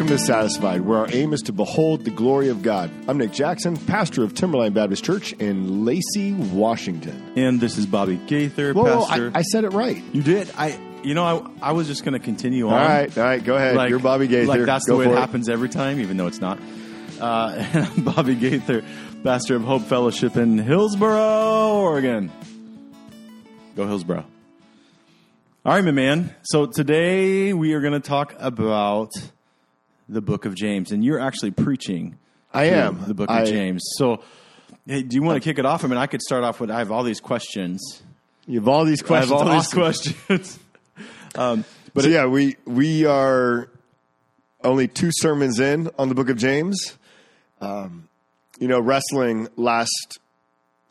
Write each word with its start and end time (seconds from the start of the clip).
Welcome 0.00 0.16
to 0.16 0.24
Satisfied, 0.24 0.80
where 0.80 1.00
our 1.00 1.08
aim 1.12 1.34
is 1.34 1.42
to 1.42 1.52
behold 1.52 2.06
the 2.06 2.10
glory 2.10 2.48
of 2.48 2.62
God. 2.62 2.90
I'm 3.06 3.18
Nick 3.18 3.32
Jackson, 3.32 3.76
pastor 3.76 4.24
of 4.24 4.32
Timberline 4.32 4.72
Baptist 4.72 5.04
Church 5.04 5.34
in 5.34 5.84
Lacey, 5.84 6.32
Washington. 6.32 7.34
And 7.36 7.60
this 7.60 7.76
is 7.76 7.84
Bobby 7.84 8.16
Gaither, 8.16 8.72
Whoa, 8.72 9.04
pastor. 9.04 9.30
I, 9.34 9.40
I 9.40 9.42
said 9.42 9.64
it 9.64 9.74
right. 9.74 10.02
you 10.14 10.22
did. 10.22 10.50
I. 10.56 10.80
You 11.02 11.12
know, 11.12 11.50
I, 11.62 11.68
I 11.68 11.72
was 11.72 11.86
just 11.86 12.02
going 12.02 12.14
to 12.14 12.18
continue 12.18 12.68
on. 12.68 12.72
All 12.72 12.78
right, 12.80 13.18
all 13.18 13.24
right, 13.24 13.44
go 13.44 13.56
ahead. 13.56 13.90
You're 13.90 13.98
Bobby 13.98 14.26
Gaither. 14.26 14.46
Like 14.46 14.64
that's 14.64 14.86
Go 14.86 14.94
the 14.94 14.98
way 15.00 15.04
it 15.04 15.16
it. 15.16 15.18
happens 15.18 15.50
every 15.50 15.68
time, 15.68 16.00
even 16.00 16.16
though 16.16 16.28
it's 16.28 16.40
not. 16.40 16.58
Uh, 17.20 17.54
and 17.58 17.86
I'm 17.98 18.04
Bobby 18.04 18.36
Gaither, 18.36 18.82
pastor 19.22 19.56
of 19.56 19.64
Hope 19.64 19.82
Fellowship 19.82 20.38
in 20.38 20.56
Hillsboro, 20.56 21.74
Oregon. 21.74 22.32
Go 23.76 23.86
Hillsboro. 23.86 24.24
All 25.66 25.74
right, 25.74 25.84
my 25.84 25.90
man. 25.90 26.34
So 26.42 26.64
today 26.64 27.52
we 27.52 27.74
are 27.74 27.82
going 27.82 27.92
to 27.92 28.00
talk 28.00 28.34
about 28.38 29.10
the 30.10 30.20
book 30.20 30.44
of 30.44 30.54
James, 30.54 30.92
and 30.92 31.04
you're 31.04 31.20
actually 31.20 31.50
preaching. 31.52 32.18
I 32.52 32.64
am. 32.64 33.04
the 33.06 33.14
book 33.14 33.30
of 33.30 33.36
I- 33.36 33.44
James. 33.44 33.82
So, 33.96 34.22
hey, 34.86 35.02
do 35.02 35.14
you 35.14 35.22
want 35.22 35.40
to 35.42 35.48
kick 35.48 35.58
it 35.58 35.64
off? 35.66 35.84
I 35.84 35.88
mean, 35.88 35.98
I 35.98 36.06
could 36.06 36.20
start 36.22 36.42
off 36.44 36.60
with 36.60 36.70
I 36.70 36.78
have 36.78 36.90
all 36.90 37.04
these 37.04 37.20
questions. 37.20 38.02
You 38.46 38.58
have 38.58 38.68
all 38.68 38.84
these 38.84 39.02
questions. 39.02 39.30
I 39.32 39.36
have 39.38 39.46
all 39.48 39.54
Awesome. 39.56 39.80
these 39.82 40.14
questions. 40.26 40.58
um, 41.36 41.64
But 41.94 42.06
yeah, 42.06 42.26
we 42.26 42.56
we 42.66 43.04
are 43.04 43.68
only 44.64 44.88
two 44.88 45.10
sermons 45.12 45.58
in 45.60 45.88
on 45.98 46.08
the 46.08 46.14
book 46.14 46.28
of 46.28 46.36
James. 46.36 46.96
Um, 47.60 48.08
you 48.58 48.68
know, 48.68 48.80
wrestling 48.80 49.48
last 49.56 50.18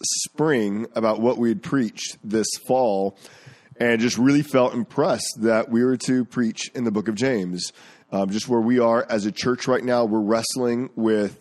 spring 0.04 0.88
about 0.96 1.20
what 1.20 1.38
we'd 1.38 1.62
preached 1.62 2.18
this 2.24 2.48
fall, 2.68 3.18
and 3.80 4.00
just 4.00 4.18
really 4.18 4.42
felt 4.44 4.74
impressed 4.74 5.38
that 5.42 5.70
we 5.70 5.84
were 5.84 5.98
to 5.98 6.26
preach 6.26 6.70
in 6.74 6.84
the 6.84 6.92
book 6.92 7.08
of 7.08 7.16
James. 7.16 7.72
Um, 8.12 8.30
just 8.32 8.50
where 8.50 8.60
we 8.60 8.80
are 8.80 9.06
as 9.10 9.26
a 9.26 9.32
church 9.32 9.68
right 9.68 9.84
now, 9.84 10.06
we're 10.06 10.20
wrestling 10.20 10.90
with 10.96 11.40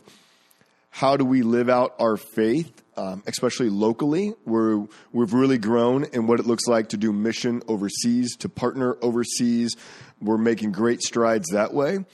how 0.91 1.17
do 1.17 1.25
we 1.25 1.43
live 1.43 1.69
out 1.69 1.95
our 1.99 2.17
faith, 2.17 2.83
um, 2.97 3.23
especially 3.27 3.71
locally, 3.71 4.35
where 4.45 4.85
we've 5.13 5.33
really 5.33 5.59
grown 5.59 6.05
in 6.13 6.27
what 6.27 6.41
it 6.41 6.47
looks 6.47 6.67
like 6.67 6.91
to 6.91 6.97
do 6.97 7.13
mission 7.13 7.63
overseas, 7.69 8.37
to 8.37 8.49
partner 8.49 8.97
overseas. 9.01 9.77
We're 10.21 10.39
making 10.39 10.73
great 10.73 11.01
strides 11.01 11.49
that 11.53 11.73
way. 11.73 12.05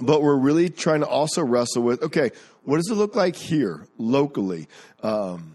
But 0.00 0.22
we're 0.22 0.38
really 0.38 0.70
trying 0.70 1.00
to 1.00 1.06
also 1.06 1.42
wrestle 1.42 1.82
with 1.82 2.02
okay, 2.02 2.30
what 2.64 2.76
does 2.76 2.90
it 2.90 2.94
look 2.94 3.14
like 3.16 3.36
here, 3.36 3.86
locally? 3.96 4.68
Um, 5.02 5.53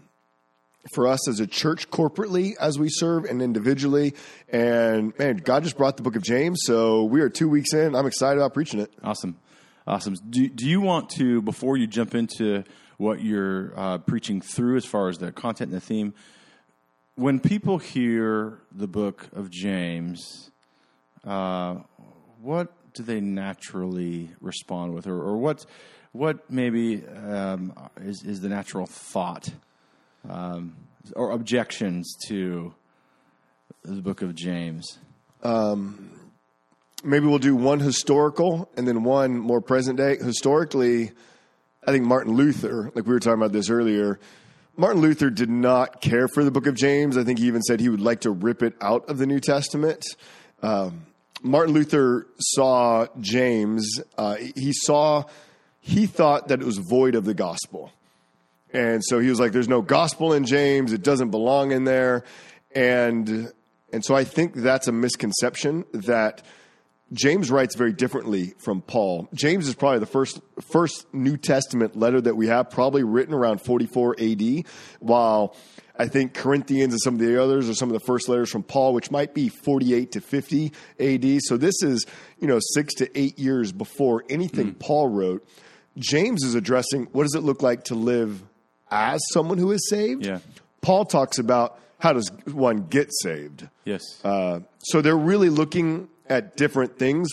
for 0.94 1.06
us 1.06 1.28
as 1.28 1.40
a 1.40 1.46
church 1.46 1.90
corporately 1.90 2.56
as 2.58 2.78
we 2.78 2.88
serve 2.88 3.24
and 3.24 3.42
individually. 3.42 4.14
And 4.48 5.16
man, 5.18 5.36
God 5.36 5.62
just 5.62 5.76
brought 5.76 5.96
the 5.96 6.02
book 6.02 6.16
of 6.16 6.22
James. 6.22 6.60
So 6.64 7.04
we 7.04 7.20
are 7.20 7.28
two 7.28 7.48
weeks 7.48 7.72
in. 7.72 7.94
I'm 7.94 8.06
excited 8.06 8.38
about 8.38 8.54
preaching 8.54 8.80
it. 8.80 8.92
Awesome. 9.02 9.38
Awesome. 9.86 10.14
Do, 10.28 10.48
do 10.48 10.66
you 10.66 10.80
want 10.80 11.10
to, 11.10 11.42
before 11.42 11.76
you 11.76 11.86
jump 11.86 12.14
into 12.14 12.64
what 12.96 13.22
you're 13.22 13.72
uh, 13.78 13.98
preaching 13.98 14.40
through 14.40 14.76
as 14.76 14.84
far 14.84 15.08
as 15.08 15.18
the 15.18 15.32
content 15.32 15.72
and 15.72 15.80
the 15.80 15.84
theme, 15.84 16.14
when 17.14 17.40
people 17.40 17.78
hear 17.78 18.58
the 18.72 18.86
book 18.86 19.28
of 19.32 19.50
James, 19.50 20.50
uh, 21.24 21.76
what 22.40 22.72
do 22.94 23.02
they 23.02 23.20
naturally 23.20 24.30
respond 24.40 24.94
with? 24.94 25.06
Or, 25.06 25.20
or 25.20 25.36
what, 25.36 25.66
what 26.12 26.50
maybe 26.50 27.04
um, 27.06 27.72
is, 28.00 28.22
is 28.22 28.40
the 28.40 28.48
natural 28.48 28.86
thought 28.86 29.50
um, 30.28 30.76
or 31.16 31.32
objections 31.32 32.16
to 32.26 32.74
the 33.82 34.02
book 34.02 34.22
of 34.22 34.34
James? 34.34 34.98
maybe 37.02 37.26
we'll 37.26 37.38
do 37.38 37.56
one 37.56 37.80
historical 37.80 38.70
and 38.76 38.86
then 38.86 39.04
one 39.04 39.38
more 39.38 39.60
present 39.60 39.96
day. 39.96 40.16
Historically, 40.16 41.12
I 41.86 41.92
think 41.92 42.04
Martin 42.04 42.34
Luther, 42.34 42.90
like 42.94 43.06
we 43.06 43.12
were 43.12 43.20
talking 43.20 43.40
about 43.40 43.52
this 43.52 43.70
earlier, 43.70 44.20
Martin 44.76 45.02
Luther 45.02 45.30
did 45.30 45.50
not 45.50 46.00
care 46.00 46.28
for 46.28 46.44
the 46.44 46.50
book 46.50 46.66
of 46.66 46.74
James. 46.74 47.16
I 47.16 47.24
think 47.24 47.38
he 47.38 47.46
even 47.46 47.62
said 47.62 47.80
he 47.80 47.88
would 47.88 48.00
like 48.00 48.20
to 48.20 48.30
rip 48.30 48.62
it 48.62 48.74
out 48.80 49.08
of 49.08 49.18
the 49.18 49.26
New 49.26 49.40
Testament. 49.40 50.04
Um, 50.62 51.06
Martin 51.42 51.74
Luther 51.74 52.26
saw 52.38 53.06
James, 53.18 54.00
uh, 54.18 54.36
he 54.36 54.72
saw, 54.72 55.24
he 55.80 56.06
thought 56.06 56.48
that 56.48 56.60
it 56.60 56.66
was 56.66 56.78
void 56.78 57.14
of 57.14 57.24
the 57.24 57.34
gospel. 57.34 57.92
And 58.72 59.02
so 59.04 59.18
he 59.18 59.28
was 59.28 59.40
like, 59.40 59.52
there's 59.52 59.68
no 59.68 59.82
gospel 59.82 60.32
in 60.32 60.44
James. 60.44 60.92
It 60.92 61.02
doesn't 61.02 61.30
belong 61.30 61.72
in 61.72 61.84
there. 61.84 62.24
And, 62.74 63.52
and 63.92 64.04
so 64.04 64.14
I 64.14 64.24
think 64.24 64.54
that's 64.54 64.86
a 64.86 64.92
misconception 64.92 65.84
that 65.92 66.42
James 67.12 67.50
writes 67.50 67.74
very 67.74 67.92
differently 67.92 68.54
from 68.58 68.82
Paul. 68.82 69.28
James 69.34 69.66
is 69.66 69.74
probably 69.74 69.98
the 69.98 70.06
first, 70.06 70.40
first 70.60 71.12
New 71.12 71.36
Testament 71.36 71.96
letter 71.96 72.20
that 72.20 72.36
we 72.36 72.46
have, 72.46 72.70
probably 72.70 73.02
written 73.02 73.34
around 73.34 73.60
44 73.60 74.16
AD, 74.20 74.64
while 75.00 75.56
I 75.98 76.06
think 76.06 76.34
Corinthians 76.34 76.94
and 76.94 77.00
some 77.02 77.14
of 77.14 77.20
the 77.20 77.42
others 77.42 77.68
are 77.68 77.74
some 77.74 77.88
of 77.88 77.94
the 77.94 78.06
first 78.06 78.28
letters 78.28 78.50
from 78.50 78.62
Paul, 78.62 78.94
which 78.94 79.10
might 79.10 79.34
be 79.34 79.48
48 79.48 80.12
to 80.12 80.20
50 80.20 80.72
AD. 81.00 81.40
So 81.42 81.56
this 81.56 81.82
is, 81.82 82.06
you 82.38 82.46
know, 82.46 82.60
six 82.74 82.94
to 82.94 83.18
eight 83.18 83.40
years 83.40 83.72
before 83.72 84.24
anything 84.30 84.68
hmm. 84.68 84.78
Paul 84.78 85.08
wrote. 85.08 85.46
James 85.98 86.44
is 86.44 86.54
addressing 86.54 87.06
what 87.06 87.24
does 87.24 87.34
it 87.34 87.42
look 87.42 87.62
like 87.62 87.84
to 87.84 87.96
live 87.96 88.42
as 88.90 89.20
someone 89.32 89.58
who 89.58 89.70
is 89.72 89.88
saved. 89.88 90.24
Yeah. 90.24 90.38
Paul 90.80 91.04
talks 91.04 91.38
about 91.38 91.78
how 91.98 92.12
does 92.12 92.30
one 92.46 92.86
get 92.86 93.10
saved. 93.22 93.68
Yes. 93.84 94.02
Uh, 94.24 94.60
so 94.78 95.02
they're 95.02 95.16
really 95.16 95.50
looking 95.50 96.08
at 96.28 96.56
different 96.56 96.98
things. 96.98 97.28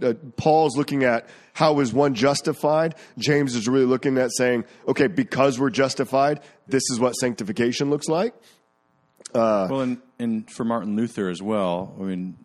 Uh, 0.00 0.14
Paul's 0.36 0.76
looking 0.76 1.04
at 1.04 1.28
how 1.54 1.80
is 1.80 1.92
one 1.92 2.14
justified. 2.14 2.94
James 3.18 3.54
is 3.54 3.66
really 3.66 3.84
looking 3.86 4.18
at 4.18 4.30
saying, 4.36 4.64
okay, 4.86 5.06
because 5.06 5.58
we're 5.58 5.70
justified, 5.70 6.40
this 6.66 6.82
is 6.90 7.00
what 7.00 7.12
sanctification 7.12 7.90
looks 7.90 8.08
like. 8.08 8.34
well, 9.70 9.80
and, 9.80 9.98
and 10.18 10.50
for 10.50 10.64
Martin 10.64 10.96
Luther 10.96 11.28
as 11.28 11.42
well, 11.42 11.96
I 11.98 12.02
mean, 12.04 12.36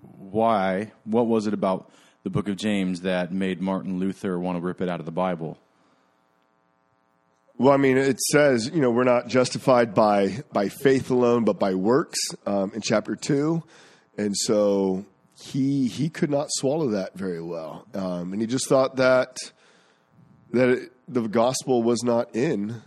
why? 0.00 0.92
What 1.04 1.26
was 1.26 1.46
it 1.46 1.54
about 1.54 1.90
the 2.24 2.30
book 2.30 2.48
of 2.48 2.56
James 2.56 3.02
that 3.02 3.32
made 3.32 3.60
Martin 3.60 3.98
Luther 3.98 4.38
want 4.38 4.56
to 4.56 4.60
rip 4.60 4.80
it 4.80 4.88
out 4.88 5.00
of 5.00 5.06
the 5.06 5.12
Bible? 5.12 5.58
Well, 7.58 7.72
I 7.72 7.78
mean, 7.78 7.96
it 7.96 8.20
says, 8.20 8.70
you 8.72 8.80
know, 8.82 8.90
we're 8.90 9.04
not 9.04 9.28
justified 9.28 9.94
by 9.94 10.42
by 10.52 10.68
faith 10.68 11.10
alone, 11.10 11.44
but 11.44 11.58
by 11.58 11.74
works 11.74 12.18
um, 12.46 12.72
in 12.74 12.80
chapter 12.82 13.16
two, 13.16 13.62
and 14.18 14.36
so 14.36 15.04
he 15.40 15.88
he 15.88 16.08
could 16.10 16.30
not 16.30 16.48
swallow 16.50 16.90
that 16.90 17.14
very 17.16 17.40
well, 17.42 17.86
um, 17.94 18.32
and 18.32 18.40
he 18.42 18.46
just 18.46 18.68
thought 18.68 18.96
that 18.96 19.36
that 20.52 20.68
it, 20.68 20.92
the 21.08 21.26
gospel 21.28 21.82
was 21.82 22.02
not 22.02 22.34
in 22.36 22.82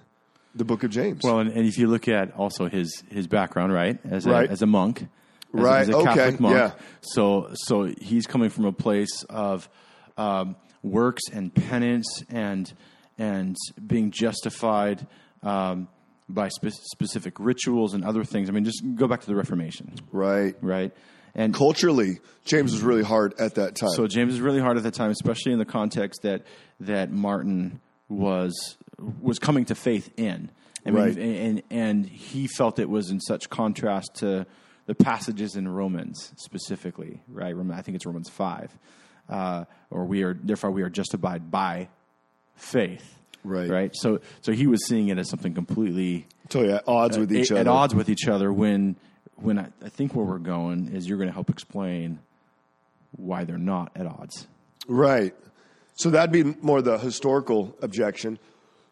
the 0.54 0.66
book 0.66 0.84
of 0.84 0.92
James. 0.92 1.22
Well, 1.24 1.40
and, 1.40 1.52
and 1.52 1.66
if 1.66 1.78
you 1.78 1.88
look 1.88 2.08
at 2.08 2.32
also 2.36 2.70
his 2.70 3.04
his 3.10 3.26
background, 3.28 3.74
right, 3.74 3.98
as 4.06 4.26
a, 4.28 4.30
Right. 4.32 4.50
as 4.50 4.62
a 4.62 4.68
monk, 4.68 5.02
as 5.02 5.08
a- 5.60 5.64
Right, 5.64 5.82
as 5.82 5.90
a, 5.90 5.96
okay, 5.96 6.14
Catholic 6.14 6.40
monk, 6.40 6.56
yeah. 6.56 6.72
so 7.02 7.50
so 7.56 7.86
he's 8.00 8.28
coming 8.28 8.50
from 8.52 8.66
a 8.66 8.72
place 8.72 9.24
of 9.30 9.68
um, 10.16 10.56
works 10.84 11.24
and 11.34 11.54
penance 11.54 12.24
and 12.30 12.72
and 13.20 13.56
being 13.86 14.10
justified 14.10 15.06
um, 15.44 15.88
by 16.28 16.48
spe- 16.48 16.70
specific 16.70 17.40
rituals 17.40 17.94
and 17.94 18.04
other 18.04 18.24
things. 18.24 18.50
I 18.50 18.54
mean, 18.54 18.64
just 18.64 18.82
go 18.96 19.08
back 19.08 19.22
to 19.22 19.28
the 19.28 19.36
Reformation, 19.36 19.94
right. 20.12 20.56
right? 20.62 20.92
And 21.36 21.54
Culturally, 21.54 22.20
James 22.46 22.72
was 22.72 22.82
really 22.82 23.04
hard 23.04 23.34
at 23.40 23.56
that 23.56 23.76
time. 23.76 23.92
So 23.92 24.08
James 24.08 24.32
was 24.32 24.42
really 24.42 24.60
hard 24.60 24.78
at 24.78 24.84
that 24.84 24.96
time, 24.96 25.12
especially 25.12 25.52
in 25.54 25.60
the 25.60 25.66
context 25.66 26.24
that 26.24 26.44
that 26.80 27.12
Martin 27.12 27.82
was 28.08 28.78
was 29.22 29.38
coming 29.38 29.66
to 29.66 29.76
faith 29.76 30.12
in. 30.18 30.50
I 30.86 30.92
mean, 30.92 31.04
Right. 31.04 31.18
and 31.18 31.64
and 31.70 32.06
he 32.06 32.48
felt 32.48 32.80
it 32.80 32.90
was 32.90 33.12
in 33.12 33.20
such 33.20 33.50
contrast 33.50 34.16
to 34.16 34.48
the 34.88 34.96
passages 34.96 35.56
in 35.56 35.68
Romans 35.68 36.34
specifically, 36.38 37.22
right? 37.28 37.54
I 37.56 37.82
think 37.84 37.96
it's 37.96 38.08
Romans 38.08 38.30
five, 38.30 38.76
uh, 39.30 39.66
or 39.92 40.06
we 40.06 40.24
are 40.24 40.34
therefore 40.34 40.72
we 40.72 40.82
are 40.82 40.90
justified 40.90 41.52
by 41.52 41.90
faith, 42.56 43.19
Right. 43.44 43.70
Right. 43.70 43.96
So 43.96 44.20
so 44.42 44.52
he 44.52 44.68
was 44.68 44.86
seeing 44.86 45.10
it 45.10 45.18
as 45.18 45.30
something 45.30 45.54
completely 45.54 46.28
so 46.50 46.62
yeah, 46.64 46.80
odds 46.88 47.18
with 47.18 47.32
each 47.32 47.52
at, 47.52 47.58
other. 47.58 47.62
at 47.62 47.68
odds 47.68 47.96
with 47.96 48.10
each 48.10 48.28
other. 48.28 48.52
When 48.52 48.96
when 49.36 49.60
I, 49.60 49.68
I 49.84 49.90
think 49.90 50.16
where 50.16 50.26
we're 50.26 50.38
going 50.40 50.90
is 50.94 51.08
you're 51.08 51.18
going 51.18 51.30
to 51.30 51.34
help 51.34 51.50
explain 51.50 52.20
why 53.16 53.46
they're 53.46 53.58
not 53.58 53.92
at 53.96 54.06
odds. 54.06 54.48
Right. 54.88 55.34
So 55.96 56.10
that'd 56.10 56.32
be 56.32 56.44
more 56.62 56.82
the 56.82 56.98
historical 56.98 57.76
objection. 57.82 58.40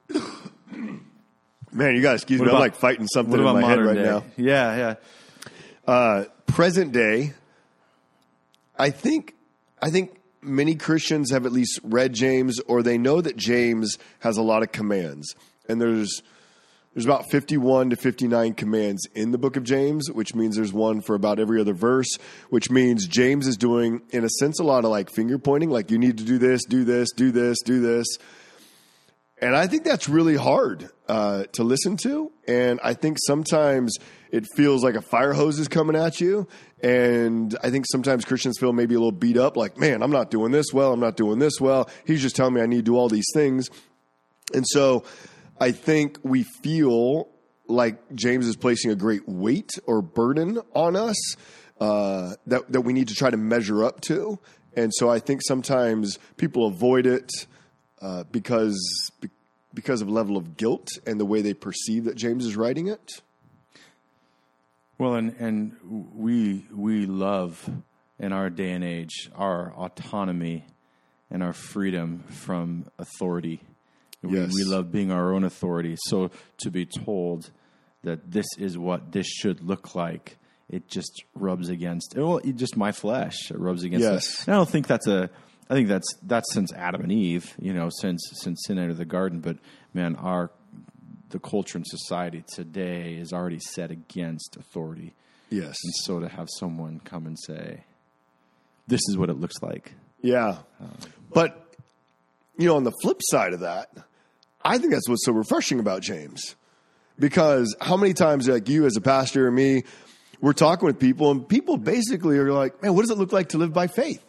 Man, 1.72 1.96
you 1.96 2.02
guys, 2.02 2.22
excuse 2.22 2.40
What 2.40 2.48
me. 2.48 2.54
I'm 2.54 2.60
like 2.60 2.76
fighting 2.76 3.08
something 3.08 3.38
in 3.38 3.44
my 3.44 3.62
head 3.66 3.80
right 3.80 3.94
day? 3.96 4.04
now. 4.04 4.24
Yeah, 4.38 4.76
yeah. 4.78 4.96
Uh, 5.86 6.26
present 6.46 6.92
day, 6.92 7.34
I 8.78 8.90
think, 8.90 9.36
I 9.82 9.90
think 9.90 10.17
many 10.48 10.76
Christians 10.76 11.32
have 11.32 11.46
at 11.46 11.52
least 11.52 11.80
read 11.84 12.14
James, 12.14 12.60
or 12.62 12.82
they 12.82 12.98
know 12.98 13.22
that 13.22 13.38
James 13.38 13.98
has 14.20 14.38
a 14.38 14.42
lot 14.42 14.64
of 14.64 14.72
commands, 14.72 15.36
and 15.68 15.80
there's 15.82 16.22
there's 16.98 17.06
about 17.06 17.30
51 17.30 17.92
to 17.92 17.96
59 17.96 18.56
commands 18.56 19.08
in 19.14 19.30
the 19.30 19.38
book 19.38 19.56
of 19.56 19.64
James, 19.64 20.10
which 20.10 20.34
means 20.34 20.56
there's 20.56 20.74
one 20.74 21.02
for 21.02 21.14
about 21.14 21.38
every 21.38 21.62
other 21.62 21.74
verse, 21.74 22.10
which 22.50 22.72
means 22.72 23.06
James 23.06 23.46
is 23.46 23.56
doing, 23.56 24.02
in 24.10 24.24
a 24.24 24.30
sense, 24.30 24.60
a 24.60 24.64
lot 24.64 24.84
of 24.84 24.90
like 24.90 25.12
finger 25.12 25.38
pointing, 25.38 25.70
like 25.70 25.92
you 25.92 26.00
need 26.00 26.18
to 26.18 26.24
do 26.24 26.40
this, 26.40 26.66
do 26.66 26.84
this, 26.84 27.12
do 27.12 27.32
this, 27.32 27.60
do 27.64 27.80
this. 27.80 28.08
And 29.40 29.56
I 29.56 29.68
think 29.68 29.84
that's 29.84 30.10
really 30.10 30.36
hard 30.36 30.90
uh, 31.08 31.44
to 31.54 31.64
listen 31.64 31.96
to. 31.98 32.32
And 32.48 32.80
I 32.84 32.96
think 32.96 33.18
sometimes 33.28 33.96
it 34.32 34.46
feels 34.56 34.84
like 34.84 34.96
a 34.96 35.02
fire 35.02 35.34
hose 35.34 35.60
is 35.60 35.68
coming 35.68 35.96
at 35.96 36.20
you. 36.20 36.48
And 36.82 37.56
I 37.64 37.70
think 37.70 37.86
sometimes 37.92 38.26
Christians 38.26 38.58
feel 38.60 38.74
maybe 38.74 38.96
a 38.96 38.98
little 38.98 39.12
beat 39.12 39.38
up, 39.38 39.56
like, 39.56 39.78
man, 39.78 40.02
I'm 40.02 40.12
not 40.12 40.32
doing 40.32 40.52
this 40.52 40.74
well. 40.74 40.92
I'm 40.92 41.00
not 41.00 41.18
doing 41.18 41.38
this 41.38 41.62
well. 41.62 41.90
He's 42.06 42.22
just 42.22 42.36
telling 42.36 42.56
me 42.56 42.62
I 42.62 42.66
need 42.66 42.78
to 42.78 42.82
do 42.82 42.98
all 42.98 43.10
these 43.10 43.28
things. 43.34 43.70
And 44.54 44.66
so 44.68 45.04
I 45.60 45.72
think 45.72 46.18
we 46.24 46.44
feel 46.44 47.30
like 47.68 48.16
James 48.16 48.48
is 48.48 48.56
placing 48.56 48.92
a 48.92 48.96
great 48.96 49.28
weight 49.28 49.72
or 49.86 50.02
burden 50.02 50.60
on 50.74 50.96
us 50.96 51.36
uh, 51.80 52.34
that, 52.48 52.72
that 52.72 52.82
we 52.82 52.94
need 52.94 53.10
to 53.10 53.14
try 53.14 53.30
to 53.30 53.38
measure 53.38 53.84
up 53.84 54.02
to. 54.02 54.40
And 54.76 54.92
so 54.94 55.10
I 55.10 55.20
think 55.20 55.42
sometimes 55.44 56.18
people 56.38 56.66
avoid 56.66 57.06
it 57.06 57.30
uh, 58.02 58.24
because 58.32 59.12
because 59.74 60.02
of 60.02 60.10
level 60.10 60.38
of 60.38 60.58
guilt 60.58 60.88
and 61.06 61.20
the 61.20 61.26
way 61.26 61.42
they 61.42 61.54
perceive 61.54 62.06
that 62.06 62.16
James 62.16 62.46
is 62.46 62.56
writing 62.56 62.88
it. 62.88 63.22
Well, 64.98 65.16
and 65.16 65.36
and 65.40 65.76
we 66.16 66.66
we 66.74 67.06
love 67.06 67.70
in 68.20 68.34
our 68.34 68.50
day 68.50 68.72
and 68.72 68.84
age 68.84 69.30
our 69.36 69.72
autonomy 69.74 70.66
and 71.30 71.44
our 71.44 71.54
freedom 71.54 72.24
from 72.30 72.86
authority. 72.98 73.62
We, 74.24 74.40
Yes. 74.40 74.52
we 74.56 74.64
love 74.64 74.92
being 74.92 75.12
our 75.12 75.34
own 75.34 75.44
authority. 75.44 75.96
So 76.06 76.32
to 76.60 76.72
be 76.72 76.86
told 76.88 77.52
that 78.04 78.32
this 78.32 78.48
is 78.58 78.78
what 78.78 79.12
this 79.12 79.28
should 79.28 79.62
look 79.62 79.94
like, 79.94 80.38
it 80.70 80.88
just 80.88 81.24
rubs 81.36 81.70
against. 81.70 82.16
Well, 82.18 82.40
just 82.56 82.76
my 82.76 82.92
flesh. 82.92 83.52
It 83.52 83.60
rubs 83.60 83.84
against. 83.84 84.04
Yes. 84.04 84.48
I 84.48 84.54
don't 84.54 84.68
think 84.70 84.88
that's 84.88 85.08
a. 85.08 85.30
I 85.70 85.74
think 85.74 85.88
that's 85.88 86.08
that's 86.24 86.54
since 86.54 86.72
Adam 86.74 87.02
and 87.02 87.12
Eve. 87.12 87.56
You 87.60 87.74
know, 87.74 87.90
since 88.02 88.22
since 88.34 88.64
sin 88.66 88.80
entered 88.80 88.98
the 88.98 89.06
garden. 89.06 89.40
But 89.40 89.58
man, 89.94 90.16
our 90.16 90.52
the 91.30 91.40
culture 91.40 91.78
and 91.78 91.86
society 91.88 92.44
today 92.54 93.16
is 93.16 93.34
already 93.34 93.60
set 93.60 93.92
against 93.92 94.56
authority. 94.56 95.14
Yes. 95.50 95.76
And 95.84 95.94
so 96.04 96.20
to 96.20 96.28
have 96.28 96.48
someone 96.58 97.02
come 97.04 97.26
and 97.26 97.38
say, 97.38 97.84
"This 98.88 99.02
is 99.10 99.18
what 99.18 99.30
it 99.30 99.40
looks 99.40 99.62
like," 99.62 99.94
Yeah. 100.22 100.58
Um, 100.80 100.98
but, 101.34 101.76
you 102.58 102.68
know, 102.68 102.76
on 102.76 102.84
the 102.84 102.94
flip 103.02 103.20
side 103.22 103.54
of 103.54 103.62
that, 103.62 103.90
I 104.64 104.78
think 104.78 104.92
that's 104.92 105.08
what's 105.08 105.26
so 105.26 105.32
refreshing 105.32 105.80
about 105.80 106.02
James. 106.02 106.56
Because 107.20 107.76
how 107.82 107.98
many 107.98 108.14
times, 108.14 108.48
like 108.48 108.70
you 108.70 108.86
as 108.86 108.96
a 108.96 109.02
pastor 109.02 109.48
and 109.48 109.56
me, 109.56 109.84
we're 110.40 110.54
talking 110.54 110.86
with 110.86 111.00
people, 111.00 111.32
and 111.32 111.48
people 111.48 111.78
basically 111.78 112.38
are 112.38 112.52
like, 112.52 112.82
man, 112.84 112.94
what 112.94 113.02
does 113.02 113.10
it 113.10 113.18
look 113.18 113.32
like 113.32 113.50
to 113.50 113.58
live 113.58 113.74
by 113.74 113.88
faith? 113.88 114.24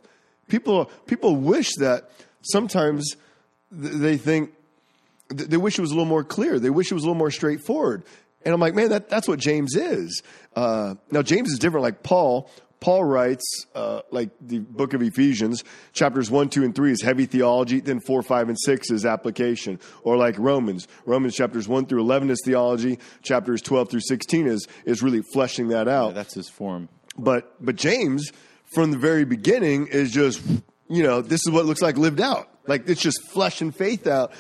People, 0.48 0.86
people 1.06 1.36
wish 1.36 1.74
that 1.76 2.10
sometimes 2.42 3.16
they 3.70 4.16
think, 4.16 4.52
they 5.28 5.56
wish 5.56 5.78
it 5.78 5.82
was 5.82 5.90
a 5.90 5.94
little 5.94 6.06
more 6.06 6.24
clear. 6.24 6.58
They 6.58 6.70
wish 6.70 6.90
it 6.90 6.94
was 6.94 7.04
a 7.04 7.06
little 7.06 7.18
more 7.18 7.30
straightforward. 7.30 8.04
And 8.44 8.54
I'm 8.54 8.60
like, 8.60 8.74
man, 8.74 8.90
that, 8.90 9.08
that's 9.08 9.28
what 9.28 9.38
James 9.38 9.76
is. 9.76 10.22
Uh, 10.56 10.94
now, 11.10 11.22
James 11.22 11.50
is 11.50 11.58
different. 11.58 11.82
Like 11.82 12.02
Paul, 12.02 12.50
Paul 12.80 13.04
writes, 13.04 13.44
uh, 13.74 14.02
like 14.10 14.30
the 14.40 14.60
book 14.60 14.94
of 14.94 15.02
Ephesians, 15.02 15.64
chapters 15.92 16.30
1, 16.30 16.48
2, 16.48 16.64
and 16.64 16.74
3 16.74 16.92
is 16.92 17.02
heavy 17.02 17.26
theology, 17.26 17.80
then 17.80 18.00
4, 18.00 18.22
5, 18.22 18.48
and 18.48 18.58
6 18.58 18.90
is 18.90 19.04
application. 19.04 19.80
Or 20.02 20.16
like 20.16 20.38
Romans, 20.38 20.86
Romans 21.04 21.34
chapters 21.34 21.66
1 21.66 21.86
through 21.86 22.00
11 22.00 22.30
is 22.30 22.40
theology, 22.44 22.98
chapters 23.22 23.60
12 23.62 23.90
through 23.90 24.00
16 24.00 24.46
is, 24.46 24.68
is 24.84 25.02
really 25.02 25.22
fleshing 25.32 25.68
that 25.68 25.88
out. 25.88 26.14
that's 26.14 26.34
his 26.34 26.48
form. 26.48 26.88
But 27.18 27.52
but 27.60 27.74
James, 27.74 28.32
from 28.74 28.90
the 28.90 28.98
very 28.98 29.24
beginning, 29.24 29.86
is 29.88 30.10
just 30.10 30.40
you 30.88 31.02
know 31.02 31.20
this 31.22 31.40
is 31.46 31.50
what 31.52 31.60
it 31.60 31.64
looks 31.66 31.82
like 31.82 31.96
lived 31.96 32.20
out. 32.20 32.48
Like 32.66 32.88
it's 32.88 33.00
just 33.00 33.22
flesh 33.30 33.60
and 33.60 33.74
faith 33.74 34.06
out. 34.06 34.32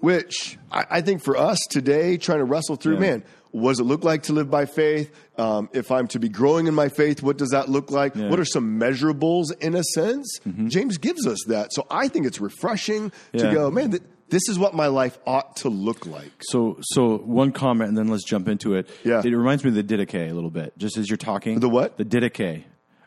Which 0.00 0.56
I, 0.70 0.84
I 0.90 1.00
think 1.00 1.22
for 1.24 1.36
us 1.36 1.58
today, 1.70 2.18
trying 2.18 2.38
to 2.38 2.44
wrestle 2.44 2.76
through, 2.76 2.94
Yeah. 2.94 3.00
man, 3.00 3.24
what 3.50 3.70
does 3.72 3.80
it 3.80 3.84
look 3.84 4.04
like 4.04 4.24
to 4.24 4.32
live 4.32 4.48
by 4.48 4.64
faith? 4.66 5.10
Um, 5.36 5.68
if 5.72 5.90
I'm 5.90 6.06
to 6.08 6.20
be 6.20 6.28
growing 6.28 6.68
in 6.68 6.74
my 6.74 6.88
faith, 6.88 7.20
what 7.20 7.36
does 7.36 7.48
that 7.50 7.68
look 7.68 7.90
like? 7.90 8.14
Yeah. 8.14 8.28
What 8.28 8.38
are 8.38 8.44
some 8.44 8.78
measurables 8.78 9.46
in 9.60 9.74
a 9.74 9.82
sense? 9.82 10.38
James 10.66 10.98
gives 10.98 11.26
us 11.26 11.38
that. 11.48 11.72
So 11.72 11.84
I 11.90 12.06
think 12.06 12.26
it's 12.26 12.40
refreshing 12.40 13.10
to 13.32 13.52
go, 13.52 13.70
man, 13.72 13.90
th- 13.90 14.02
this 14.28 14.48
is 14.48 14.56
what 14.58 14.72
my 14.74 14.86
life 14.86 15.18
ought 15.26 15.56
to 15.56 15.68
look 15.68 16.06
like. 16.06 16.30
So, 16.42 16.76
so 16.82 17.16
one 17.16 17.50
comment, 17.50 17.88
and 17.88 17.98
then 17.98 18.06
let's 18.08 18.24
jump 18.24 18.46
into 18.46 18.74
it. 18.74 18.88
Yeah. 19.02 19.20
it 19.24 19.34
reminds 19.34 19.64
me 19.64 19.70
of 19.70 19.74
the 19.74 19.82
Didache 19.82 20.30
a 20.30 20.32
little 20.34 20.50
bit, 20.50 20.78
just 20.78 20.96
as 20.96 21.08
you're 21.10 21.16
talking. 21.16 21.58
The 21.58 21.68
what? 21.68 21.96
The 21.96 22.04
Didache, 22.04 22.62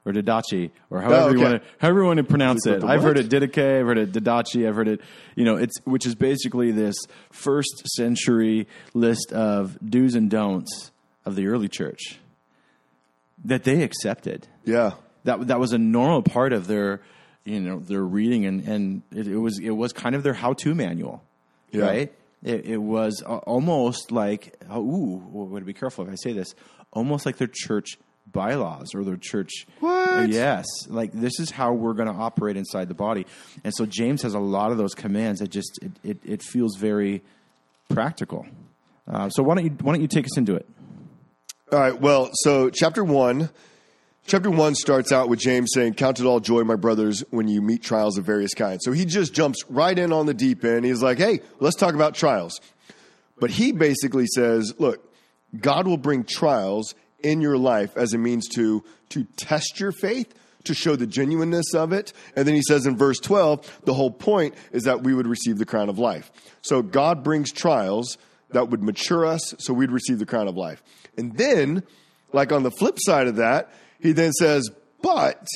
or 0.06 0.12
Didache, 0.14 0.72
or 0.90 1.02
however 1.02 1.30
okay. 1.30 1.38
you 1.38 1.44
want 1.44 1.62
to, 1.62 1.70
however 1.80 2.00
you 2.02 2.06
want 2.08 2.18
to 2.18 2.24
pronounce 2.24 2.66
it. 2.66 2.84
I've 2.84 3.04
heard 3.04 3.18
it 3.18 3.30
Didache, 3.30 3.80
I've 3.80 3.86
heard 3.86 3.98
it 3.98 4.12
Didache, 4.12 4.68
I've 4.68 4.76
heard 4.76 4.88
it. 4.88 5.02
You 5.36 5.46
know, 5.46 5.58
it's 5.58 5.78
which 5.86 6.06
is 6.06 6.16
basically 6.16 6.72
this 6.72 6.96
first 7.32 7.88
century 7.96 8.68
list 8.94 9.32
of 9.32 9.78
do's 9.88 10.16
and 10.16 10.30
don'ts 10.30 10.92
of 11.26 11.36
the 11.36 11.48
early 11.48 11.68
church 11.68 12.18
that 13.44 13.64
they 13.64 13.84
accepted 13.84 14.48
Yeah. 14.66 14.92
that 15.24 15.48
that 15.48 15.60
was 15.60 15.74
a 15.74 15.78
normal 15.78 16.22
part 16.24 16.54
of 16.54 16.68
their 16.68 17.02
you 17.44 17.60
know 17.60 17.80
their 17.80 18.04
reading 18.04 18.46
and 18.46 18.68
and 18.68 19.02
it, 19.12 19.28
it 19.28 19.38
was 19.38 19.60
it 19.60 19.72
was 19.72 19.94
kind 19.94 20.16
of 20.16 20.24
their 20.24 20.34
how 20.34 20.54
to 20.54 20.76
manual 20.76 21.24
Yeah. 21.72 21.86
right 21.86 22.14
it, 22.44 22.66
it 22.66 22.78
was 22.78 23.22
almost 23.24 24.12
like 24.12 24.56
oh, 24.70 24.80
ooh 24.82 25.24
well, 25.32 25.48
would 25.48 25.66
be 25.66 25.74
careful 25.74 26.06
if 26.06 26.12
I 26.12 26.16
say 26.16 26.34
this 26.34 26.54
almost 26.92 27.26
like 27.26 27.38
their 27.38 27.50
church 27.52 27.98
bylaws 28.32 28.96
or 28.96 29.04
their 29.04 29.18
church 29.18 29.66
What? 29.82 30.30
yes 30.30 30.66
like 30.88 31.12
this 31.12 31.40
is 31.40 31.52
how 31.52 31.74
we're 31.74 31.94
going 31.94 32.08
to 32.08 32.14
operate 32.14 32.56
inside 32.56 32.88
the 32.88 32.94
body 32.94 33.26
and 33.64 33.74
so 33.76 33.86
James 33.86 34.22
has 34.22 34.34
a 34.34 34.40
lot 34.40 34.72
of 34.72 34.78
those 34.78 34.94
commands 34.94 35.40
that 35.42 35.50
just 35.50 35.80
it, 35.82 35.92
it, 36.04 36.18
it 36.24 36.42
feels 36.44 36.78
very 36.78 37.24
practical 37.90 38.46
uh, 39.08 39.30
so 39.30 39.44
why 39.44 39.56
don't 39.56 39.66
you 39.66 39.72
why 39.82 39.92
don't 39.94 40.02
you 40.02 40.08
take 40.08 40.26
us 40.26 40.38
into 40.38 40.56
it 40.56 40.66
All 41.74 41.80
right. 41.80 42.00
Well, 42.00 42.30
so 42.34 42.70
chapter 42.70 43.04
one, 43.04 43.50
chapter 44.28 44.50
one 44.50 44.76
starts 44.76 45.12
out 45.12 45.28
with 45.28 45.40
James 45.40 45.72
saying, 45.74 45.96
"Count 45.96 46.20
it 46.20 46.26
all 46.26 46.40
joy, 46.40 46.64
my 46.64 46.76
brothers, 46.76 47.24
when 47.32 47.48
you 47.48 47.62
meet 47.62 47.82
trials 47.82 48.18
of 48.18 48.26
various 48.26 48.54
kinds." 48.54 48.82
So 48.86 48.92
he 48.92 49.06
just 49.06 49.34
jumps 49.34 49.64
right 49.70 49.98
in 49.98 50.14
on 50.14 50.26
the 50.26 50.34
deep 50.34 50.64
end. 50.64 50.86
He's 50.86 51.02
like, 51.02 51.18
"Hey, 51.18 51.42
let's 51.60 51.76
talk 51.76 51.96
about 51.96 52.14
trials." 52.14 52.60
But 53.40 53.50
he 53.52 53.72
basically 53.72 54.28
says, 54.28 54.74
"Look, 54.78 55.12
God 55.60 55.88
will 55.88 55.98
bring 55.98 56.24
trials 56.24 56.94
in 57.24 57.42
your 57.42 57.58
life 57.58 57.96
as 57.98 58.14
a 58.14 58.18
means 58.18 58.48
to 58.50 58.84
to 59.10 59.26
test 59.38 59.80
your 59.80 59.92
faith." 59.92 60.34
To 60.66 60.76
show 60.76 60.96
the 60.96 61.08
genuineness 61.08 61.74
of 61.74 61.92
it. 61.92 62.14
And 62.36 62.48
then 62.48 62.54
he 62.54 62.62
says 62.62 62.86
in 62.86 62.96
verse 62.96 63.18
12, 63.18 63.82
the 63.86 63.96
whole 63.96 64.12
point 64.12 64.54
is 64.72 64.84
that 64.84 65.02
we 65.02 65.12
would 65.12 65.26
receive 65.26 65.58
the 65.58 65.66
crown 65.66 65.90
of 65.90 65.98
life. 65.98 66.32
So 66.62 66.84
God 66.84 67.24
brings 67.24 67.52
trials 67.52 68.20
that 68.52 68.70
would 68.70 68.84
mature 68.84 69.26
us 69.26 69.56
so 69.58 69.74
we'd 69.74 69.90
receive 69.90 70.20
the 70.20 70.26
crown 70.28 70.48
of 70.48 70.56
life. 70.56 70.84
And 71.18 71.36
then, 71.36 71.82
like 72.32 72.52
on 72.52 72.62
the 72.62 72.70
flip 72.70 72.98
side 73.00 73.26
of 73.26 73.38
that, 73.38 73.74
he 74.00 74.12
then 74.12 74.34
says, 74.34 74.70
but 75.02 75.48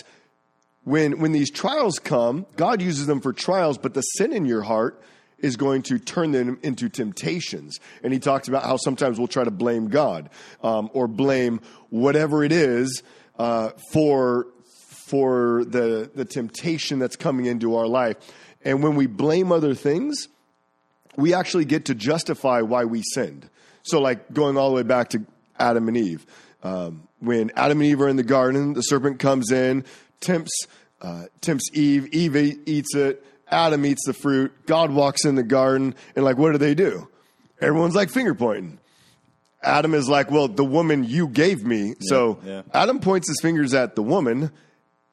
when 0.86 1.20
when 1.20 1.34
these 1.34 1.52
trials 1.52 2.00
come, 2.00 2.48
God 2.56 2.82
uses 2.82 3.06
them 3.06 3.22
for 3.22 3.32
trials, 3.32 3.78
but 3.78 3.94
the 3.94 4.02
sin 4.02 4.34
in 4.34 4.46
your 4.46 4.64
heart 4.64 5.00
is 5.40 5.58
going 5.58 5.82
to 5.84 6.00
turn 6.00 6.32
them 6.32 6.60
into 6.64 6.90
temptations. 6.90 7.80
And 8.04 8.14
he 8.14 8.20
talks 8.20 8.48
about 8.48 8.64
how 8.64 8.78
sometimes 8.78 9.18
we'll 9.18 9.28
try 9.28 9.44
to 9.44 9.52
blame 9.52 9.90
God 9.90 10.30
um, 10.64 10.90
or 10.94 11.08
blame 11.08 11.62
whatever 11.90 12.44
it 12.44 12.52
is 12.52 13.04
uh, 13.38 13.72
for 13.92 14.48
for 15.08 15.64
the 15.66 16.10
the 16.16 16.26
temptation 16.26 17.00
that's 17.00 17.16
coming 17.16 17.46
into 17.46 17.76
our 17.76 17.88
life. 17.88 18.18
And 18.64 18.82
when 18.82 18.96
we 18.96 19.06
blame 19.06 19.52
other 19.52 19.76
things, 19.76 20.28
we 21.16 21.34
actually 21.34 21.66
get 21.66 21.86
to 21.86 21.96
justify 21.96 22.62
why 22.62 22.86
we 22.86 23.04
sinned. 23.14 23.50
So, 23.84 24.02
like 24.02 24.34
going 24.34 24.58
all 24.58 24.70
the 24.70 24.76
way 24.76 24.84
back 24.84 25.10
to 25.10 25.24
Adam 25.60 25.88
and 25.88 25.96
Eve. 25.96 26.26
Um, 26.64 27.08
when 27.20 27.52
Adam 27.56 27.80
and 27.80 27.88
Eve 27.88 28.02
are 28.02 28.08
in 28.08 28.16
the 28.16 28.24
garden, 28.24 28.74
the 28.74 28.82
serpent 28.82 29.20
comes 29.20 29.52
in, 29.52 29.86
tempts, 30.20 30.68
uh, 31.02 31.26
tempts 31.42 31.70
Eve. 31.74 32.08
Eve 32.08 32.36
eats 32.66 32.96
it. 32.96 33.24
Adam 33.50 33.86
eats 33.86 34.06
the 34.06 34.14
fruit. 34.14 34.52
God 34.66 34.92
walks 34.92 35.26
in 35.26 35.36
the 35.36 35.44
garden, 35.44 35.96
and 36.16 36.26
like, 36.26 36.38
what 36.38 36.52
do 36.52 36.58
they 36.58 36.76
do? 36.76 37.08
Everyone's 37.62 37.96
like 37.96 38.10
finger 38.10 38.36
pointing. 38.36 38.80
Adam 39.62 39.94
is 39.94 40.08
like, 40.08 40.30
well, 40.30 40.48
the 40.48 40.66
woman 40.66 41.04
you 41.04 41.28
gave 41.28 41.64
me. 41.64 41.96
so 42.02 42.40
yeah. 42.46 42.62
Adam 42.74 43.00
points 43.00 43.28
his 43.28 43.40
fingers 43.42 43.74
at 43.74 43.96
the 43.96 44.04
woman 44.04 44.52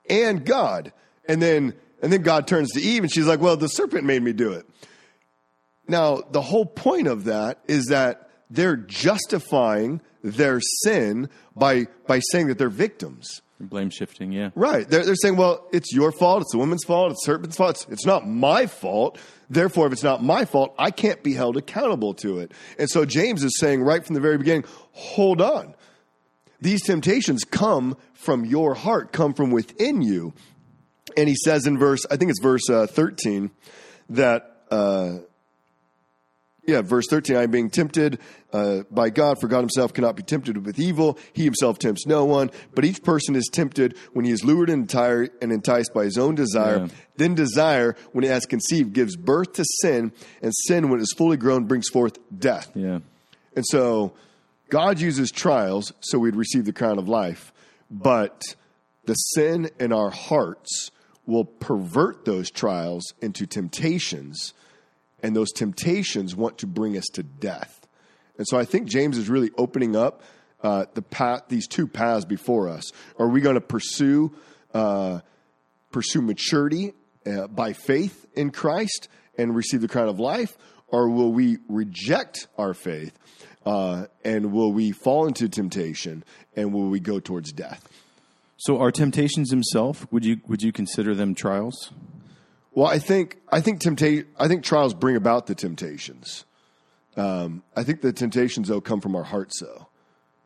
and 0.08 0.44
God, 0.44 0.92
and 1.26 1.40
then 1.40 1.74
and 2.02 2.12
then 2.12 2.22
God 2.22 2.46
turns 2.46 2.72
to 2.72 2.80
Eve, 2.80 3.04
and 3.04 3.12
she's 3.12 3.26
like, 3.26 3.40
well, 3.40 3.56
the 3.56 3.68
serpent 3.68 4.04
made 4.04 4.22
me 4.22 4.32
do 4.32 4.52
it. 4.52 4.66
Now, 5.86 6.22
the 6.30 6.42
whole 6.42 6.66
point 6.66 7.06
of 7.06 7.24
that 7.24 7.60
is 7.68 7.86
that 7.86 8.28
they're 8.50 8.76
justifying 8.76 10.00
their 10.22 10.60
sin 10.84 11.28
by 11.56 11.86
by 12.06 12.20
saying 12.30 12.48
that 12.48 12.58
they're 12.58 12.68
victims. 12.68 13.40
Blame 13.62 13.90
shifting, 13.90 14.32
yeah. 14.32 14.50
Right. 14.56 14.88
They're, 14.88 15.04
they're 15.04 15.14
saying, 15.14 15.36
well, 15.36 15.68
it's 15.72 15.92
your 15.92 16.10
fault. 16.10 16.42
It's 16.42 16.50
the 16.50 16.58
woman's 16.58 16.84
fault. 16.84 17.12
It's 17.12 17.24
serpent's 17.24 17.56
fault. 17.56 17.70
It's, 17.70 17.86
it's 17.88 18.06
not 18.06 18.26
my 18.26 18.66
fault. 18.66 19.18
Therefore, 19.48 19.86
if 19.86 19.92
it's 19.92 20.02
not 20.02 20.22
my 20.22 20.44
fault, 20.44 20.74
I 20.78 20.90
can't 20.90 21.22
be 21.22 21.34
held 21.34 21.56
accountable 21.56 22.14
to 22.14 22.40
it. 22.40 22.52
And 22.76 22.90
so 22.90 23.04
James 23.04 23.44
is 23.44 23.56
saying 23.58 23.82
right 23.82 24.04
from 24.04 24.14
the 24.14 24.20
very 24.20 24.36
beginning, 24.36 24.64
hold 24.90 25.40
on. 25.40 25.74
These 26.60 26.82
temptations 26.82 27.44
come 27.44 27.96
from 28.14 28.44
your 28.44 28.74
heart, 28.74 29.12
come 29.12 29.32
from 29.32 29.52
within 29.52 30.02
you. 30.02 30.32
And 31.16 31.28
he 31.28 31.36
says 31.36 31.66
in 31.66 31.78
verse, 31.78 32.04
I 32.10 32.16
think 32.16 32.30
it's 32.30 32.42
verse 32.42 32.68
uh, 32.68 32.86
13, 32.88 33.50
that, 34.10 34.64
uh, 34.70 35.18
yeah, 36.64 36.82
verse 36.82 37.06
13, 37.08 37.36
I 37.36 37.42
am 37.42 37.50
being 37.50 37.70
tempted 37.70 38.20
uh, 38.52 38.82
by 38.90 39.10
God, 39.10 39.40
for 39.40 39.48
God 39.48 39.60
himself 39.60 39.92
cannot 39.92 40.14
be 40.14 40.22
tempted 40.22 40.64
with 40.64 40.78
evil. 40.78 41.18
He 41.32 41.44
himself 41.44 41.78
tempts 41.78 42.06
no 42.06 42.24
one. 42.24 42.50
But 42.74 42.84
each 42.84 43.02
person 43.02 43.34
is 43.34 43.48
tempted 43.52 43.96
when 44.12 44.24
he 44.24 44.30
is 44.30 44.44
lured 44.44 44.70
and, 44.70 44.88
tired 44.88 45.30
and 45.42 45.50
enticed 45.50 45.92
by 45.92 46.04
his 46.04 46.16
own 46.16 46.34
desire. 46.36 46.82
Yeah. 46.82 46.88
Then 47.16 47.34
desire, 47.34 47.96
when 48.12 48.24
it 48.24 48.28
has 48.28 48.46
conceived, 48.46 48.92
gives 48.92 49.16
birth 49.16 49.54
to 49.54 49.64
sin. 49.80 50.12
And 50.40 50.52
sin, 50.66 50.88
when 50.88 51.00
it 51.00 51.02
is 51.02 51.14
fully 51.16 51.36
grown, 51.36 51.64
brings 51.64 51.88
forth 51.88 52.18
death. 52.36 52.70
Yeah. 52.74 53.00
And 53.56 53.64
so 53.68 54.14
God 54.70 55.00
uses 55.00 55.30
trials 55.30 55.92
so 56.00 56.18
we'd 56.18 56.36
receive 56.36 56.64
the 56.64 56.72
crown 56.72 56.98
of 56.98 57.08
life. 57.08 57.52
But 57.90 58.54
the 59.04 59.14
sin 59.14 59.68
in 59.80 59.92
our 59.92 60.10
hearts 60.10 60.90
will 61.26 61.44
pervert 61.44 62.24
those 62.24 62.50
trials 62.50 63.14
into 63.20 63.46
temptations, 63.46 64.54
and 65.22 65.34
those 65.34 65.52
temptations 65.52 66.34
want 66.34 66.58
to 66.58 66.66
bring 66.66 66.96
us 66.96 67.06
to 67.14 67.22
death. 67.22 67.86
And 68.38 68.46
so 68.48 68.58
I 68.58 68.64
think 68.64 68.88
James 68.88 69.18
is 69.18 69.28
really 69.28 69.50
opening 69.56 69.94
up 69.94 70.22
uh, 70.62 70.86
the 70.94 71.02
path, 71.02 71.42
these 71.48 71.66
two 71.66 71.86
paths 71.86 72.24
before 72.24 72.68
us. 72.68 72.92
Are 73.18 73.28
we 73.28 73.40
going 73.40 73.54
to 73.54 73.60
pursue 73.60 74.32
uh, 74.74 75.20
pursue 75.90 76.22
maturity 76.22 76.94
uh, 77.26 77.46
by 77.46 77.72
faith 77.72 78.26
in 78.34 78.50
Christ 78.50 79.08
and 79.38 79.54
receive 79.54 79.80
the 79.80 79.88
crown 79.88 80.08
of 80.08 80.18
life, 80.18 80.56
or 80.88 81.08
will 81.10 81.32
we 81.32 81.58
reject 81.68 82.48
our 82.58 82.74
faith 82.74 83.16
uh, 83.64 84.06
and 84.24 84.52
will 84.52 84.72
we 84.72 84.92
fall 84.92 85.26
into 85.26 85.48
temptation 85.48 86.24
and 86.56 86.72
will 86.72 86.88
we 86.88 87.00
go 87.00 87.20
towards 87.20 87.52
death? 87.52 87.88
So, 88.56 88.78
are 88.78 88.90
temptations 88.92 89.48
themselves? 89.48 90.06
Would 90.10 90.24
you 90.24 90.40
would 90.46 90.62
you 90.62 90.72
consider 90.72 91.14
them 91.14 91.34
trials? 91.34 91.92
Well, 92.74 92.86
I 92.86 92.98
think 92.98 93.38
I 93.50 93.60
think 93.60 93.80
temptation. 93.80 94.26
I 94.38 94.48
think 94.48 94.64
trials 94.64 94.94
bring 94.94 95.16
about 95.16 95.46
the 95.46 95.54
temptations. 95.54 96.44
Um, 97.16 97.62
I 97.76 97.82
think 97.84 98.00
the 98.00 98.12
temptations 98.12 98.68
though 98.68 98.80
come 98.80 99.00
from 99.00 99.14
our 99.14 99.24
hearts, 99.24 99.60
though, 99.60 99.88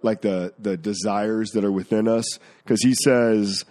like 0.03 0.23
the 0.23 0.53
the 0.59 0.77
desires 0.77 1.51
that 1.53 1.65
are 1.65 1.71
within 1.73 2.09
us. 2.09 2.25
Because 2.65 2.83
he 2.83 2.95
says, 2.95 3.65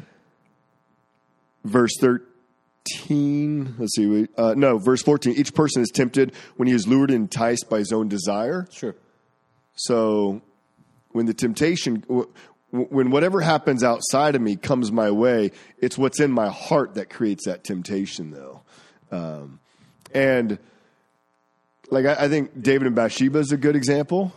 verse 1.65 1.91
thirteen. 1.99 3.75
Let's 3.77 3.95
see. 3.95 4.05
we- 4.05 4.27
Uh, 4.37 4.53
no, 4.55 4.77
verse 4.77 5.01
fourteen. 5.01 5.33
Each 5.35 5.53
person 5.53 5.81
is 5.81 5.89
tempted 5.89 6.31
when 6.55 6.67
he 6.67 6.73
is 6.73 6.87
lured 6.87 7.09
and 7.11 7.23
enticed 7.23 7.69
by 7.69 7.79
his 7.79 7.91
own 7.91 8.07
desire. 8.07 8.67
Sure. 8.71 8.95
So 9.75 10.41
when 11.11 11.25
the 11.25 11.33
temptation, 11.33 12.05
when 12.75 13.11
whatever 13.11 13.41
happens 13.41 13.83
outside 13.83 14.35
of 14.35 14.41
me 14.41 14.55
comes 14.55 14.91
my 14.91 15.11
way, 15.11 15.51
it's 15.79 15.97
what's 15.97 16.19
in 16.19 16.31
my 16.31 16.49
heart 16.49 16.95
that 16.95 17.09
creates 17.09 17.45
that 17.45 17.63
temptation, 17.63 18.31
though. 18.31 18.61
Um, 19.11 19.59
and 20.13 20.59
like 21.89 22.05
I, 22.05 22.25
I 22.25 22.29
think 22.29 22.61
David 22.61 22.87
and 22.87 22.95
Bathsheba 22.95 23.39
is 23.39 23.51
a 23.51 23.57
good 23.57 23.75
example. 23.75 24.33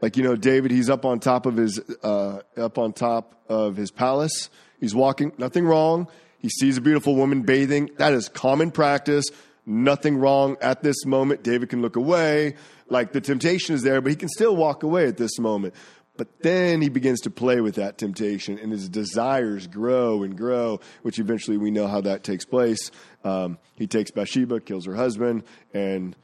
Like 0.00 0.16
you 0.16 0.22
know, 0.22 0.36
David, 0.36 0.70
he's 0.70 0.88
up 0.88 1.04
on 1.04 1.20
top 1.20 1.46
of 1.46 1.56
his 1.56 1.80
uh, 2.02 2.40
up 2.56 2.78
on 2.78 2.92
top 2.92 3.34
of 3.48 3.76
his 3.76 3.90
palace. 3.90 4.50
He's 4.80 4.94
walking, 4.94 5.32
nothing 5.38 5.64
wrong. 5.64 6.08
He 6.38 6.48
sees 6.48 6.76
a 6.76 6.80
beautiful 6.80 7.16
woman 7.16 7.42
bathing. 7.42 7.90
That 7.98 8.12
is 8.12 8.28
common 8.28 8.70
practice. 8.70 9.24
Nothing 9.66 10.16
wrong 10.16 10.56
at 10.62 10.82
this 10.82 11.04
moment. 11.04 11.42
David 11.42 11.68
can 11.68 11.82
look 11.82 11.96
away. 11.96 12.54
Like 12.88 13.12
the 13.12 13.20
temptation 13.20 13.74
is 13.74 13.82
there, 13.82 14.00
but 14.00 14.10
he 14.10 14.16
can 14.16 14.28
still 14.28 14.56
walk 14.56 14.82
away 14.82 15.08
at 15.08 15.16
this 15.16 15.38
moment. 15.38 15.74
But 16.18 16.42
then 16.42 16.82
he 16.82 16.90
begins 16.90 17.20
to 17.22 17.30
play 17.30 17.60
with 17.62 17.76
that 17.76 17.96
temptation, 17.96 18.58
and 18.58 18.70
his 18.72 18.88
desires 18.90 19.66
grow 19.66 20.24
and 20.24 20.36
grow, 20.36 20.80
which 21.02 21.18
eventually 21.18 21.56
we 21.56 21.70
know 21.70 21.86
how 21.86 22.00
that 22.02 22.24
takes 22.24 22.44
place. 22.44 22.90
Um, 23.24 23.56
he 23.76 23.86
takes 23.86 24.10
Bathsheba, 24.10 24.60
kills 24.60 24.84
her 24.84 24.94
husband, 24.96 25.44
and 25.72 26.14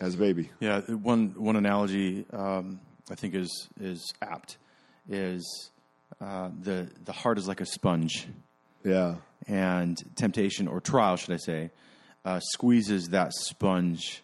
has 0.00 0.14
a 0.14 0.18
baby. 0.18 0.50
Yeah, 0.60 0.80
one 0.80 1.34
one 1.36 1.56
analogy 1.56 2.24
um, 2.32 2.80
I 3.10 3.16
think 3.16 3.34
is 3.34 3.68
is 3.80 4.14
apt 4.22 4.56
is 5.08 5.70
uh, 6.20 6.50
the 6.62 6.88
the 7.04 7.12
heart 7.12 7.36
is 7.38 7.46
like 7.48 7.60
a 7.60 7.66
sponge, 7.66 8.26
Yeah. 8.84 9.16
and 9.48 10.00
temptation 10.16 10.68
or 10.68 10.80
trial, 10.80 11.16
should 11.16 11.34
I 11.34 11.38
say, 11.38 11.70
uh, 12.24 12.40
squeezes 12.40 13.08
that 13.08 13.32
sponge, 13.34 14.22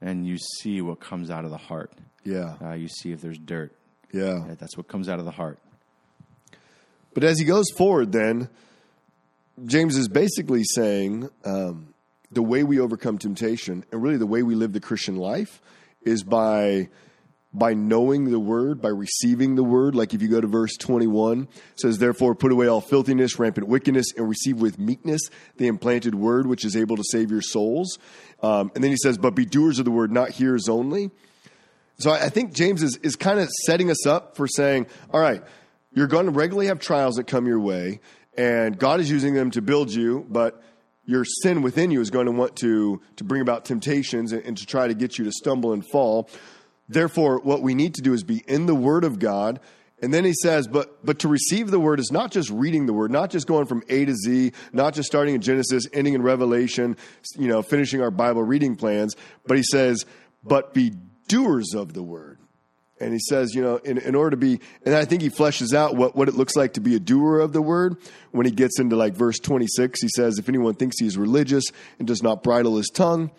and 0.00 0.26
you 0.26 0.38
see 0.38 0.80
what 0.80 1.00
comes 1.00 1.30
out 1.30 1.44
of 1.44 1.50
the 1.50 1.58
heart. 1.58 1.92
Yeah. 2.24 2.56
Uh, 2.62 2.72
you 2.72 2.88
see 2.88 3.12
if 3.12 3.20
there's 3.20 3.38
dirt. 3.38 3.74
Yeah. 4.12 4.54
That's 4.58 4.76
what 4.76 4.88
comes 4.88 5.08
out 5.08 5.18
of 5.18 5.24
the 5.24 5.30
heart. 5.30 5.58
But 7.14 7.24
as 7.24 7.38
he 7.38 7.44
goes 7.44 7.66
forward, 7.76 8.12
then, 8.12 8.48
James 9.64 9.96
is 9.96 10.08
basically 10.08 10.62
saying 10.64 11.28
um, 11.44 11.94
the 12.30 12.42
way 12.42 12.62
we 12.62 12.78
overcome 12.78 13.18
temptation 13.18 13.84
and 13.90 14.02
really 14.02 14.16
the 14.16 14.26
way 14.26 14.42
we 14.42 14.54
live 14.54 14.72
the 14.72 14.80
Christian 14.80 15.16
life 15.16 15.60
is 16.02 16.22
by 16.22 16.88
by 17.52 17.72
knowing 17.72 18.30
the 18.30 18.38
word, 18.38 18.80
by 18.80 18.90
receiving 18.90 19.54
the 19.54 19.64
word. 19.64 19.94
Like 19.94 20.12
if 20.12 20.20
you 20.20 20.28
go 20.28 20.40
to 20.40 20.46
verse 20.46 20.76
21, 20.76 21.42
it 21.42 21.80
says, 21.80 21.98
Therefore 21.98 22.34
put 22.34 22.52
away 22.52 22.66
all 22.66 22.80
filthiness, 22.80 23.38
rampant 23.38 23.66
wickedness, 23.66 24.12
and 24.16 24.28
receive 24.28 24.60
with 24.60 24.78
meekness 24.78 25.22
the 25.56 25.66
implanted 25.66 26.14
word, 26.14 26.46
which 26.46 26.64
is 26.64 26.76
able 26.76 26.96
to 26.96 27.04
save 27.04 27.30
your 27.30 27.42
souls. 27.42 27.98
Um, 28.42 28.70
and 28.74 28.84
then 28.84 28.90
he 28.90 28.98
says, 28.98 29.16
But 29.16 29.34
be 29.34 29.46
doers 29.46 29.78
of 29.78 29.86
the 29.86 29.90
word, 29.90 30.12
not 30.12 30.30
hearers 30.30 30.68
only. 30.68 31.10
So 32.00 32.12
I 32.12 32.28
think 32.28 32.52
James 32.52 32.82
is, 32.84 32.96
is 32.98 33.16
kind 33.16 33.40
of 33.40 33.48
setting 33.66 33.90
us 33.90 34.06
up 34.06 34.36
for 34.36 34.46
saying, 34.46 34.86
all 35.12 35.20
right, 35.20 35.42
you're 35.92 36.06
going 36.06 36.26
to 36.26 36.32
regularly 36.32 36.68
have 36.68 36.78
trials 36.78 37.16
that 37.16 37.24
come 37.24 37.46
your 37.46 37.58
way, 37.58 38.00
and 38.36 38.78
God 38.78 39.00
is 39.00 39.10
using 39.10 39.34
them 39.34 39.50
to 39.50 39.62
build 39.62 39.92
you, 39.92 40.24
but 40.28 40.62
your 41.04 41.24
sin 41.24 41.60
within 41.60 41.90
you 41.90 42.00
is 42.00 42.10
going 42.10 42.26
to 42.26 42.32
want 42.32 42.54
to, 42.56 43.00
to 43.16 43.24
bring 43.24 43.42
about 43.42 43.64
temptations 43.64 44.30
and, 44.30 44.44
and 44.44 44.56
to 44.58 44.64
try 44.64 44.86
to 44.86 44.94
get 44.94 45.18
you 45.18 45.24
to 45.24 45.32
stumble 45.32 45.72
and 45.72 45.84
fall. 45.90 46.30
Therefore, 46.88 47.40
what 47.40 47.62
we 47.62 47.74
need 47.74 47.94
to 47.94 48.02
do 48.02 48.12
is 48.12 48.22
be 48.22 48.44
in 48.46 48.66
the 48.66 48.76
Word 48.76 49.02
of 49.02 49.18
God. 49.18 49.58
And 50.00 50.14
then 50.14 50.24
he 50.24 50.32
says, 50.32 50.68
but 50.68 51.04
but 51.04 51.18
to 51.20 51.28
receive 51.28 51.72
the 51.72 51.80
word 51.80 51.98
is 51.98 52.12
not 52.12 52.30
just 52.30 52.50
reading 52.50 52.86
the 52.86 52.92
word, 52.92 53.10
not 53.10 53.30
just 53.30 53.48
going 53.48 53.66
from 53.66 53.82
A 53.88 54.04
to 54.04 54.14
Z, 54.14 54.52
not 54.72 54.94
just 54.94 55.08
starting 55.08 55.34
in 55.34 55.40
Genesis, 55.40 55.88
ending 55.92 56.14
in 56.14 56.22
Revelation, 56.22 56.96
you 57.36 57.48
know, 57.48 57.62
finishing 57.62 58.00
our 58.00 58.12
Bible 58.12 58.44
reading 58.44 58.76
plans, 58.76 59.16
but 59.44 59.56
he 59.56 59.64
says, 59.64 60.06
but 60.44 60.72
be 60.72 60.92
doers 61.28 61.74
of 61.74 61.92
the 61.92 62.02
word. 62.02 62.38
And 63.00 63.12
he 63.12 63.20
says, 63.20 63.54
you 63.54 63.62
know, 63.62 63.76
in, 63.76 63.98
in 63.98 64.14
order 64.14 64.30
to 64.30 64.36
be, 64.36 64.60
and 64.84 64.94
I 64.94 65.04
think 65.04 65.22
he 65.22 65.30
fleshes 65.30 65.72
out 65.72 65.94
what, 65.94 66.16
what 66.16 66.28
it 66.28 66.34
looks 66.34 66.56
like 66.56 66.72
to 66.72 66.80
be 66.80 66.96
a 66.96 67.00
doer 67.00 67.38
of 67.38 67.52
the 67.52 67.62
word. 67.62 67.96
When 68.32 68.44
he 68.44 68.52
gets 68.52 68.80
into 68.80 68.96
like 68.96 69.14
verse 69.14 69.38
26, 69.38 70.02
he 70.02 70.08
says, 70.16 70.38
if 70.38 70.48
anyone 70.48 70.74
thinks 70.74 70.98
he 70.98 71.06
is 71.06 71.16
religious 71.16 71.64
and 71.98 72.08
does 72.08 72.22
not 72.22 72.42
bridle 72.42 72.76
his 72.76 72.88
tongue, 72.88 73.30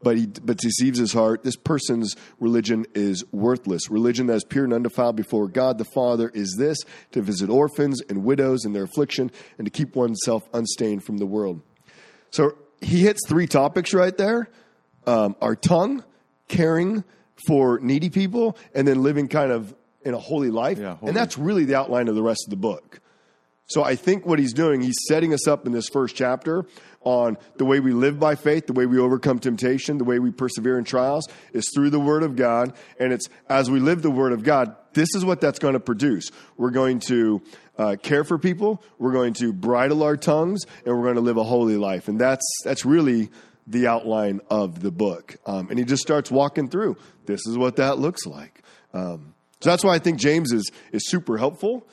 but 0.00 0.16
he 0.16 0.26
but 0.26 0.58
deceives 0.58 0.98
his 0.98 1.12
heart, 1.12 1.42
this 1.42 1.56
person's 1.56 2.14
religion 2.38 2.86
is 2.94 3.24
worthless. 3.32 3.90
Religion 3.90 4.28
that 4.28 4.34
is 4.34 4.44
pure 4.44 4.64
and 4.64 4.72
undefiled 4.72 5.16
before 5.16 5.48
God 5.48 5.78
the 5.78 5.84
Father 5.84 6.30
is 6.32 6.54
this 6.56 6.78
to 7.10 7.20
visit 7.20 7.50
orphans 7.50 8.00
and 8.08 8.22
widows 8.22 8.64
in 8.64 8.72
their 8.72 8.84
affliction 8.84 9.32
and 9.58 9.66
to 9.66 9.70
keep 9.70 9.96
oneself 9.96 10.48
unstained 10.52 11.02
from 11.02 11.18
the 11.18 11.26
world. 11.26 11.62
So 12.30 12.52
he 12.80 13.00
hits 13.00 13.26
three 13.26 13.48
topics 13.48 13.92
right 13.92 14.16
there 14.16 14.48
um, 15.06 15.34
our 15.40 15.56
tongue, 15.56 16.04
caring 16.46 17.02
for 17.46 17.78
needy 17.80 18.10
people, 18.10 18.56
and 18.74 18.86
then 18.86 19.02
living 19.02 19.28
kind 19.28 19.52
of 19.52 19.74
in 20.02 20.14
a 20.14 20.18
holy 20.18 20.50
life. 20.50 20.78
Yeah, 20.78 20.96
holy. 20.96 21.08
And 21.08 21.16
that's 21.16 21.38
really 21.38 21.64
the 21.64 21.76
outline 21.76 22.08
of 22.08 22.14
the 22.14 22.22
rest 22.22 22.44
of 22.46 22.50
the 22.50 22.56
book. 22.56 23.00
So 23.66 23.84
I 23.84 23.96
think 23.96 24.24
what 24.24 24.38
he's 24.38 24.54
doing, 24.54 24.80
he's 24.80 24.96
setting 25.08 25.34
us 25.34 25.46
up 25.46 25.66
in 25.66 25.72
this 25.72 25.88
first 25.90 26.16
chapter 26.16 26.64
on 27.02 27.36
the 27.56 27.66
way 27.66 27.80
we 27.80 27.92
live 27.92 28.18
by 28.18 28.34
faith, 28.34 28.66
the 28.66 28.72
way 28.72 28.86
we 28.86 28.98
overcome 28.98 29.38
temptation, 29.38 29.98
the 29.98 30.04
way 30.04 30.18
we 30.18 30.30
persevere 30.30 30.78
in 30.78 30.84
trials 30.84 31.28
is 31.52 31.70
through 31.74 31.90
the 31.90 32.00
Word 32.00 32.22
of 32.22 32.34
God. 32.34 32.72
And 32.98 33.12
it's 33.12 33.28
as 33.48 33.70
we 33.70 33.78
live 33.78 34.00
the 34.00 34.10
Word 34.10 34.32
of 34.32 34.42
God, 34.42 34.74
this 34.94 35.14
is 35.14 35.22
what 35.22 35.42
that's 35.42 35.58
going 35.58 35.74
to 35.74 35.80
produce. 35.80 36.30
We're 36.56 36.70
going 36.70 37.00
to 37.00 37.42
uh, 37.76 37.96
care 38.02 38.24
for 38.24 38.38
people, 38.38 38.82
we're 38.98 39.12
going 39.12 39.34
to 39.34 39.52
bridle 39.52 40.02
our 40.02 40.16
tongues, 40.16 40.64
and 40.86 40.96
we're 40.96 41.04
going 41.04 41.16
to 41.16 41.20
live 41.20 41.36
a 41.36 41.44
holy 41.44 41.76
life. 41.76 42.08
And 42.08 42.18
that's 42.18 42.46
that's 42.64 42.86
really 42.86 43.28
the 43.70 43.86
outline 43.86 44.40
of 44.50 44.80
the 44.80 44.90
book. 44.90 45.36
Um, 45.46 45.68
and 45.70 45.78
he 45.78 45.84
just 45.84 46.02
starts 46.02 46.30
walking 46.30 46.68
through. 46.68 46.96
This 47.26 47.46
is 47.46 47.58
what 47.58 47.76
that 47.76 47.98
looks 47.98 48.24
like. 48.26 48.62
Um, 48.94 49.34
so 49.60 49.70
that's 49.70 49.84
why 49.84 49.94
I 49.94 49.98
think 49.98 50.18
James 50.18 50.52
is 50.52 50.70
is 50.92 51.08
super 51.08 51.36
helpful. 51.36 51.86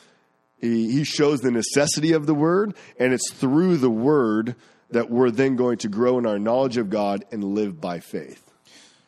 He, 0.59 0.91
he 0.91 1.03
shows 1.03 1.41
the 1.41 1.51
necessity 1.51 2.13
of 2.13 2.25
the 2.27 2.33
word, 2.33 2.75
and 2.97 3.13
it's 3.13 3.31
through 3.33 3.77
the 3.77 3.89
word 3.89 4.55
that 4.91 5.09
we're 5.09 5.31
then 5.31 5.55
going 5.57 5.77
to 5.79 5.89
grow 5.89 6.17
in 6.17 6.25
our 6.25 6.39
knowledge 6.39 6.77
of 6.77 6.89
God 6.89 7.25
and 7.31 7.43
live 7.43 7.81
by 7.81 7.99
faith. 7.99 8.41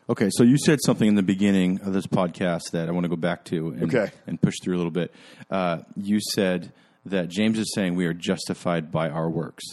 Okay, 0.10 0.30
so 0.32 0.44
you 0.44 0.58
said 0.58 0.80
something 0.86 1.08
in 1.08 1.16
the 1.16 1.24
beginning 1.24 1.80
of 1.82 1.94
this 1.94 2.08
podcast 2.08 2.72
that 2.72 2.90
I 2.90 2.92
want 2.92 3.04
to 3.06 3.10
go 3.10 3.16
back 3.16 3.46
to 3.46 3.70
and, 3.70 3.84
Okay. 3.94 4.12
and 4.26 4.42
push 4.42 4.56
through 4.62 4.76
a 4.76 4.78
little 4.78 4.92
bit. 4.92 5.14
Uh, 5.50 5.80
you 5.96 6.20
said 6.34 6.72
that 7.06 7.30
James 7.30 7.60
is 7.60 7.72
saying 7.74 7.96
we 7.96 8.06
are 8.06 8.14
justified 8.14 8.92
by 8.92 9.10
our 9.10 9.30
works. 9.30 9.64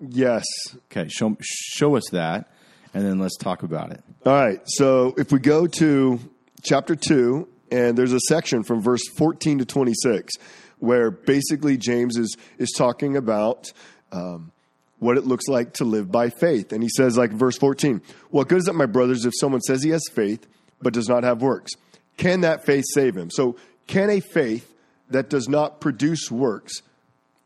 Yes. 0.00 0.44
Okay, 0.90 1.08
show 1.08 1.36
show 1.40 1.96
us 1.96 2.08
that, 2.12 2.50
and 2.94 3.04
then 3.04 3.18
let's 3.18 3.36
talk 3.36 3.62
about 3.62 3.92
it. 3.92 4.02
All 4.24 4.32
right. 4.32 4.60
So 4.66 5.14
if 5.16 5.32
we 5.32 5.38
go 5.38 5.66
to 5.66 6.18
chapter 6.62 6.96
2, 6.96 7.48
and 7.70 7.96
there's 7.96 8.12
a 8.12 8.20
section 8.28 8.62
from 8.62 8.80
verse 8.80 9.06
14 9.16 9.58
to 9.58 9.64
26 9.64 10.34
where 10.78 11.10
basically 11.10 11.76
James 11.76 12.16
is, 12.16 12.36
is 12.58 12.72
talking 12.76 13.16
about 13.16 13.72
um, 14.12 14.50
what 14.98 15.16
it 15.16 15.26
looks 15.26 15.46
like 15.46 15.74
to 15.74 15.84
live 15.84 16.10
by 16.10 16.30
faith. 16.30 16.72
And 16.72 16.82
he 16.82 16.88
says, 16.88 17.16
like 17.16 17.30
verse 17.30 17.56
14, 17.58 18.00
What 18.30 18.48
good 18.48 18.58
is 18.58 18.68
it, 18.68 18.74
my 18.74 18.86
brothers, 18.86 19.24
if 19.24 19.32
someone 19.38 19.60
says 19.60 19.82
he 19.82 19.90
has 19.90 20.02
faith 20.12 20.46
but 20.82 20.92
does 20.92 21.08
not 21.08 21.22
have 21.22 21.42
works? 21.42 21.72
Can 22.16 22.40
that 22.40 22.64
faith 22.64 22.84
save 22.94 23.16
him? 23.16 23.30
So, 23.30 23.56
can 23.86 24.10
a 24.10 24.20
faith 24.20 24.74
that 25.08 25.28
does 25.28 25.48
not 25.48 25.80
produce 25.80 26.30
works, 26.30 26.82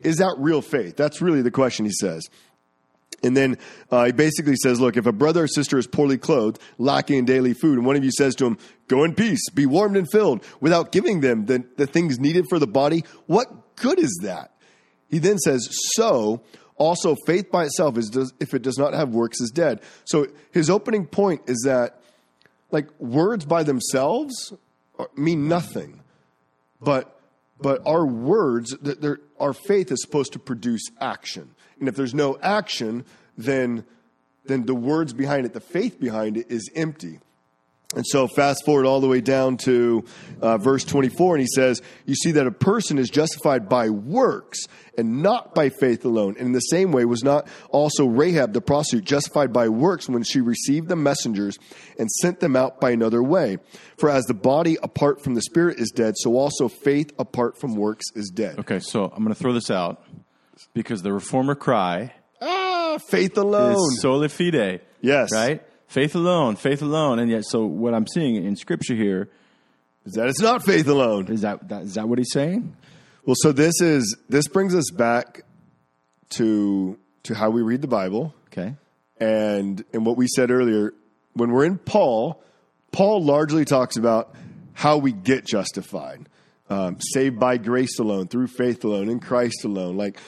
is 0.05 0.17
that 0.19 0.35
real 0.39 0.63
faith? 0.63 0.97
That's 0.97 1.21
really 1.21 1.43
the 1.43 1.51
question 1.51 1.85
he 1.85 1.93
says. 1.93 2.29
And 3.23 3.37
then 3.37 3.57
uh, 3.91 4.05
he 4.05 4.13
basically 4.13 4.57
says, 4.63 4.81
look, 4.81 4.97
if 4.97 5.07
a 5.07 5.13
brother 5.13 5.45
or 5.45 5.49
sister 5.49 5.79
is 5.79 5.87
poorly 5.87 6.19
clothed, 6.19 6.61
lacking 6.77 7.19
in 7.19 7.25
daily 7.25 7.55
food, 7.55 7.79
and 7.79 7.87
one 7.87 7.97
of 7.97 8.05
you 8.05 8.11
says 8.13 8.35
to 8.37 8.47
him, 8.47 8.59
go 8.87 9.03
in 9.03 9.15
peace, 9.15 9.49
be 9.51 9.65
warmed 9.65 9.97
and 9.97 10.11
filled, 10.11 10.45
without 10.61 10.93
giving 10.93 11.21
them 11.21 11.47
the, 11.47 11.65
the 11.77 11.87
things 11.87 12.19
needed 12.19 12.45
for 12.51 12.59
the 12.59 12.67
body, 12.67 13.03
what 13.27 13.77
good 13.77 13.99
is 13.99 14.21
that? 14.23 14.51
He 15.09 15.19
then 15.19 15.39
says, 15.39 15.69
so 15.95 16.43
also 16.77 17.17
faith 17.27 17.51
by 17.51 17.65
itself 17.65 17.97
is 17.97 18.11
does, 18.11 18.33
if 18.41 18.53
it 18.53 18.63
does 18.63 18.79
not 18.79 18.93
have 18.93 19.11
works 19.11 19.41
is 19.41 19.51
dead. 19.51 19.81
So 20.05 20.27
his 20.51 20.69
opening 20.69 21.07
point 21.07 21.43
is 21.47 21.63
that 21.65 22.01
like 22.71 22.89
words 23.01 23.45
by 23.45 23.63
themselves 23.63 24.53
mean 25.17 25.49
nothing, 25.49 26.01
but 26.81 27.19
but 27.61 27.81
our 27.87 28.05
words, 28.05 28.77
our 29.39 29.53
faith 29.53 29.93
is 29.93 30.03
supposed 30.03 30.33
to 30.33 30.39
produce 30.39 30.91
action. 31.01 31.55
And 31.79 31.89
if 31.89 31.97
there's 31.97 32.15
no 32.15 32.39
action, 32.43 33.05
then, 33.37 33.85
then 34.45 34.67
the 34.67 34.75
words 34.75 35.13
behind 35.13 35.47
it, 35.47 35.53
the 35.53 35.61
faith 35.61 35.99
behind 36.01 36.37
it, 36.37 36.51
is 36.51 36.71
empty. 36.75 37.21
And 37.95 38.05
so, 38.07 38.27
fast 38.27 38.65
forward 38.65 38.87
all 38.87 39.01
the 39.01 39.07
way 39.07 39.21
down 39.21 39.57
to 39.59 40.05
uh, 40.41 40.59
verse 40.59 40.85
24, 40.85 41.37
and 41.37 41.41
he 41.41 41.47
says, 41.47 41.81
You 42.07 42.15
see 42.15 42.33
that 42.33 42.47
a 42.47 42.51
person 42.51 42.99
is 42.99 43.09
justified 43.09 43.69
by 43.69 43.89
works 43.89 44.67
and 44.99 45.23
not 45.23 45.55
by 45.55 45.69
faith 45.69 46.05
alone. 46.05 46.35
And 46.39 46.49
in 46.49 46.53
the 46.53 46.61
same 46.61 46.93
way, 46.93 47.05
was 47.05 47.23
not 47.23 47.47
also 47.71 48.07
Rahab 48.07 48.53
the 48.53 48.61
prostitute 48.61 49.05
justified 49.05 49.53
by 49.53 49.69
works 49.69 50.09
when 50.09 50.23
she 50.25 50.41
received 50.41 50.89
the 50.89 50.97
messengers 50.97 51.59
and 51.99 52.11
sent 52.11 52.41
them 52.41 52.57
out 52.57 52.81
by 52.81 52.91
another 52.91 53.23
way? 53.23 53.59
For 53.97 54.11
as 54.11 54.25
the 54.25 54.35
body 54.35 54.77
apart 54.83 55.23
from 55.23 55.35
the 55.35 55.43
spirit 55.43 55.79
is 55.79 55.91
dead, 55.91 56.15
so 56.17 56.37
also 56.37 56.69
faith 56.69 57.13
apart 57.19 57.59
from 57.59 57.77
works 57.77 58.07
is 58.15 58.31
dead. 58.31 58.59
Okay, 58.61 58.81
so 58.81 59.05
I'm 59.05 59.23
going 59.23 59.35
to 59.35 59.41
throw 59.41 59.53
this 59.53 59.71
out 59.71 60.03
because 60.73 61.03
the 61.03 61.13
reformer 61.13 61.55
cry 61.55 62.13
ah, 62.41 62.99
faith 63.09 63.37
alone. 63.39 63.73
is 63.73 63.99
fide. 64.51 64.81
Yes. 65.01 65.33
Right? 65.33 65.63
Faith 65.87 66.15
alone, 66.15 66.57
faith 66.57 66.83
alone. 66.83 67.19
And 67.19 67.31
yet, 67.31 67.45
so 67.45 67.65
what 67.65 67.95
I'm 67.95 68.07
seeing 68.07 68.37
in 68.37 68.57
Scripture 68.57 68.95
here 68.95 69.29
is 70.05 70.15
that 70.15 70.29
it's 70.29 70.41
not 70.41 70.65
faith 70.65 70.89
alone. 70.89 71.29
Is 71.29 71.43
that, 71.43 71.69
that 71.69 71.83
is 71.83 71.95
that 71.95 72.09
what 72.09 72.19
he's 72.19 72.33
saying? 72.33 72.77
Well, 73.25 73.37
so 73.39 73.53
this 73.53 73.81
is 73.81 74.17
this 74.29 74.49
brings 74.49 74.75
us 74.75 74.91
back 74.91 75.43
to 76.31 76.99
to 77.25 77.35
how 77.35 77.51
we 77.51 77.63
read 77.63 77.81
the 77.81 77.89
Bible. 77.89 78.35
Okay. 78.49 78.75
And 79.19 79.85
and 79.93 80.05
what 80.05 80.17
we 80.17 80.27
said 80.27 80.51
earlier, 80.51 80.93
when 81.33 81.53
we're 81.53 81.65
in 81.65 81.79
Paul, 81.79 82.43
Paul 82.93 83.25
largely 83.25 83.65
talks 83.65 83.97
about 83.97 84.35
how 84.75 84.99
we 84.99 85.13
get 85.13 85.47
justified, 85.47 86.29
um, 86.69 86.99
saved 87.01 87.39
by 87.39 87.57
grace 87.57 87.99
alone, 87.99 88.29
through 88.29 88.49
faith 88.49 88.85
alone, 88.85 89.09
in 89.09 89.21
Christ 89.21 89.65
alone. 89.65 89.97
Like, 89.97 90.19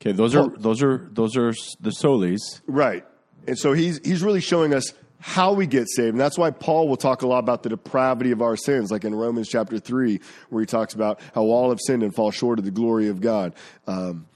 okay, 0.00 0.12
those 0.12 0.34
Paul, 0.34 0.50
are 0.50 0.56
those 0.58 0.82
are 0.82 1.08
those 1.10 1.36
are 1.36 1.52
the 1.80 1.90
solas, 1.90 2.60
right? 2.66 3.04
And 3.48 3.58
so 3.58 3.72
he's 3.72 3.98
he's 4.04 4.22
really 4.22 4.42
showing 4.42 4.74
us 4.74 4.92
how 5.20 5.52
we 5.52 5.66
get 5.66 5.88
saved. 5.88 6.10
And 6.10 6.20
that's 6.20 6.38
why 6.38 6.50
Paul 6.50 6.88
will 6.88 6.96
talk 6.96 7.22
a 7.22 7.26
lot 7.26 7.40
about 7.40 7.62
the 7.62 7.70
depravity 7.70 8.30
of 8.30 8.42
our 8.42 8.56
sins, 8.56 8.90
like 8.90 9.04
in 9.04 9.14
Romans 9.14 9.48
chapter 9.48 9.78
3, 9.78 10.20
where 10.50 10.60
he 10.60 10.66
talks 10.66 10.94
about 10.94 11.20
how 11.34 11.42
all 11.42 11.70
have 11.70 11.80
sinned 11.84 12.02
and 12.02 12.14
fall 12.14 12.30
short 12.30 12.58
of 12.58 12.64
the 12.64 12.70
glory 12.70 13.08
of 13.08 13.20
God. 13.20 13.54
Um, 13.86 14.28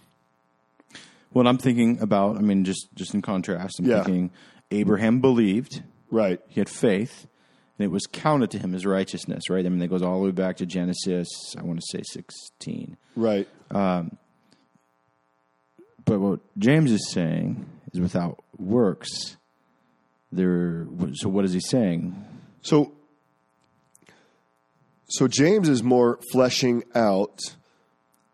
what 1.31 1.47
I'm 1.47 1.59
thinking 1.59 2.01
about, 2.01 2.37
I 2.37 2.41
mean, 2.41 2.65
just, 2.65 2.89
just 2.95 3.15
in 3.15 3.23
contrast, 3.23 3.79
I'm 3.79 3.87
yeah. 3.87 4.03
thinking 4.03 4.31
Abraham 4.71 5.21
believed. 5.21 5.83
Right. 6.11 6.41
He 6.49 6.61
had 6.61 6.69
faith, 6.69 7.27
and 7.79 7.85
it 7.85 7.91
was 7.91 8.03
counted 8.11 8.51
to 8.51 8.59
him 8.59 8.75
as 8.75 8.85
righteousness, 8.85 9.49
right? 9.49 9.65
I 9.65 9.69
mean, 9.69 9.79
that 9.79 9.89
goes 9.89 10.03
all 10.03 10.19
the 10.19 10.25
way 10.25 10.33
back 10.33 10.57
to 10.57 10.67
Genesis, 10.67 11.29
I 11.57 11.63
want 11.63 11.81
to 11.81 11.99
say 11.99 12.03
16. 12.05 12.97
Right. 13.15 13.49
Um, 13.71 14.19
but 16.05 16.19
what 16.19 16.41
James 16.59 16.91
is 16.91 17.09
saying 17.13 17.67
is 17.93 18.01
without 18.01 18.43
works, 18.59 19.37
there. 20.31 20.87
So 21.15 21.29
what 21.29 21.45
is 21.45 21.53
he 21.53 21.61
saying? 21.61 22.15
So, 22.63 22.93
so 25.09 25.29
James 25.29 25.69
is 25.69 25.83
more 25.83 26.19
fleshing 26.33 26.85
out 26.95 27.39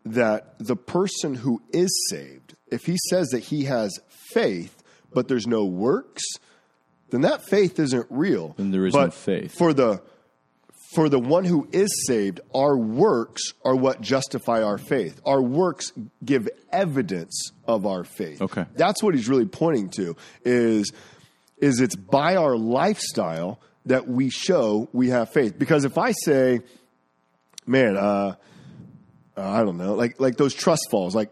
that 0.05 0.55
the 0.59 0.75
person 0.75 1.35
who 1.35 1.61
is 1.71 1.89
saved, 2.09 2.55
if 2.71 2.85
he 2.85 2.97
says 3.09 3.27
that 3.29 3.39
he 3.39 3.65
has 3.65 3.91
faith, 4.33 4.81
but 5.13 5.27
there's 5.27 5.47
no 5.47 5.65
works, 5.65 6.23
then 7.09 7.21
that 7.21 7.43
faith 7.43 7.79
isn't 7.79 8.07
real. 8.09 8.53
Then 8.57 8.71
there 8.71 8.85
is 8.85 8.93
but 8.93 9.05
no 9.05 9.11
faith. 9.11 9.57
For 9.57 9.73
the 9.73 10.01
for 10.89 11.07
the 11.07 11.19
one 11.19 11.45
who 11.45 11.67
is 11.71 12.05
saved, 12.07 12.39
our 12.53 12.75
works 12.75 13.53
are 13.63 13.75
what 13.75 14.01
justify 14.01 14.63
our 14.63 14.79
faith. 14.79 15.21
Our 15.23 15.39
works 15.39 15.91
give 16.25 16.49
evidence 16.71 17.51
of 17.67 17.85
our 17.85 18.03
faith. 18.03 18.41
Okay. 18.41 18.65
That's 18.75 19.03
what 19.03 19.13
he's 19.13 19.29
really 19.29 19.45
pointing 19.45 19.89
to 19.91 20.15
is 20.43 20.91
is 21.59 21.79
it's 21.79 21.95
by 21.95 22.37
our 22.37 22.57
lifestyle 22.57 23.59
that 23.85 24.07
we 24.07 24.31
show 24.31 24.89
we 24.91 25.09
have 25.09 25.31
faith. 25.31 25.59
Because 25.59 25.85
if 25.85 25.97
I 25.97 26.11
say, 26.11 26.61
man, 27.67 27.95
uh, 27.95 28.35
uh, 29.37 29.41
I 29.41 29.63
don't 29.63 29.77
know, 29.77 29.93
like 29.93 30.19
like 30.19 30.37
those 30.37 30.55
trust 30.55 30.87
falls, 30.89 31.13
like 31.13 31.29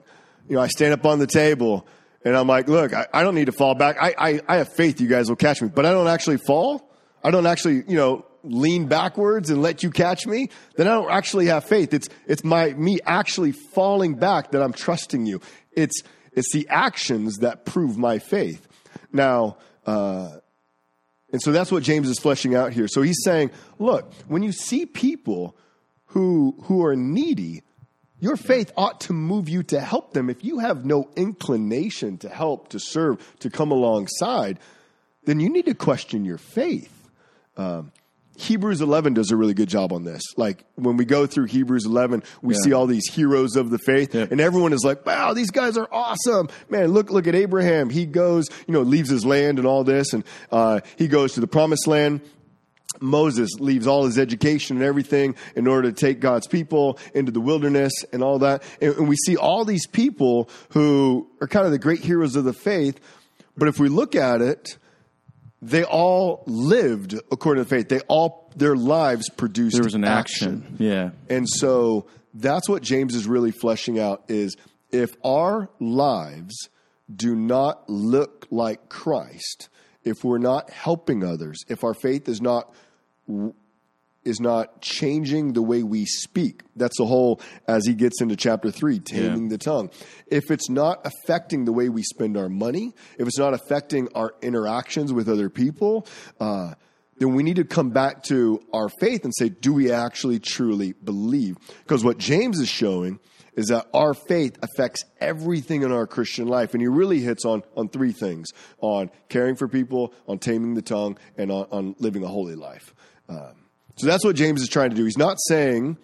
you 0.48 0.56
know, 0.56 0.62
I 0.62 0.68
stand 0.68 0.94
up 0.94 1.04
on 1.06 1.18
the 1.18 1.28
table 1.28 1.88
and 2.24 2.38
I'm 2.38 2.48
like, 2.48 2.68
look, 2.68 2.94
I, 2.94 3.08
I 3.12 3.24
don't 3.24 3.34
need 3.34 3.46
to 3.46 3.52
fall 3.54 3.74
back. 3.74 3.98
I, 4.00 4.14
I 4.18 4.42
I 4.48 4.58
have 4.58 4.72
faith 4.74 5.02
you 5.02 5.08
guys 5.08 5.30
will 5.30 5.36
catch 5.36 5.64
me, 5.64 5.70
but 5.70 5.88
I 5.88 5.92
don't 5.94 6.08
actually 6.08 6.38
fall. 6.38 6.88
I 7.24 7.32
don't 7.32 7.48
actually, 7.48 7.84
you 7.88 7.96
know, 7.96 8.27
lean 8.52 8.88
backwards 8.88 9.50
and 9.50 9.62
let 9.62 9.84
you 9.84 9.92
catch 9.92 10.26
me, 10.26 10.50
then 10.76 10.88
I 10.88 10.96
don't 10.96 11.12
actually 11.12 11.48
have 11.48 11.64
faith. 11.64 11.94
It's 11.94 12.10
it's 12.26 12.44
my 12.44 12.74
me 12.74 13.00
actually 13.06 13.52
falling 13.52 14.16
back 14.16 14.52
that 14.52 14.62
I'm 14.62 14.74
trusting 14.74 15.26
you. 15.26 15.42
It's 15.72 16.02
it's 16.32 16.52
the 16.54 16.68
actions 16.70 17.38
that 17.38 17.66
prove 17.66 17.98
my 17.98 18.20
faith. 18.20 18.68
Now, 19.12 19.58
uh, 19.86 20.38
and 21.32 21.42
so 21.42 21.52
that's 21.52 21.72
what 21.72 21.84
James 21.84 22.10
is 22.10 22.20
fleshing 22.20 22.56
out 22.56 22.74
here. 22.74 22.88
So 22.88 23.02
he's 23.02 23.20
saying, 23.24 23.52
look, 23.80 24.14
when 24.28 24.44
you 24.44 24.52
see 24.52 24.86
people 24.86 25.58
who 26.06 26.56
who 26.64 26.86
are 26.86 26.96
needy, 26.96 27.64
your 28.20 28.38
faith 28.38 28.72
ought 28.78 29.02
to 29.02 29.14
move 29.14 29.50
you 29.50 29.64
to 29.64 29.80
help 29.80 30.14
them. 30.14 30.30
If 30.30 30.44
you 30.44 30.60
have 30.60 30.86
no 30.86 31.10
inclination 31.16 32.18
to 32.20 32.30
help, 32.30 32.70
to 32.70 32.80
serve, 32.80 33.36
to 33.40 33.50
come 33.50 33.72
alongside, 33.72 34.60
then 35.26 35.40
you 35.40 35.50
need 35.50 35.66
to 35.66 35.76
question 35.76 36.26
your 36.26 36.38
faith. 36.38 36.94
Um, 37.58 37.92
Hebrews 38.38 38.82
11 38.82 39.16
does 39.16 39.32
a 39.32 39.36
really 39.36 39.56
good 39.56 39.68
job 39.68 39.92
on 39.92 40.04
this. 40.04 40.22
Like 40.38 40.64
when 40.76 40.96
we 40.96 41.06
go 41.06 41.26
through 41.26 41.46
Hebrews 41.46 41.86
11, 41.88 42.22
we 42.44 42.54
yeah. 42.54 42.60
see 42.62 42.72
all 42.72 42.86
these 42.86 43.12
heroes 43.12 43.56
of 43.56 43.72
the 43.72 43.80
faith 43.80 44.14
yeah. 44.14 44.28
and 44.30 44.40
everyone 44.40 44.74
is 44.74 44.84
like, 44.84 45.06
wow, 45.08 45.34
these 45.34 45.50
guys 45.50 45.76
are 45.76 45.90
awesome. 45.92 46.48
Man, 46.70 46.90
look, 46.90 47.10
look 47.10 47.26
at 47.26 47.34
Abraham. 47.34 47.90
He 47.90 48.06
goes, 48.06 48.48
you 48.68 48.74
know, 48.74 48.82
leaves 48.82 49.10
his 49.10 49.26
land 49.26 49.58
and 49.58 49.68
all 49.68 49.84
this 49.84 50.14
and, 50.14 50.24
uh, 50.52 50.82
he 50.98 51.08
goes 51.08 51.34
to 51.34 51.40
the 51.40 51.48
promised 51.48 51.88
land. 51.88 52.22
Moses 53.02 53.60
leaves 53.60 53.88
all 53.88 54.06
his 54.06 54.20
education 54.20 54.78
and 54.78 54.86
everything 54.86 55.36
in 55.56 55.66
order 55.66 55.92
to 55.92 55.96
take 55.96 56.20
God's 56.20 56.46
people 56.48 57.00
into 57.16 57.32
the 57.32 57.42
wilderness 57.42 58.06
and 58.14 58.24
all 58.24 58.40
that. 58.40 58.62
And, 58.80 58.96
and 58.98 59.10
we 59.10 59.16
see 59.16 59.36
all 59.36 59.66
these 59.66 59.88
people 59.88 60.48
who 60.70 61.28
are 61.42 61.48
kind 61.48 61.66
of 61.66 61.72
the 61.72 61.80
great 61.80 62.02
heroes 62.02 62.36
of 62.36 62.44
the 62.44 62.54
faith. 62.54 63.00
But 63.58 63.68
if 63.68 63.80
we 63.80 63.90
look 63.90 64.16
at 64.16 64.42
it, 64.42 64.78
they 65.68 65.84
all 65.84 66.44
lived 66.46 67.14
according 67.32 67.64
to 67.64 67.70
faith. 67.70 67.90
They 67.90 68.00
all 68.02 68.52
their 68.56 68.76
lives 68.76 69.30
produced. 69.30 69.76
There 69.76 69.84
was 69.84 69.96
an 69.96 70.06
action. 70.06 70.64
action. 70.64 70.76
Yeah, 70.80 71.10
and 71.30 71.48
so 71.48 72.08
that's 72.34 72.70
what 72.70 72.82
James 72.84 73.16
is 73.16 73.28
really 73.28 73.52
fleshing 73.52 74.00
out. 74.00 74.24
Is 74.30 74.56
if 74.92 75.16
our 75.24 75.70
lives 75.80 76.70
do 77.14 77.36
not 77.36 77.90
look 77.90 78.48
like 78.50 78.90
Christ, 78.90 79.70
if 80.04 80.24
we're 80.24 80.38
not 80.38 80.70
helping 80.70 81.24
others, 81.24 81.60
if 81.68 81.84
our 81.84 81.94
faith 81.94 82.30
is 82.30 82.42
not 82.42 82.74
is 84.28 84.40
not 84.40 84.82
changing 84.82 85.54
the 85.54 85.62
way 85.62 85.82
we 85.84 86.06
speak. 86.06 86.62
That's 86.76 86.98
the 86.98 87.06
whole, 87.06 87.42
as 87.68 87.86
he 87.88 87.94
gets 87.94 88.22
into 88.22 88.36
chapter 88.36 88.70
three, 88.70 89.00
taming 89.00 89.44
yeah. 89.44 89.50
the 89.50 89.58
tongue. 89.58 89.90
If 90.28 90.52
it's 90.52 90.70
not 90.70 91.06
affecting 91.06 91.66
the 91.66 91.74
way 91.74 91.90
we 91.90 92.04
spend 92.04 92.38
our 92.38 92.50
money, 92.50 92.94
if 93.18 93.28
it's 93.28 93.40
not 93.40 93.54
affecting 93.54 94.10
our 94.14 94.34
interactions 94.42 95.14
with 95.14 95.28
other 95.30 95.50
people, 95.50 96.06
uh, 96.40 96.74
then 97.20 97.34
we 97.34 97.42
need 97.42 97.56
to 97.56 97.64
come 97.64 97.90
back 97.90 98.24
to 98.24 98.62
our 98.74 98.90
faith 99.00 99.24
and 99.24 99.34
say, 99.36 99.50
do 99.50 99.74
we 99.74 99.92
actually 99.92 100.40
truly 100.40 100.94
believe? 100.94 101.58
Because 101.84 102.04
what 102.04 102.20
James 102.20 102.60
is 102.60 102.70
showing 102.70 103.20
is 103.56 103.70
that 103.70 103.88
our 103.92 104.14
faith 104.14 104.56
affects 104.62 105.04
everything 105.20 105.82
in 105.82 105.92
our 105.92 106.06
Christian 106.06 106.48
life. 106.48 106.74
And 106.74 106.82
he 106.82 106.88
really 106.88 107.22
hits 107.22 107.44
on, 107.44 107.64
on 107.76 107.90
three 107.90 108.12
things 108.12 108.50
on 108.82 109.10
caring 109.30 109.56
for 109.56 109.68
people, 109.68 110.14
on 110.28 110.38
taming 110.38 110.76
the 110.76 110.84
tongue, 110.84 111.18
and 111.38 111.52
on, 111.52 111.66
on 111.72 111.96
living 111.98 112.24
a 112.24 112.28
holy 112.28 112.54
life. 112.54 112.94
Um, 113.28 113.67
so 113.98 114.08
that's 114.08 114.24
what 114.24 114.36
James 114.36 114.62
is 114.62 114.70
trying 114.70 114.92
to 114.92 114.96
do. 114.96 115.04
He's 115.06 115.18
not 115.18 115.38
saying 115.48 115.98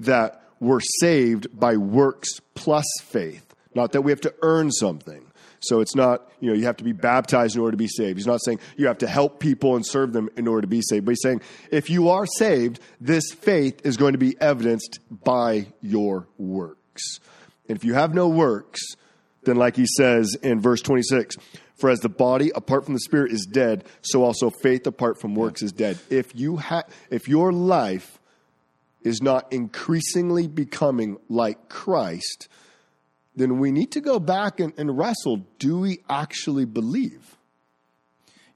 that 0.00 0.42
we're 0.60 0.80
saved 1.00 1.48
by 1.58 1.76
works 1.76 2.40
plus 2.54 2.86
faith, 3.02 3.54
not 3.74 3.92
that 3.92 4.02
we 4.02 4.12
have 4.12 4.20
to 4.22 4.34
earn 4.42 4.70
something. 4.70 5.22
So 5.60 5.80
it's 5.80 5.94
not, 5.96 6.30
you 6.40 6.50
know, 6.50 6.54
you 6.54 6.64
have 6.64 6.76
to 6.76 6.84
be 6.84 6.92
baptized 6.92 7.56
in 7.56 7.62
order 7.62 7.72
to 7.72 7.76
be 7.78 7.88
saved. 7.88 8.18
He's 8.18 8.26
not 8.26 8.42
saying 8.44 8.60
you 8.76 8.86
have 8.86 8.98
to 8.98 9.06
help 9.06 9.40
people 9.40 9.74
and 9.74 9.84
serve 9.84 10.12
them 10.12 10.28
in 10.36 10.46
order 10.46 10.62
to 10.62 10.66
be 10.66 10.82
saved. 10.82 11.06
But 11.06 11.12
he's 11.12 11.22
saying 11.22 11.40
if 11.70 11.90
you 11.90 12.10
are 12.10 12.26
saved, 12.26 12.80
this 13.00 13.32
faith 13.32 13.84
is 13.84 13.96
going 13.96 14.12
to 14.12 14.18
be 14.18 14.36
evidenced 14.40 15.00
by 15.10 15.66
your 15.80 16.28
works. 16.38 17.20
And 17.68 17.76
if 17.76 17.84
you 17.84 17.94
have 17.94 18.14
no 18.14 18.28
works, 18.28 18.80
then 19.44 19.56
like 19.56 19.76
he 19.76 19.86
says 19.86 20.36
in 20.42 20.60
verse 20.60 20.82
26, 20.82 21.36
for 21.76 21.90
as 21.90 22.00
the 22.00 22.08
body 22.08 22.50
apart 22.54 22.84
from 22.84 22.94
the 22.94 23.00
spirit 23.00 23.32
is 23.32 23.46
dead, 23.50 23.84
so 24.02 24.24
also 24.24 24.50
faith 24.50 24.86
apart 24.86 25.20
from 25.20 25.34
works 25.34 25.62
is 25.62 25.72
dead. 25.72 25.98
If 26.10 26.34
you 26.34 26.56
ha- 26.56 26.84
if 27.10 27.28
your 27.28 27.52
life 27.52 28.18
is 29.02 29.22
not 29.22 29.52
increasingly 29.52 30.48
becoming 30.48 31.18
like 31.28 31.68
Christ, 31.68 32.48
then 33.36 33.58
we 33.58 33.70
need 33.70 33.92
to 33.92 34.00
go 34.00 34.18
back 34.18 34.58
and, 34.58 34.72
and 34.76 34.96
wrestle. 34.96 35.46
Do 35.58 35.78
we 35.78 35.98
actually 36.08 36.64
believe? 36.64 37.36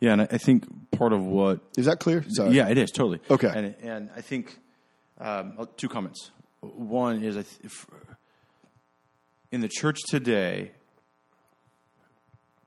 Yeah, 0.00 0.14
and 0.14 0.22
I 0.22 0.38
think 0.38 0.64
part 0.90 1.12
of 1.12 1.22
what 1.22 1.61
Is 1.76 1.85
that 1.85 2.00
clear? 2.00 2.24
Sorry. 2.30 2.52
Yeah, 2.52 2.68
it 2.68 2.78
is 2.78 2.90
totally 2.90 3.20
Okay. 3.30 3.52
And 3.54 3.74
and 3.83 4.11
I 4.16 4.22
think 4.22 4.59
um, 5.20 5.68
two 5.76 5.88
comments. 5.88 6.30
One 6.61 7.22
is 7.22 7.37
I 7.37 7.42
th- 7.42 7.59
if, 7.62 7.87
in 9.52 9.61
the 9.61 9.68
church 9.68 9.98
today, 10.09 10.72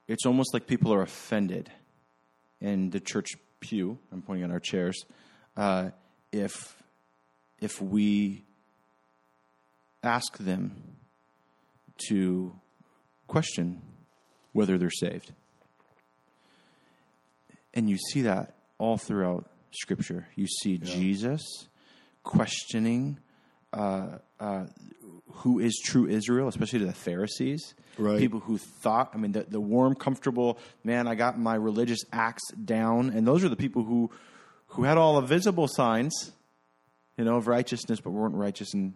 it's 0.08 0.26
almost 0.26 0.54
like 0.54 0.68
people 0.68 0.94
are 0.94 1.02
offended 1.02 1.72
in 2.60 2.90
the 2.90 3.00
church 3.00 3.30
pew. 3.60 3.98
I'm 4.12 4.22
pointing 4.22 4.46
at 4.46 4.52
our 4.52 4.60
chairs. 4.60 5.06
Uh, 5.56 5.90
if 6.32 6.82
if 7.62 7.82
we 7.82 8.44
ask 10.04 10.38
them 10.38 10.76
to 12.10 12.54
question 13.28 13.82
whether 14.52 14.78
they're 14.78 14.90
saved. 14.90 15.32
And 17.74 17.90
you 17.90 17.98
see 17.98 18.24
that 18.24 18.56
all 18.78 18.98
throughout 18.98 19.50
Scripture. 19.72 20.28
You 20.36 20.48
see 20.48 20.78
Jesus 20.78 21.42
questioning 22.24 23.18
uh, 23.72 24.18
uh, 24.40 24.66
who 25.38 25.60
is 25.60 25.80
true 25.84 26.08
Israel, 26.08 26.48
especially 26.48 26.80
to 26.80 26.86
the 26.86 26.94
Pharisees. 26.94 27.74
Right. 27.98 28.18
People 28.20 28.40
who 28.40 28.58
thought, 28.58 29.12
I 29.14 29.18
mean, 29.18 29.34
the, 29.34 29.44
the 29.44 29.60
warm, 29.60 29.96
comfortable, 29.96 30.58
man, 30.84 31.08
I 31.08 31.16
got 31.16 31.38
my 31.38 31.56
religious 31.56 32.00
acts 32.12 32.44
down. 32.52 33.10
And 33.10 33.28
those 33.28 33.44
are 33.44 33.50
the 33.50 33.56
people 33.56 33.84
who, 33.84 34.10
who 34.68 34.84
had 34.84 34.98
all 34.98 35.20
the 35.20 35.28
visible 35.28 35.68
signs, 35.68 36.32
you 37.18 37.26
know, 37.26 37.38
of 37.38 37.48
righteousness, 37.48 38.00
but 38.00 38.12
weren't 38.12 38.36
righteous 38.36 38.74
and, 38.74 38.94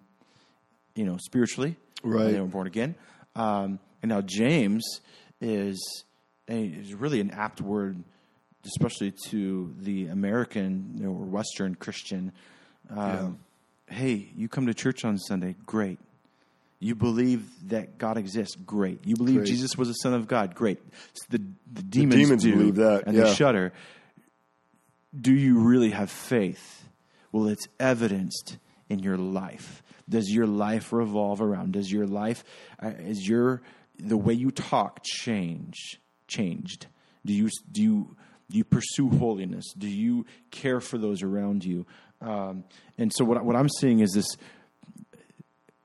you 0.96 1.06
know, 1.06 1.18
spiritually. 1.18 1.76
Right. 2.04 2.32
They 2.32 2.40
were 2.40 2.48
born 2.48 2.68
again. 2.68 2.96
Um, 3.36 3.80
and 4.02 4.10
now 4.10 4.22
James 4.22 5.02
is, 5.42 6.04
a, 6.48 6.64
is 6.66 6.94
really 6.94 7.20
an 7.20 7.32
apt 7.32 7.62
word, 7.62 8.04
especially 8.66 9.14
to 9.30 9.74
the 9.80 10.08
American 10.08 10.94
you 10.96 11.04
know, 11.04 11.12
or 11.12 11.26
Western 11.26 11.76
Christian. 11.76 12.32
Um, 12.90 13.40
Hey, 13.90 14.28
you 14.36 14.50
come 14.50 14.68
to 14.68 14.74
church 14.74 15.06
on 15.06 15.18
Sunday, 15.18 15.56
great. 15.66 15.98
You 16.80 16.94
believe 16.94 17.70
that 17.70 17.98
God 17.98 18.18
exists, 18.18 18.56
great. 18.56 19.06
You 19.06 19.16
believe 19.16 19.38
Great. 19.38 19.48
Jesus 19.48 19.76
was 19.78 19.88
the 19.88 19.96
Son 19.96 20.14
of 20.14 20.28
God, 20.28 20.54
great. 20.54 20.80
The, 21.30 21.42
the 21.72 21.82
demons, 21.82 22.16
demons 22.16 22.44
do, 22.44 22.56
believe 22.56 22.76
that, 22.76 23.08
and 23.08 23.18
yeah. 23.18 23.24
they 23.24 23.34
shudder. 23.34 23.74
Do 25.20 25.34
you 25.34 25.60
really 25.60 25.90
have 25.90 26.12
faith? 26.12 26.88
Well, 27.32 27.48
it's 27.48 27.68
evidenced 27.80 28.58
in 28.90 29.00
your 29.00 29.18
life. 29.18 29.82
Does 30.08 30.30
your 30.30 30.46
life 30.46 30.94
revolve 30.94 31.42
around? 31.42 31.74
Does 31.74 31.92
your 31.92 32.06
life, 32.06 32.44
uh, 32.82 32.92
is 33.00 33.28
your 33.28 33.62
the 33.98 34.18
way 34.18 34.34
you 34.34 34.52
talk 34.52 35.02
change 35.04 36.00
changed? 36.28 36.86
Do 37.26 37.34
you 37.34 37.50
do 37.72 37.82
you 37.82 38.16
do 38.50 38.58
you 38.58 38.64
pursue 38.64 39.10
holiness? 39.10 39.66
Do 39.76 39.88
you 39.88 40.26
care 40.52 40.80
for 40.80 41.00
those 41.00 41.24
around 41.24 41.66
you? 41.66 41.88
Um, 42.22 42.66
and 43.00 43.12
so 43.12 43.26
what 43.26 43.44
what 43.44 43.56
I'm 43.56 43.70
seeing 43.70 44.00
is 44.00 44.12
this. 44.12 44.38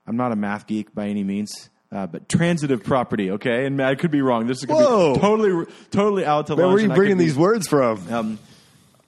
I'm 0.05 0.17
not 0.17 0.31
a 0.31 0.35
math 0.35 0.67
geek 0.67 0.93
by 0.93 1.07
any 1.07 1.23
means. 1.23 1.69
Uh, 1.91 2.07
but 2.07 2.27
transitive 2.27 2.83
property, 2.83 3.29
okay, 3.29 3.67
and 3.67 3.79
I 3.79 3.93
could 3.93 4.09
be 4.09 4.21
wrong. 4.23 4.47
This 4.47 4.57
is 4.57 4.65
going 4.65 4.83
to 4.83 5.13
be 5.13 5.21
totally, 5.21 5.65
totally 5.91 6.25
out 6.25 6.47
to 6.47 6.55
Man, 6.55 6.65
where 6.65 6.75
are 6.75 6.79
you 6.79 6.85
and 6.85 6.91
I 6.93 6.95
could 6.95 6.99
bringing 6.99 7.17
be- 7.19 7.25
these 7.25 7.37
words 7.37 7.67
from? 7.67 8.11
um, 8.11 8.39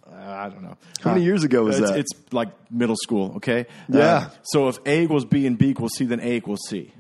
uh, 0.08 0.14
I 0.14 0.50
don't 0.50 0.62
know. 0.62 0.78
How 1.02 1.12
many 1.14 1.24
years 1.24 1.44
ago 1.44 1.64
was 1.64 1.80
it's, 1.80 1.90
that? 1.90 2.00
It's 2.00 2.12
like 2.32 2.50
middle 2.72 2.96
school, 2.96 3.38
okay? 3.38 3.66
Yeah. 3.90 4.00
Uh, 4.00 4.30
so 4.44 4.68
if 4.68 4.78
A 4.86 5.02
equals 5.02 5.26
B 5.26 5.48
and 5.48 5.58
B 5.58 5.70
equals 5.70 5.94
C, 5.96 6.06
then 6.06 6.20
A 6.20 6.36
equals 6.36 6.60
C. 6.68 6.94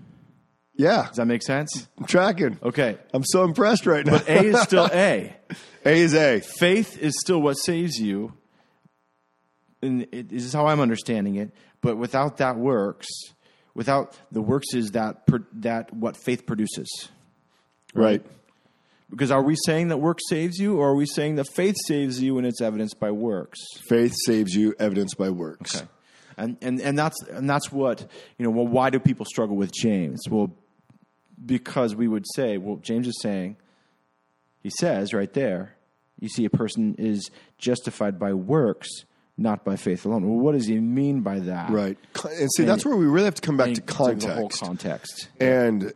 yeah, 0.76 1.06
Does 1.08 1.18
that 1.18 1.28
make 1.28 1.44
sense? 1.44 1.88
I'm 2.00 2.06
tracking. 2.06 2.58
Okay. 2.64 2.98
I'm 3.14 3.24
so 3.24 3.44
impressed 3.44 3.86
right 3.86 4.04
now. 4.04 4.14
But 4.14 4.28
A 4.28 4.44
is 4.44 4.62
still 4.62 4.90
A. 4.92 5.36
A 5.86 6.02
is 6.02 6.16
A. 6.16 6.40
Faith 6.40 6.98
is 6.98 7.14
still 7.20 7.42
what 7.44 7.54
saves 7.60 8.00
you. 8.00 8.34
And 9.84 10.08
it, 10.12 10.30
this 10.30 10.44
is 10.44 10.54
how 10.54 10.66
I'm 10.66 10.80
understanding 10.80 11.36
it. 11.36 11.52
But 11.82 11.98
without 11.98 12.38
that 12.38 12.58
works, 12.58 13.08
without 13.76 14.18
the 14.32 14.42
works 14.42 14.74
is 14.74 14.92
that 14.92 15.28
that 15.54 15.94
what 15.94 16.18
faith 16.18 16.48
produces. 16.48 17.10
Right. 17.94 18.26
Because 19.10 19.30
are 19.30 19.44
we 19.44 19.56
saying 19.66 19.90
that 19.90 19.98
work 19.98 20.18
saves 20.30 20.58
you, 20.58 20.78
or 20.78 20.90
are 20.90 20.96
we 20.96 21.06
saying 21.06 21.36
that 21.36 21.48
faith 21.54 21.76
saves 21.86 22.20
you 22.22 22.38
and 22.40 22.48
it's 22.48 22.60
evidenced 22.62 23.00
by 23.00 23.12
works? 23.12 23.60
Faith 23.88 24.16
saves 24.26 24.56
you, 24.56 24.74
evidence 24.80 25.14
by 25.14 25.30
works. 25.30 25.76
Okay. 25.76 25.88
And, 26.38 26.58
and 26.62 26.82
and 26.82 26.98
that's 26.98 27.22
and 27.24 27.50
that's 27.50 27.72
what 27.72 28.06
you 28.38 28.44
know. 28.44 28.52
Well, 28.52 28.68
why 28.68 28.90
do 28.90 29.00
people 29.00 29.26
struggle 29.26 29.56
with 29.56 29.72
James? 29.72 30.24
Well, 30.30 30.52
because 31.46 31.96
we 31.96 32.08
would 32.08 32.26
say, 32.36 32.58
well, 32.58 32.78
James 32.78 33.08
is 33.08 33.18
saying, 33.22 33.58
he 34.62 34.70
says 34.70 35.14
right 35.14 35.32
there, 35.32 35.76
you 36.20 36.28
see, 36.28 36.44
a 36.44 36.50
person 36.50 36.96
is 36.98 37.30
justified 37.58 38.20
by 38.20 38.34
works, 38.34 38.90
not 39.38 39.64
by 39.66 39.76
faith 39.76 40.06
alone. 40.06 40.28
Well, 40.28 40.40
what 40.40 40.54
does 40.54 40.66
he 40.66 40.80
mean 40.80 41.22
by 41.22 41.40
that? 41.40 41.70
Right. 41.70 41.98
And 42.24 42.50
see, 42.56 42.64
that's 42.64 42.86
where 42.86 42.96
we 42.96 43.06
really 43.06 43.26
have 43.26 43.36
to 43.36 43.42
come 43.42 43.58
back 43.58 43.74
to 43.74 43.82
context. 43.82 44.28
The 44.28 44.34
whole 44.36 44.50
context. 44.50 45.30
And 45.40 45.94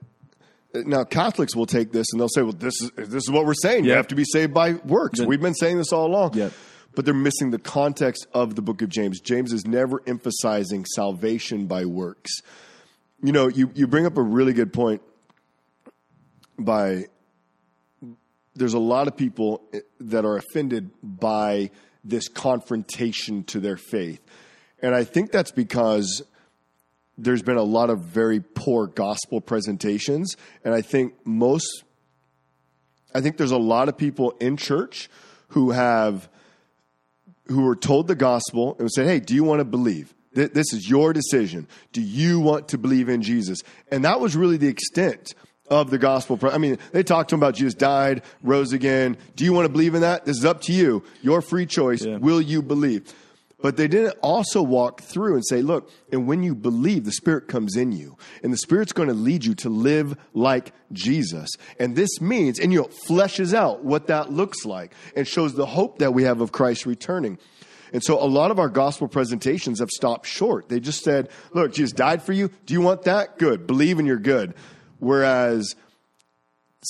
uh, 0.76 0.80
now 0.86 1.04
Catholics 1.06 1.56
will 1.56 1.66
take 1.66 1.92
this 1.92 2.08
and 2.12 2.20
they'll 2.20 2.30
say, 2.30 2.42
"Well, 2.42 2.52
this 2.54 2.82
is 2.82 2.92
this 2.96 3.24
is 3.24 3.32
what 3.32 3.46
we're 3.46 3.54
saying. 3.54 3.86
You 3.86 3.94
have 3.94 4.08
to 4.10 4.16
be 4.16 4.26
saved 4.26 4.54
by 4.54 4.74
works." 4.74 5.20
Then- 5.20 5.28
We've 5.28 5.42
been 5.42 5.56
saying 5.56 5.78
this 5.78 5.92
all 5.94 6.06
along. 6.08 6.34
Yep. 6.34 6.52
But 6.96 7.06
they're 7.06 7.14
missing 7.14 7.52
the 7.52 7.60
context 7.60 8.28
of 8.34 8.56
the 8.56 8.62
book 8.62 8.82
of 8.82 8.90
James. 8.90 9.20
James 9.22 9.54
is 9.54 9.66
never 9.66 10.02
emphasizing 10.08 10.86
salvation 10.86 11.68
by 11.68 11.86
works. 11.86 12.32
You 13.24 13.32
know, 13.32 13.48
you, 13.48 13.72
you 13.76 13.86
bring 13.86 14.06
up 14.06 14.18
a 14.18 14.22
really 14.22 14.54
good 14.54 14.74
point 14.74 15.02
by 16.58 17.06
there's 18.56 18.74
a 18.74 18.80
lot 18.80 19.08
of 19.08 19.16
people 19.16 19.62
uh, 19.74 19.80
that 20.02 20.26
are 20.26 20.36
offended 20.36 20.90
by 21.04 21.70
this 22.04 22.28
confrontation 22.28 23.44
to 23.46 23.60
their 23.60 23.78
faith. 23.78 24.22
And 24.82 24.96
I 24.96 25.04
think 25.04 25.32
that's 25.32 25.52
because 25.52 26.24
there's 27.18 27.42
been 27.42 27.58
a 27.58 27.64
lot 27.64 27.90
of 27.90 28.00
very 28.00 28.40
poor 28.40 28.88
gospel 28.88 29.42
presentations. 29.42 30.38
And 30.64 30.74
I 30.74 30.82
think 30.82 31.14
most, 31.26 31.84
I 33.14 33.22
think 33.22 33.38
there's 33.38 33.52
a 33.52 33.58
lot 33.58 33.90
of 33.90 33.98
people 33.98 34.32
in 34.40 34.58
church 34.58 35.10
who 35.50 35.72
have, 35.72 36.30
who 37.48 37.64
were 37.64 37.76
told 37.76 38.08
the 38.08 38.16
gospel 38.16 38.76
and 38.80 38.90
said, 38.90 39.08
Hey, 39.08 39.20
do 39.20 39.36
you 39.36 39.44
want 39.44 39.60
to 39.60 39.66
believe? 39.66 40.14
This 40.32 40.74
is 40.74 40.88
your 40.88 41.12
decision. 41.12 41.68
Do 41.92 42.02
you 42.02 42.40
want 42.40 42.70
to 42.70 42.78
believe 42.78 43.10
in 43.10 43.24
Jesus? 43.24 43.60
And 43.92 44.06
that 44.06 44.22
was 44.22 44.36
really 44.36 44.58
the 44.58 44.68
extent 44.68 45.34
of 45.70 45.90
the 45.90 45.98
gospel. 45.98 46.40
I 46.44 46.58
mean, 46.58 46.78
they 46.92 47.04
talked 47.04 47.30
to 47.30 47.36
him 47.36 47.40
about 47.40 47.56
Jesus 47.56 47.74
died, 47.74 48.24
rose 48.44 48.74
again. 48.74 49.18
Do 49.36 49.44
you 49.44 49.54
want 49.54 49.66
to 49.66 49.72
believe 49.72 49.96
in 49.96 50.02
that? 50.02 50.26
This 50.26 50.38
is 50.38 50.46
up 50.46 50.62
to 50.62 50.74
you. 50.74 51.04
Your 51.22 51.42
free 51.42 51.66
choice. 51.66 52.04
Yeah. 52.04 52.18
Will 52.18 52.42
you 52.42 52.62
believe? 52.62 53.14
But 53.62 53.76
they 53.76 53.90
didn't 53.90 54.18
also 54.22 54.62
walk 54.62 55.02
through 55.02 55.36
and 55.36 55.46
say, 55.46 55.62
look, 55.62 55.92
and 56.14 56.28
when 56.28 56.44
you 56.44 56.56
believe, 56.56 57.04
the 57.04 57.12
Spirit 57.12 57.50
comes 57.50 57.76
in 57.76 57.92
you. 57.92 58.18
And 58.42 58.54
the 58.54 58.58
Spirit's 58.58 58.94
going 58.94 59.10
to 59.10 59.14
lead 59.14 59.44
you 59.44 59.54
to 59.56 59.70
live 59.70 60.18
like 60.34 60.72
Jesus. 60.94 61.50
And 61.78 61.94
this 61.96 62.22
means, 62.22 62.58
and 62.58 62.72
you 62.72 62.80
know, 62.80 62.88
fleshes 62.88 63.54
out 63.54 63.84
what 63.84 64.08
that 64.08 64.32
looks 64.32 64.64
like 64.64 64.94
and 65.14 65.28
shows 65.28 65.56
the 65.56 65.66
hope 65.66 66.00
that 66.00 66.14
we 66.14 66.24
have 66.24 66.40
of 66.40 66.54
Christ 66.54 66.86
returning. 66.86 67.38
And 67.92 68.02
so 68.02 68.24
a 68.24 68.28
lot 68.28 68.52
of 68.52 68.60
our 68.60 68.70
gospel 68.70 69.10
presentations 69.10 69.80
have 69.80 69.90
stopped 69.90 70.26
short. 70.26 70.70
They 70.70 70.80
just 70.80 71.04
said, 71.04 71.28
look, 71.54 71.74
Jesus 71.74 71.92
died 71.92 72.24
for 72.24 72.34
you. 72.34 72.52
Do 72.66 72.74
you 72.74 72.82
want 72.82 73.04
that? 73.04 73.38
Good. 73.38 73.68
Believe 73.68 74.00
and 74.00 74.08
you're 74.08 74.18
good. 74.18 74.54
Whereas 75.00 75.76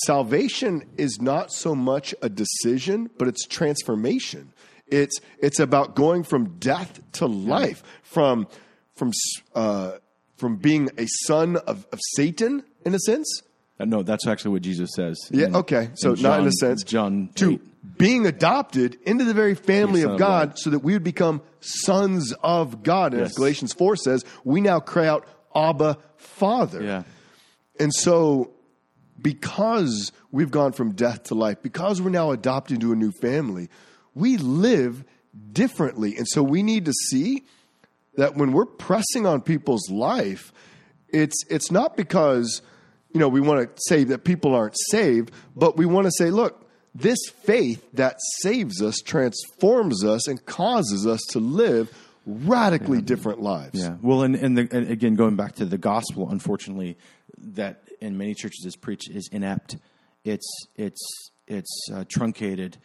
salvation 0.06 0.84
is 0.96 1.18
not 1.20 1.52
so 1.52 1.74
much 1.74 2.14
a 2.22 2.28
decision, 2.28 3.10
but 3.18 3.28
it's 3.28 3.46
transformation. 3.46 4.52
It's 4.86 5.18
it's 5.38 5.60
about 5.60 5.94
going 5.94 6.24
from 6.24 6.58
death 6.58 7.00
to 7.12 7.26
life, 7.26 7.82
from 8.02 8.48
from 8.96 9.12
uh, 9.54 9.92
from 10.36 10.56
being 10.56 10.90
a 10.98 11.06
son 11.26 11.56
of, 11.56 11.86
of 11.92 12.00
Satan 12.16 12.64
in 12.84 12.94
a 12.94 12.98
sense. 12.98 13.42
Uh, 13.78 13.84
no, 13.84 14.02
that's 14.02 14.26
actually 14.26 14.50
what 14.52 14.62
Jesus 14.62 14.90
says. 14.94 15.16
Yeah. 15.30 15.46
in- 15.46 15.56
okay. 15.56 15.90
So 15.94 16.14
in 16.14 16.22
not 16.22 16.40
in 16.40 16.46
a 16.48 16.52
sense. 16.52 16.82
John 16.82 17.30
to 17.36 17.52
8. 17.52 17.60
being 17.98 18.26
adopted 18.26 18.98
into 19.06 19.24
the 19.24 19.32
very 19.32 19.54
family 19.54 20.02
of 20.02 20.12
of 20.12 20.18
God, 20.18 20.48
God. 20.50 20.58
so 20.58 20.70
that 20.70 20.80
we 20.80 20.92
would 20.92 21.04
become 21.04 21.40
sons 21.60 22.34
of 22.42 22.82
God. 22.82 23.14
And 23.14 23.22
as 23.22 23.32
Galatians 23.32 23.72
four 23.72 23.94
says, 23.96 24.24
we 24.44 24.60
now 24.60 24.80
cry 24.80 25.06
out, 25.06 25.24
"Abba, 25.54 25.98
Father." 26.16 26.82
Yeah. 26.82 27.02
And 27.80 27.92
so, 27.92 28.52
because 29.20 30.12
we've 30.30 30.50
gone 30.50 30.72
from 30.72 30.92
death 30.92 31.24
to 31.24 31.34
life, 31.34 31.62
because 31.62 32.00
we're 32.00 32.10
now 32.10 32.30
adopted 32.30 32.76
into 32.76 32.92
a 32.92 32.96
new 32.96 33.10
family, 33.10 33.68
we 34.14 34.36
live 34.36 35.02
differently. 35.52 36.16
And 36.16 36.28
so, 36.28 36.42
we 36.42 36.62
need 36.62 36.84
to 36.84 36.92
see 36.92 37.44
that 38.16 38.36
when 38.36 38.52
we're 38.52 38.66
pressing 38.66 39.26
on 39.26 39.40
people's 39.40 39.90
life, 39.90 40.52
it's 41.08 41.42
it's 41.48 41.70
not 41.70 41.96
because 41.96 42.62
you 43.12 43.18
know 43.18 43.28
we 43.28 43.40
want 43.40 43.76
to 43.76 43.82
say 43.88 44.04
that 44.04 44.24
people 44.24 44.54
aren't 44.54 44.76
saved, 44.90 45.32
but 45.56 45.76
we 45.76 45.86
want 45.86 46.06
to 46.06 46.12
say, 46.16 46.30
look, 46.30 46.70
this 46.94 47.18
faith 47.42 47.84
that 47.94 48.16
saves 48.40 48.82
us 48.82 48.96
transforms 49.04 50.04
us 50.04 50.28
and 50.28 50.44
causes 50.44 51.06
us 51.06 51.20
to 51.30 51.38
live 51.38 51.90
radically 52.26 53.00
different 53.00 53.40
lives. 53.40 53.80
Yeah. 53.80 53.96
Well, 54.02 54.22
and, 54.22 54.36
and, 54.36 54.56
the, 54.56 54.68
and 54.70 54.90
again, 54.90 55.14
going 55.14 55.36
back 55.36 55.56
to 55.56 55.64
the 55.64 55.78
gospel, 55.78 56.28
unfortunately, 56.30 56.96
that 57.40 57.88
in 58.00 58.16
many 58.16 58.34
churches 58.34 58.64
is 58.64 58.76
preached 58.76 59.10
is 59.10 59.28
inept. 59.32 59.76
It's 60.24 60.48
it's 60.76 61.30
it's 61.46 61.88
uh, 61.92 62.04
truncated, 62.08 62.78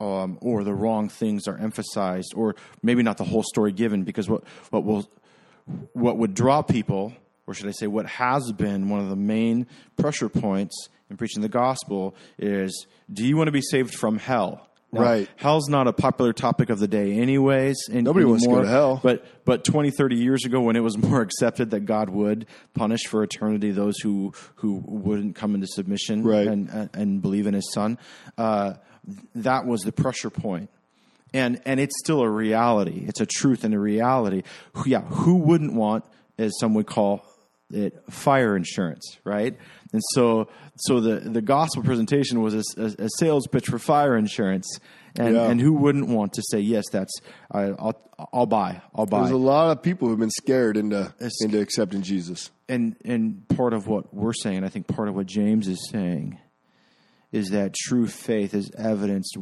um, 0.00 0.38
or 0.40 0.64
the 0.64 0.74
wrong 0.74 1.08
things 1.08 1.48
are 1.48 1.56
emphasized, 1.56 2.32
or 2.36 2.54
maybe 2.82 3.02
not 3.02 3.16
the 3.16 3.24
whole 3.24 3.42
story 3.42 3.72
given. 3.72 4.04
Because 4.04 4.28
what 4.28 4.44
what 4.70 4.84
will 4.84 5.10
what 5.92 6.18
would 6.18 6.34
draw 6.34 6.62
people, 6.62 7.14
or 7.46 7.54
should 7.54 7.68
I 7.68 7.72
say, 7.72 7.86
what 7.86 8.06
has 8.06 8.52
been 8.52 8.88
one 8.88 9.00
of 9.00 9.08
the 9.08 9.16
main 9.16 9.66
pressure 9.96 10.28
points 10.28 10.88
in 11.10 11.16
preaching 11.16 11.42
the 11.42 11.48
gospel 11.48 12.14
is: 12.38 12.86
Do 13.12 13.26
you 13.26 13.36
want 13.36 13.48
to 13.48 13.52
be 13.52 13.62
saved 13.62 13.94
from 13.94 14.18
hell? 14.18 14.68
Now, 14.92 15.00
Right. 15.00 15.28
Hell's 15.36 15.68
not 15.70 15.88
a 15.88 15.92
popular 15.92 16.32
topic 16.34 16.68
of 16.68 16.78
the 16.78 16.86
day, 16.86 17.12
anyways. 17.18 17.76
And 17.90 18.04
Nobody 18.04 18.26
wants 18.26 18.44
to 18.44 18.50
go 18.50 18.62
to 18.62 18.68
hell. 18.68 19.00
But 19.02 19.24
but 19.46 19.64
20, 19.64 19.90
30 19.90 20.16
years 20.16 20.44
ago, 20.44 20.60
when 20.60 20.76
it 20.76 20.80
was 20.80 20.98
more 21.08 21.22
accepted 21.22 21.70
that 21.70 21.80
God 21.86 22.10
would 22.10 22.46
punish 22.74 23.06
for 23.06 23.22
eternity 23.22 23.70
those 23.70 23.98
who 24.02 24.34
who 24.56 24.82
wouldn't 24.84 25.34
come 25.34 25.54
into 25.54 25.66
submission 25.66 26.22
Right. 26.24 26.46
and, 26.46 26.68
and 26.68 26.90
and 26.92 27.22
believe 27.22 27.46
in 27.46 27.54
His 27.54 27.72
Son, 27.72 27.98
uh, 28.36 28.74
that 29.34 29.64
was 29.66 29.80
the 29.80 29.92
pressure 29.92 30.30
point. 30.30 30.68
And 31.34 31.62
and 31.64 31.80
it's 31.80 31.98
still 31.98 32.20
a 32.20 32.28
reality. 32.28 33.04
It's 33.08 33.20
a 33.22 33.26
truth 33.26 33.64
and 33.64 33.72
a 33.72 33.78
reality. 33.78 34.42
Yeah, 34.84 35.00
who 35.00 35.36
wouldn't 35.36 35.72
want, 35.72 36.04
as 36.36 36.52
some 36.60 36.74
would 36.74 36.86
call 36.86 37.24
it, 37.72 38.02
fire 38.10 38.56
insurance, 38.56 39.18
right? 39.24 39.56
And 39.92 40.02
so 40.14 40.48
so 40.76 41.00
the 41.00 41.20
the 41.20 41.42
gospel 41.42 41.82
presentation 41.82 42.40
was 42.40 42.54
a, 42.54 42.62
a, 42.80 43.04
a 43.04 43.08
sales 43.18 43.46
pitch 43.46 43.66
for 43.66 43.78
fire 43.78 44.16
insurance. 44.16 44.66
And, 45.14 45.34
Yeah. 45.34 45.50
and 45.50 45.60
who 45.60 45.74
wouldn't 45.74 46.08
want 46.08 46.32
to 46.34 46.42
say 46.50 46.60
yes? 46.60 46.84
That's 46.90 47.12
I, 47.50 47.64
I'll 47.64 48.00
I'll 48.32 48.46
buy 48.46 48.80
I'll 48.94 49.04
buy. 49.04 49.20
There's 49.20 49.30
a 49.32 49.36
lot 49.36 49.70
of 49.70 49.82
people 49.82 50.08
who've 50.08 50.18
been 50.18 50.30
scared 50.30 50.76
into 50.78 51.12
It's- 51.18 51.42
into 51.42 51.60
accepting 51.60 52.00
Jesus. 52.02 52.50
and 52.68 52.96
and 53.04 53.46
part 53.48 53.74
of 53.74 53.86
what 53.86 54.14
we're 54.14 54.32
saying, 54.32 54.58
and 54.58 54.66
I 54.66 54.70
think 54.70 54.86
part 54.86 55.08
of 55.08 55.14
what 55.14 55.26
James 55.26 55.68
is 55.68 55.86
saying, 55.90 56.38
is 57.30 57.50
that 57.50 57.74
true 57.74 58.06
faith 58.06 58.54
is 58.54 58.70
evidenced 58.78 59.36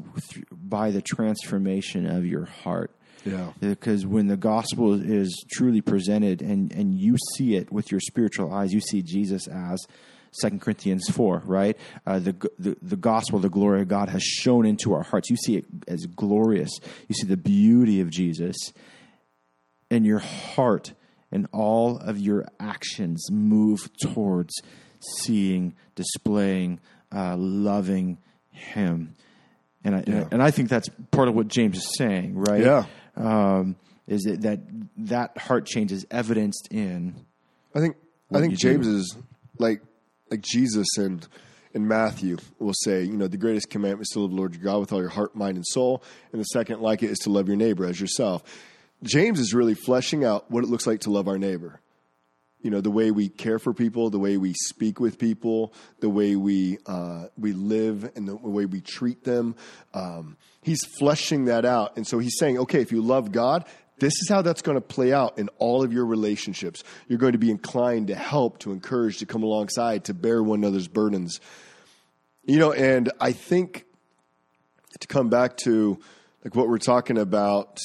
by 0.50 0.90
the 0.90 1.02
transformation 1.02 2.04
of 2.06 2.26
your 2.26 2.46
heart. 2.46 2.90
Yeah. 3.24 3.52
Because 3.60 4.06
when 4.06 4.26
the 4.28 4.36
gospel 4.36 4.94
is 4.94 5.44
truly 5.52 5.80
presented 5.80 6.42
and, 6.42 6.72
and 6.72 6.94
you 6.94 7.16
see 7.36 7.54
it 7.56 7.70
with 7.72 7.90
your 7.90 8.00
spiritual 8.00 8.52
eyes, 8.52 8.72
you 8.72 8.80
see 8.80 9.02
Jesus 9.02 9.46
as 9.46 9.78
2 10.40 10.58
Corinthians 10.58 11.08
4, 11.10 11.42
right? 11.44 11.76
Uh, 12.06 12.18
the, 12.20 12.32
the, 12.58 12.76
the 12.80 12.96
gospel, 12.96 13.38
the 13.38 13.48
glory 13.50 13.82
of 13.82 13.88
God 13.88 14.08
has 14.08 14.22
shown 14.22 14.64
into 14.64 14.94
our 14.94 15.02
hearts. 15.02 15.28
You 15.28 15.36
see 15.36 15.56
it 15.56 15.64
as 15.88 16.06
glorious. 16.06 16.70
You 17.08 17.14
see 17.14 17.26
the 17.26 17.36
beauty 17.36 18.00
of 18.00 18.10
Jesus 18.10 18.56
and 19.90 20.06
your 20.06 20.20
heart 20.20 20.92
and 21.32 21.46
all 21.52 21.98
of 21.98 22.18
your 22.18 22.46
actions 22.58 23.30
move 23.30 23.90
towards 24.00 24.52
seeing, 25.00 25.74
displaying, 25.94 26.80
uh, 27.14 27.36
loving 27.36 28.18
Him. 28.50 29.14
And 29.84 29.96
I, 29.96 30.04
Yeah. 30.06 30.28
and 30.30 30.42
I 30.42 30.50
think 30.50 30.68
that's 30.68 30.88
part 31.10 31.28
of 31.28 31.34
what 31.34 31.48
James 31.48 31.78
is 31.78 31.94
saying, 31.96 32.34
right? 32.36 32.60
Yeah. 32.62 32.84
Um, 33.16 33.76
is 34.06 34.22
that, 34.22 34.42
that 34.42 34.60
that 34.96 35.38
heart 35.38 35.66
change 35.66 35.92
is 35.92 36.06
evidenced 36.10 36.68
in 36.70 37.14
I 37.74 37.80
think 37.80 37.96
I 38.32 38.40
think 38.40 38.52
you 38.52 38.56
do. 38.56 38.68
James 38.68 38.86
is 38.86 39.16
like 39.58 39.82
like 40.30 40.42
Jesus 40.42 40.86
and 40.96 41.26
in 41.72 41.86
Matthew 41.86 42.36
will 42.58 42.74
say, 42.74 43.04
you 43.04 43.16
know, 43.16 43.28
the 43.28 43.36
greatest 43.36 43.70
commandment 43.70 44.02
is 44.02 44.08
to 44.10 44.20
love 44.20 44.30
the 44.30 44.36
Lord 44.36 44.54
your 44.54 44.64
God 44.64 44.80
with 44.80 44.92
all 44.92 45.00
your 45.00 45.08
heart, 45.08 45.36
mind, 45.36 45.56
and 45.56 45.66
soul, 45.66 46.02
and 46.32 46.40
the 46.40 46.44
second 46.46 46.80
like 46.80 47.02
it 47.02 47.10
is 47.10 47.18
to 47.20 47.30
love 47.30 47.46
your 47.46 47.56
neighbor 47.56 47.86
as 47.86 48.00
yourself. 48.00 48.42
James 49.02 49.38
is 49.38 49.54
really 49.54 49.74
fleshing 49.74 50.24
out 50.24 50.50
what 50.50 50.64
it 50.64 50.66
looks 50.68 50.86
like 50.86 51.00
to 51.00 51.10
love 51.10 51.28
our 51.28 51.38
neighbor. 51.38 51.80
You 52.62 52.70
know, 52.70 52.80
the 52.80 52.90
way 52.90 53.10
we 53.10 53.28
care 53.28 53.58
for 53.58 53.72
people, 53.72 54.10
the 54.10 54.18
way 54.18 54.36
we 54.36 54.52
speak 54.52 55.00
with 55.00 55.18
people, 55.18 55.72
the 56.00 56.10
way 56.10 56.36
we 56.36 56.78
uh, 56.86 57.26
we 57.38 57.52
live, 57.52 58.10
and 58.16 58.28
the 58.28 58.36
way 58.36 58.66
we 58.66 58.80
treat 58.80 59.24
them. 59.24 59.56
Um, 59.94 60.36
he's 60.62 60.84
fleshing 60.84 61.46
that 61.46 61.64
out, 61.64 61.96
and 61.96 62.06
so 62.06 62.18
he's 62.18 62.36
saying, 62.38 62.58
okay, 62.58 62.82
if 62.82 62.92
you 62.92 63.00
love 63.00 63.32
God, 63.32 63.64
this 63.98 64.14
is 64.14 64.28
how 64.28 64.42
that's 64.42 64.62
going 64.62 64.76
to 64.76 64.82
play 64.82 65.12
out 65.12 65.38
in 65.38 65.48
all 65.58 65.82
of 65.82 65.92
your 65.92 66.06
relationships. 66.06 66.82
You're 67.06 67.18
going 67.18 67.32
to 67.32 67.38
be 67.38 67.50
inclined 67.50 68.08
to 68.08 68.14
help, 68.14 68.58
to 68.60 68.72
encourage, 68.72 69.18
to 69.18 69.26
come 69.26 69.42
alongside, 69.42 70.04
to 70.04 70.14
bear 70.14 70.42
one 70.42 70.60
another's 70.60 70.88
burdens. 70.88 71.40
You 72.44 72.58
know, 72.58 72.72
and 72.72 73.12
I 73.20 73.32
think 73.32 73.84
to 74.98 75.06
come 75.06 75.28
back 75.28 75.56
to 75.58 75.98
like 76.44 76.54
what 76.54 76.68
we're 76.68 76.78
talking 76.78 77.18
about 77.18 77.78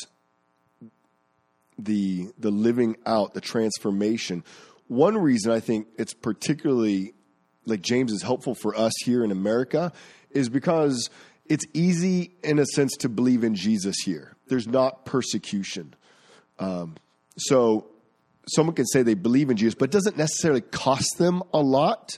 the 1.78 2.30
the 2.38 2.52
living 2.52 2.96
out, 3.06 3.34
the 3.34 3.42
transformation. 3.42 4.44
One 4.88 5.18
reason 5.18 5.52
I 5.52 5.60
think 5.60 5.88
it's 5.98 6.14
particularly 6.14 7.14
like 7.66 7.82
James 7.82 8.12
is 8.12 8.22
helpful 8.22 8.56
for 8.56 8.76
us 8.76 8.94
here 9.04 9.24
in 9.24 9.32
America 9.32 9.92
is 10.30 10.50
because 10.50 11.10
it's 11.46 11.66
easy 11.74 12.36
in 12.44 12.60
a 12.60 12.66
sense 12.66 12.96
to 12.98 13.10
believe 13.10 13.44
in 13.44 13.56
Jesus 13.56 13.98
here. 14.04 14.36
There's 14.48 14.68
not 14.68 15.06
persecution. 15.06 15.96
Um, 16.60 16.96
so 17.38 17.88
someone 18.48 18.76
can 18.76 18.86
say 18.86 19.02
they 19.02 19.16
believe 19.16 19.50
in 19.50 19.58
Jesus, 19.58 19.76
but 19.76 19.86
it 19.86 19.92
doesn't 19.92 20.18
necessarily 20.18 20.62
cost 20.62 21.18
them 21.18 21.42
a 21.54 21.60
lot. 21.60 22.18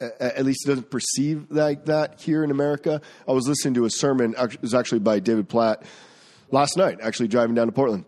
At 0.00 0.44
least 0.44 0.66
it 0.66 0.70
doesn't 0.70 0.90
perceive 0.90 1.46
like 1.50 1.84
that 1.84 2.20
here 2.20 2.42
in 2.42 2.50
America. 2.50 3.00
I 3.28 3.32
was 3.32 3.46
listening 3.46 3.74
to 3.74 3.84
a 3.84 3.90
sermon, 3.90 4.34
it 4.36 4.60
was 4.60 4.74
actually 4.74 4.98
by 4.98 5.20
David 5.20 5.48
Platt 5.48 5.84
last 6.50 6.76
night, 6.76 6.98
actually 7.00 7.28
driving 7.28 7.54
down 7.54 7.66
to 7.66 7.72
Portland 7.72 8.04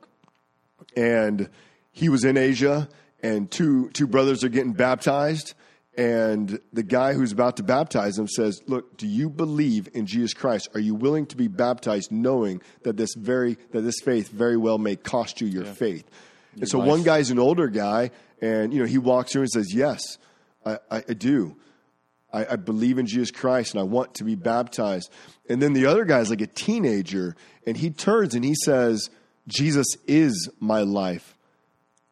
and 0.97 1.49
he 1.93 2.09
was 2.09 2.25
in 2.25 2.37
Asia, 2.37 2.89
and 3.25 3.51
two 3.51 3.89
two 3.91 4.07
brothers 4.07 4.45
are 4.45 4.51
getting 4.51 4.75
baptized, 4.75 5.55
and 5.97 6.61
the 6.73 6.83
guy 6.83 7.15
who's 7.15 7.33
about 7.33 7.57
to 7.57 7.63
baptize 7.63 8.17
them 8.17 8.29
says, 8.29 8.63
"Look, 8.67 8.99
do 8.99 9.07
you 9.07 9.31
believe 9.31 9.89
in 9.95 10.07
Jesus 10.07 10.35
Christ? 10.35 10.69
Are 10.75 10.81
you 10.81 10.95
willing 10.95 11.27
to 11.27 11.37
be 11.37 11.49
baptized, 11.49 12.13
knowing 12.13 12.61
that 12.83 12.99
this 12.99 13.15
very 13.15 13.57
that 13.73 13.81
this 13.81 14.01
faith 14.05 14.29
very 14.29 14.59
well 14.59 14.79
may 14.79 14.95
cost 14.95 15.41
you 15.41 15.47
your 15.47 15.65
faith?" 15.65 16.09
and 16.57 16.69
so 16.69 16.79
life. 16.79 16.89
one 16.89 17.03
guy's 17.03 17.31
an 17.31 17.39
older 17.39 17.69
guy, 17.69 18.11
and 18.43 18.75
you 18.75 18.79
know 18.79 18.87
he 18.87 18.99
walks 18.99 19.33
through 19.33 19.43
and 19.43 19.51
says, 19.51 19.75
"Yes, 19.75 20.19
I, 20.65 20.79
I, 20.91 21.05
I 21.09 21.15
do." 21.15 21.57
I, 22.31 22.47
I 22.53 22.57
believe 22.57 22.99
in 22.99 23.07
Jesus 23.07 23.31
Christ 23.31 23.75
and 23.75 23.81
I 23.81 23.85
want 23.85 24.15
to 24.15 24.25
be 24.25 24.35
baptized. 24.35 25.09
And 25.49 25.63
then 25.63 25.73
the 25.73 25.87
other 25.87 26.05
guy's 26.05 26.31
like 26.31 26.41
a 26.41 26.49
teenager 26.49 27.37
and 27.65 27.77
he 27.77 27.91
turns 27.91 28.35
and 28.35 28.45
he 28.45 28.57
says, 28.65 29.09
Jesus 29.47 29.87
is 30.09 30.51
my 30.59 30.81
life. 30.81 31.34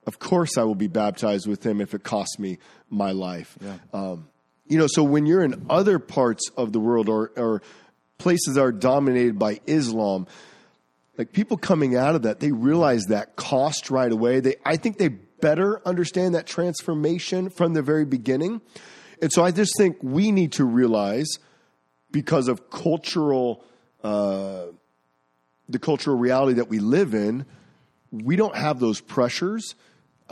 Of 0.07 0.19
course 0.19 0.59
I 0.59 0.65
will 0.65 0.75
be 0.75 0.89
baptized 0.89 1.47
with 1.47 1.65
him 1.65 1.81
if 1.81 1.95
it 1.95 2.03
costs 2.03 2.39
me 2.39 2.59
my 2.91 3.13
life. 3.13 3.57
Um, 3.93 4.29
you 4.67 4.79
know, 4.79 4.87
so 4.89 5.03
when 5.03 5.27
you're 5.27 5.45
in 5.45 5.67
other 5.71 5.99
parts 5.99 6.51
of 6.57 6.73
the 6.73 6.81
world 6.81 7.09
or, 7.09 7.31
or 7.37 7.63
places 8.19 8.55
that 8.55 8.63
are 8.63 8.73
dominated 8.73 9.39
by 9.39 9.61
Islam, 9.67 10.27
like 11.19 11.33
people 11.33 11.57
coming 11.57 11.95
out 11.97 12.15
of 12.15 12.23
that, 12.23 12.41
they 12.41 12.53
realize 12.53 13.05
that 13.07 13.37
cost 13.37 13.91
right 13.91 14.11
away. 14.11 14.41
They, 14.41 14.57
I 14.65 14.77
think 14.77 14.99
they 14.99 15.09
better 15.09 15.87
understand 15.87 16.35
that 16.35 16.47
transformation 16.47 17.51
from 17.51 17.75
the 17.75 17.83
very 17.83 18.05
beginning. 18.05 18.61
And 19.21 19.33
so 19.33 19.45
I 19.45 19.51
just 19.51 19.77
think 19.77 19.99
we 20.03 20.33
need 20.33 20.53
to 20.53 20.65
realize 20.65 21.39
because 22.11 22.49
of 22.49 22.71
cultural, 22.71 23.65
uh, 24.03 24.67
the 25.69 25.79
cultural 25.79 26.17
reality 26.17 26.55
that 26.55 26.69
we 26.69 26.79
live 26.79 27.15
in, 27.15 27.45
we 28.11 28.37
don't 28.37 28.57
have 28.57 28.79
those 28.81 29.01
pressures. 29.01 29.75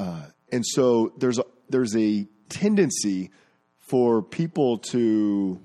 Uh, 0.01 0.23
and 0.51 0.65
so 0.67 1.13
there's 1.19 1.39
a, 1.39 1.45
there's 1.69 1.95
a 1.95 2.27
tendency 2.49 3.31
for 3.79 4.23
people 4.23 4.79
to, 4.79 5.61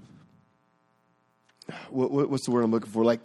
what, 1.90 2.12
what, 2.12 2.30
what's 2.30 2.46
the 2.46 2.52
word 2.52 2.64
I'm 2.64 2.72
looking 2.72 2.92
for? 2.92 3.06
Like, 3.06 3.22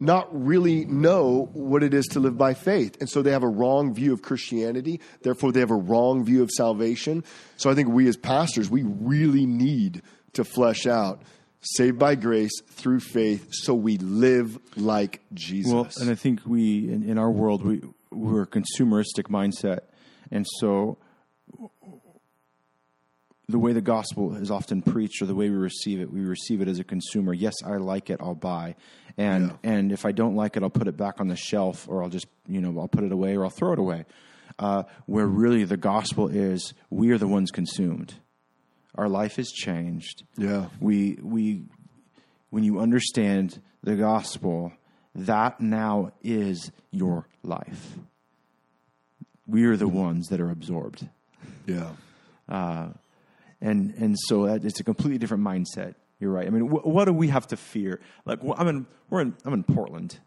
not 0.00 0.28
really 0.30 0.84
know 0.84 1.50
what 1.52 1.82
it 1.82 1.92
is 1.92 2.06
to 2.06 2.20
live 2.20 2.38
by 2.38 2.54
faith. 2.54 2.96
And 3.00 3.10
so 3.10 3.20
they 3.20 3.32
have 3.32 3.42
a 3.42 3.48
wrong 3.48 3.92
view 3.94 4.12
of 4.12 4.22
Christianity. 4.22 5.00
Therefore, 5.22 5.52
they 5.52 5.60
have 5.60 5.72
a 5.72 5.76
wrong 5.76 6.24
view 6.24 6.42
of 6.42 6.50
salvation. 6.50 7.24
So 7.56 7.68
I 7.68 7.74
think 7.74 7.88
we 7.88 8.08
as 8.08 8.16
pastors, 8.16 8.70
we 8.70 8.84
really 8.84 9.44
need 9.44 10.02
to 10.34 10.44
flesh 10.44 10.86
out 10.86 11.20
saved 11.60 11.98
by 11.98 12.14
grace 12.14 12.62
through 12.68 13.00
faith 13.00 13.48
so 13.50 13.74
we 13.74 13.98
live 13.98 14.58
like 14.76 15.20
Jesus. 15.34 15.72
Well, 15.72 15.88
and 16.00 16.10
I 16.10 16.14
think 16.14 16.40
we, 16.46 16.88
in, 16.88 17.02
in 17.02 17.18
our 17.18 17.30
world, 17.30 17.64
we, 17.64 17.82
we're 18.10 18.42
a 18.42 18.46
consumeristic 18.46 19.24
mindset. 19.24 19.80
And 20.30 20.46
so 20.58 20.98
the 23.48 23.58
way 23.58 23.72
the 23.72 23.80
gospel 23.80 24.34
is 24.36 24.50
often 24.50 24.82
preached 24.82 25.22
or 25.22 25.26
the 25.26 25.34
way 25.34 25.48
we 25.48 25.56
receive 25.56 26.00
it, 26.00 26.12
we 26.12 26.20
receive 26.20 26.60
it 26.60 26.68
as 26.68 26.78
a 26.78 26.84
consumer. 26.84 27.32
Yes, 27.32 27.54
I 27.64 27.76
like 27.76 28.10
it, 28.10 28.18
I'll 28.20 28.34
buy. 28.34 28.74
And 29.16 29.48
Yeah. 29.48 29.56
and 29.72 29.92
if 29.92 30.04
I 30.04 30.12
don't 30.12 30.36
like 30.36 30.56
it, 30.56 30.62
I'll 30.62 30.70
put 30.70 30.86
it 30.88 30.96
back 30.96 31.20
on 31.20 31.28
the 31.28 31.36
shelf 31.36 31.88
or 31.88 32.02
I'll 32.02 32.10
just, 32.10 32.26
you 32.46 32.60
know, 32.60 32.78
I'll 32.78 32.88
put 32.88 33.04
it 33.04 33.12
away 33.12 33.36
or 33.36 33.44
I'll 33.44 33.50
throw 33.50 33.72
it 33.72 33.78
away. 33.78 34.04
Uh, 34.58 34.82
where 35.06 35.26
really 35.26 35.64
the 35.64 35.76
gospel 35.76 36.28
is 36.28 36.74
we 36.90 37.10
are 37.10 37.18
the 37.18 37.28
ones 37.28 37.50
consumed. 37.50 38.14
Our 38.96 39.08
life 39.08 39.38
is 39.38 39.50
changed. 39.50 40.24
Yeah. 40.36 40.66
We 40.80 41.18
we 41.22 41.64
when 42.50 42.64
you 42.64 42.80
understand 42.80 43.60
the 43.82 43.96
gospel, 43.96 44.72
that 45.14 45.60
now 45.60 46.12
is 46.22 46.70
your 46.90 47.28
life. 47.42 47.98
We 49.48 49.64
are 49.64 49.76
the 49.76 49.88
ones 49.88 50.28
that 50.28 50.40
are 50.40 50.50
absorbed 50.50 51.08
yeah. 51.68 51.92
and 53.60 53.94
and 53.94 54.16
so 54.18 54.46
that, 54.46 54.64
it's 54.64 54.80
a 54.80 54.84
completely 54.84 55.18
different 55.18 55.44
mindset. 55.44 55.94
You're 56.20 56.32
right. 56.32 56.46
I 56.46 56.50
mean, 56.50 56.68
wh- 56.68 56.86
what 56.86 57.04
do 57.04 57.12
we 57.12 57.28
have 57.28 57.46
to 57.48 57.56
fear? 57.56 58.00
Like, 58.24 58.40
wh- 58.40 58.58
I'm 58.58 58.68
in 58.68 58.86
we're 59.10 59.20
in 59.20 59.34
I'm 59.44 59.54
in 59.54 59.64
Portland, 59.64 60.18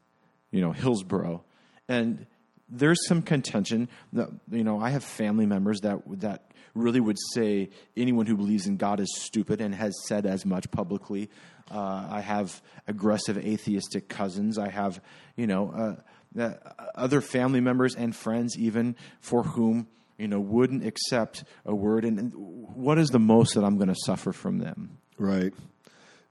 you 0.51 0.61
know, 0.61 0.71
Hillsboro, 0.71 1.43
and 1.87 2.25
there's 2.69 3.05
some 3.07 3.21
contention. 3.21 3.89
That, 4.13 4.29
you 4.49 4.63
know, 4.63 4.79
I 4.79 4.91
have 4.91 5.03
family 5.03 5.45
members 5.45 5.81
that 5.81 6.01
that 6.21 6.51
really 6.73 7.01
would 7.01 7.17
say 7.33 7.69
anyone 7.97 8.25
who 8.25 8.37
believes 8.37 8.67
in 8.67 8.77
God 8.77 9.01
is 9.01 9.13
stupid 9.19 9.59
and 9.59 9.75
has 9.75 9.93
said 10.07 10.25
as 10.25 10.45
much 10.45 10.71
publicly. 10.71 11.29
Uh, 11.69 12.07
I 12.09 12.21
have 12.21 12.61
aggressive 12.87 13.37
atheistic 13.37 14.09
cousins. 14.09 14.57
I 14.57 14.69
have, 14.69 15.01
you 15.35 15.47
know, 15.47 15.71
uh, 15.71 16.01
uh, 16.39 16.51
other 16.95 17.21
family 17.21 17.59
members 17.59 17.95
and 17.95 18.15
friends 18.15 18.57
even 18.57 18.95
for 19.19 19.43
whom 19.43 19.87
you 20.17 20.27
know, 20.27 20.39
wouldn't 20.39 20.85
accept 20.85 21.43
a 21.65 21.73
word. 21.73 22.05
And, 22.05 22.19
and 22.19 22.31
what 22.35 22.99
is 22.99 23.09
the 23.09 23.17
most 23.19 23.55
that 23.55 23.63
I'm 23.63 23.77
going 23.77 23.87
to 23.87 23.95
suffer 24.05 24.31
from 24.31 24.59
them? 24.59 24.99
Right. 25.17 25.51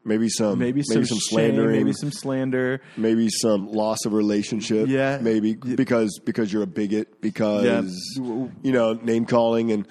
Maybe 0.04 0.28
some 0.28 0.58
Maybe 0.60 0.82
some, 0.82 1.04
shame, 1.04 1.18
slandering, 1.18 1.76
maybe 1.76 1.92
some 1.92 2.12
slander. 2.12 2.80
maybe 2.96 3.28
some 3.28 3.66
loss 3.66 4.04
of 4.06 4.12
relationship. 4.12 4.88
Yeah. 4.88 5.18
Maybe 5.20 5.54
because 5.54 6.20
because 6.24 6.52
you're 6.52 6.62
a 6.62 6.66
bigot, 6.68 7.20
because 7.20 7.64
Yeah. 7.64 7.82
you 8.62 8.72
know, 8.72 8.92
name 8.94 9.26
calling 9.26 9.72
and 9.72 9.86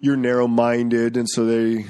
you're 0.00 0.16
narrow 0.16 0.46
minded 0.48 1.16
and 1.16 1.28
so 1.28 1.46
they 1.46 1.86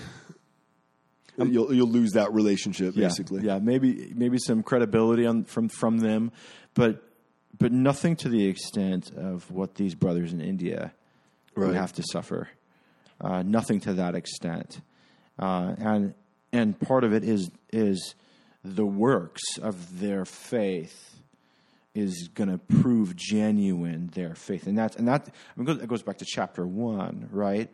you'll 1.38 1.72
you'll 1.74 1.88
lose 1.88 2.12
that 2.12 2.32
relationship 2.32 2.94
basically. 2.94 3.42
Yeah, 3.42 3.54
yeah, 3.54 3.58
maybe 3.60 4.12
maybe 4.14 4.38
some 4.38 4.62
credibility 4.62 5.26
on 5.26 5.44
from 5.44 5.68
from 5.68 5.98
them, 5.98 6.32
but 6.74 7.02
but 7.58 7.72
nothing 7.72 8.16
to 8.16 8.28
the 8.28 8.46
extent 8.46 9.10
of 9.16 9.50
what 9.50 9.74
these 9.74 9.94
brothers 9.94 10.32
in 10.32 10.40
India 10.40 10.92
would 11.56 11.74
have 11.74 11.92
to 11.94 12.02
suffer. 12.02 12.48
Uh, 13.20 13.42
nothing 13.42 13.80
to 13.80 13.94
that 13.94 14.14
extent, 14.14 14.80
uh, 15.38 15.74
and 15.78 16.14
and 16.52 16.78
part 16.78 17.02
of 17.02 17.14
it 17.14 17.24
is 17.24 17.50
is 17.72 18.14
the 18.62 18.84
works 18.84 19.42
of 19.62 20.00
their 20.00 20.24
faith 20.24 21.16
is 21.94 22.28
going 22.34 22.50
to 22.50 22.58
prove 22.58 23.16
genuine 23.16 24.10
their 24.14 24.34
faith, 24.34 24.66
and 24.66 24.76
that's 24.76 24.96
and 24.96 25.08
that 25.08 25.28
I 25.56 25.60
mean, 25.60 25.80
it 25.80 25.88
goes 25.88 26.02
back 26.02 26.18
to 26.18 26.26
chapter 26.26 26.66
one, 26.66 27.28
right? 27.30 27.70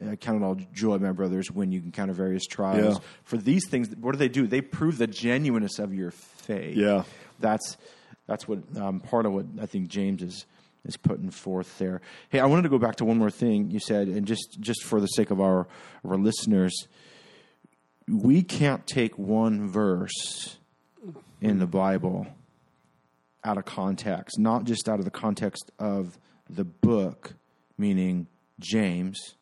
Uh, 0.00 0.14
count 0.16 0.42
it 0.42 0.44
all 0.44 0.56
joy, 0.74 0.98
my 0.98 1.12
brothers, 1.12 1.50
when 1.50 1.72
you 1.72 1.80
encounter 1.80 2.12
various 2.12 2.46
trials. 2.46 2.96
Yeah. 2.96 3.04
For 3.24 3.38
these 3.38 3.66
things, 3.66 3.88
what 3.98 4.12
do 4.12 4.18
they 4.18 4.28
do? 4.28 4.46
They 4.46 4.60
prove 4.60 4.98
the 4.98 5.06
genuineness 5.06 5.78
of 5.78 5.94
your 5.94 6.10
faith. 6.10 6.76
Yeah. 6.76 7.04
that's 7.38 7.78
that's 8.26 8.48
what 8.48 8.58
um, 8.76 9.00
part 9.00 9.26
of 9.26 9.32
what 9.32 9.46
I 9.60 9.66
think 9.66 9.88
James 9.88 10.22
is 10.22 10.46
is 10.84 10.96
putting 10.96 11.30
forth 11.30 11.78
there. 11.78 12.00
Hey, 12.28 12.38
I 12.38 12.46
wanted 12.46 12.62
to 12.62 12.68
go 12.68 12.78
back 12.78 12.96
to 12.96 13.04
one 13.04 13.18
more 13.18 13.30
thing 13.30 13.70
you 13.70 13.80
said, 13.80 14.08
and 14.08 14.26
just 14.26 14.58
just 14.60 14.84
for 14.84 15.00
the 15.00 15.06
sake 15.06 15.30
of 15.30 15.40
our 15.40 15.60
of 16.04 16.10
our 16.10 16.18
listeners, 16.18 16.88
we 18.08 18.42
can't 18.42 18.86
take 18.86 19.18
one 19.18 19.68
verse 19.68 20.56
in 21.40 21.58
the 21.58 21.66
Bible 21.66 22.26
out 23.44 23.58
of 23.58 23.64
context, 23.64 24.38
not 24.38 24.64
just 24.64 24.88
out 24.88 24.98
of 24.98 25.04
the 25.04 25.10
context 25.10 25.70
of 25.78 26.18
the 26.48 26.64
book, 26.64 27.34
meaning 27.78 28.26
James, 28.58 29.34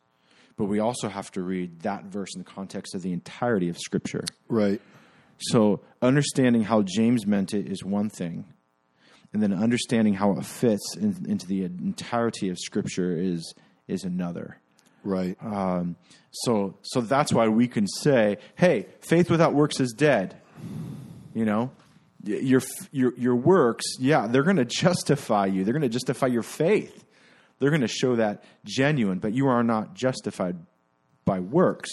but 0.56 0.66
we 0.66 0.78
also 0.78 1.08
have 1.08 1.30
to 1.32 1.42
read 1.42 1.80
that 1.80 2.04
verse 2.04 2.34
in 2.34 2.42
the 2.42 2.50
context 2.50 2.94
of 2.94 3.02
the 3.02 3.12
entirety 3.12 3.68
of 3.68 3.78
Scripture. 3.78 4.24
Right. 4.48 4.80
So, 5.38 5.80
understanding 6.00 6.62
how 6.62 6.82
James 6.82 7.26
meant 7.26 7.54
it 7.54 7.66
is 7.66 7.84
one 7.84 8.08
thing, 8.08 8.44
and 9.34 9.42
then 9.42 9.52
understanding 9.52 10.14
how 10.14 10.38
it 10.38 10.46
fits 10.46 10.96
in, 10.96 11.26
into 11.28 11.46
the 11.46 11.64
entirety 11.64 12.48
of 12.48 12.58
Scripture 12.58 13.14
is 13.16 13.52
is 13.86 14.04
another. 14.04 14.58
Right. 15.02 15.36
Um, 15.42 15.96
so, 16.30 16.78
so 16.80 17.02
that's 17.02 17.32
why 17.32 17.48
we 17.48 17.68
can 17.68 17.86
say, 17.86 18.38
"Hey, 18.54 18.86
faith 19.00 19.30
without 19.30 19.52
works 19.52 19.80
is 19.80 19.92
dead." 19.92 20.40
You 21.34 21.44
know, 21.44 21.72
your 22.22 22.62
your 22.92 23.12
your 23.18 23.36
works, 23.36 23.84
yeah, 23.98 24.28
they're 24.28 24.44
going 24.44 24.56
to 24.56 24.64
justify 24.64 25.46
you. 25.46 25.64
They're 25.64 25.74
going 25.74 25.82
to 25.82 25.88
justify 25.88 26.28
your 26.28 26.42
faith. 26.42 27.04
They're 27.58 27.70
going 27.70 27.82
to 27.82 27.88
show 27.88 28.16
that 28.16 28.44
genuine, 28.64 29.18
but 29.18 29.34
you 29.34 29.48
are 29.48 29.62
not 29.62 29.94
justified 29.94 30.56
by 31.24 31.40
works 31.40 31.90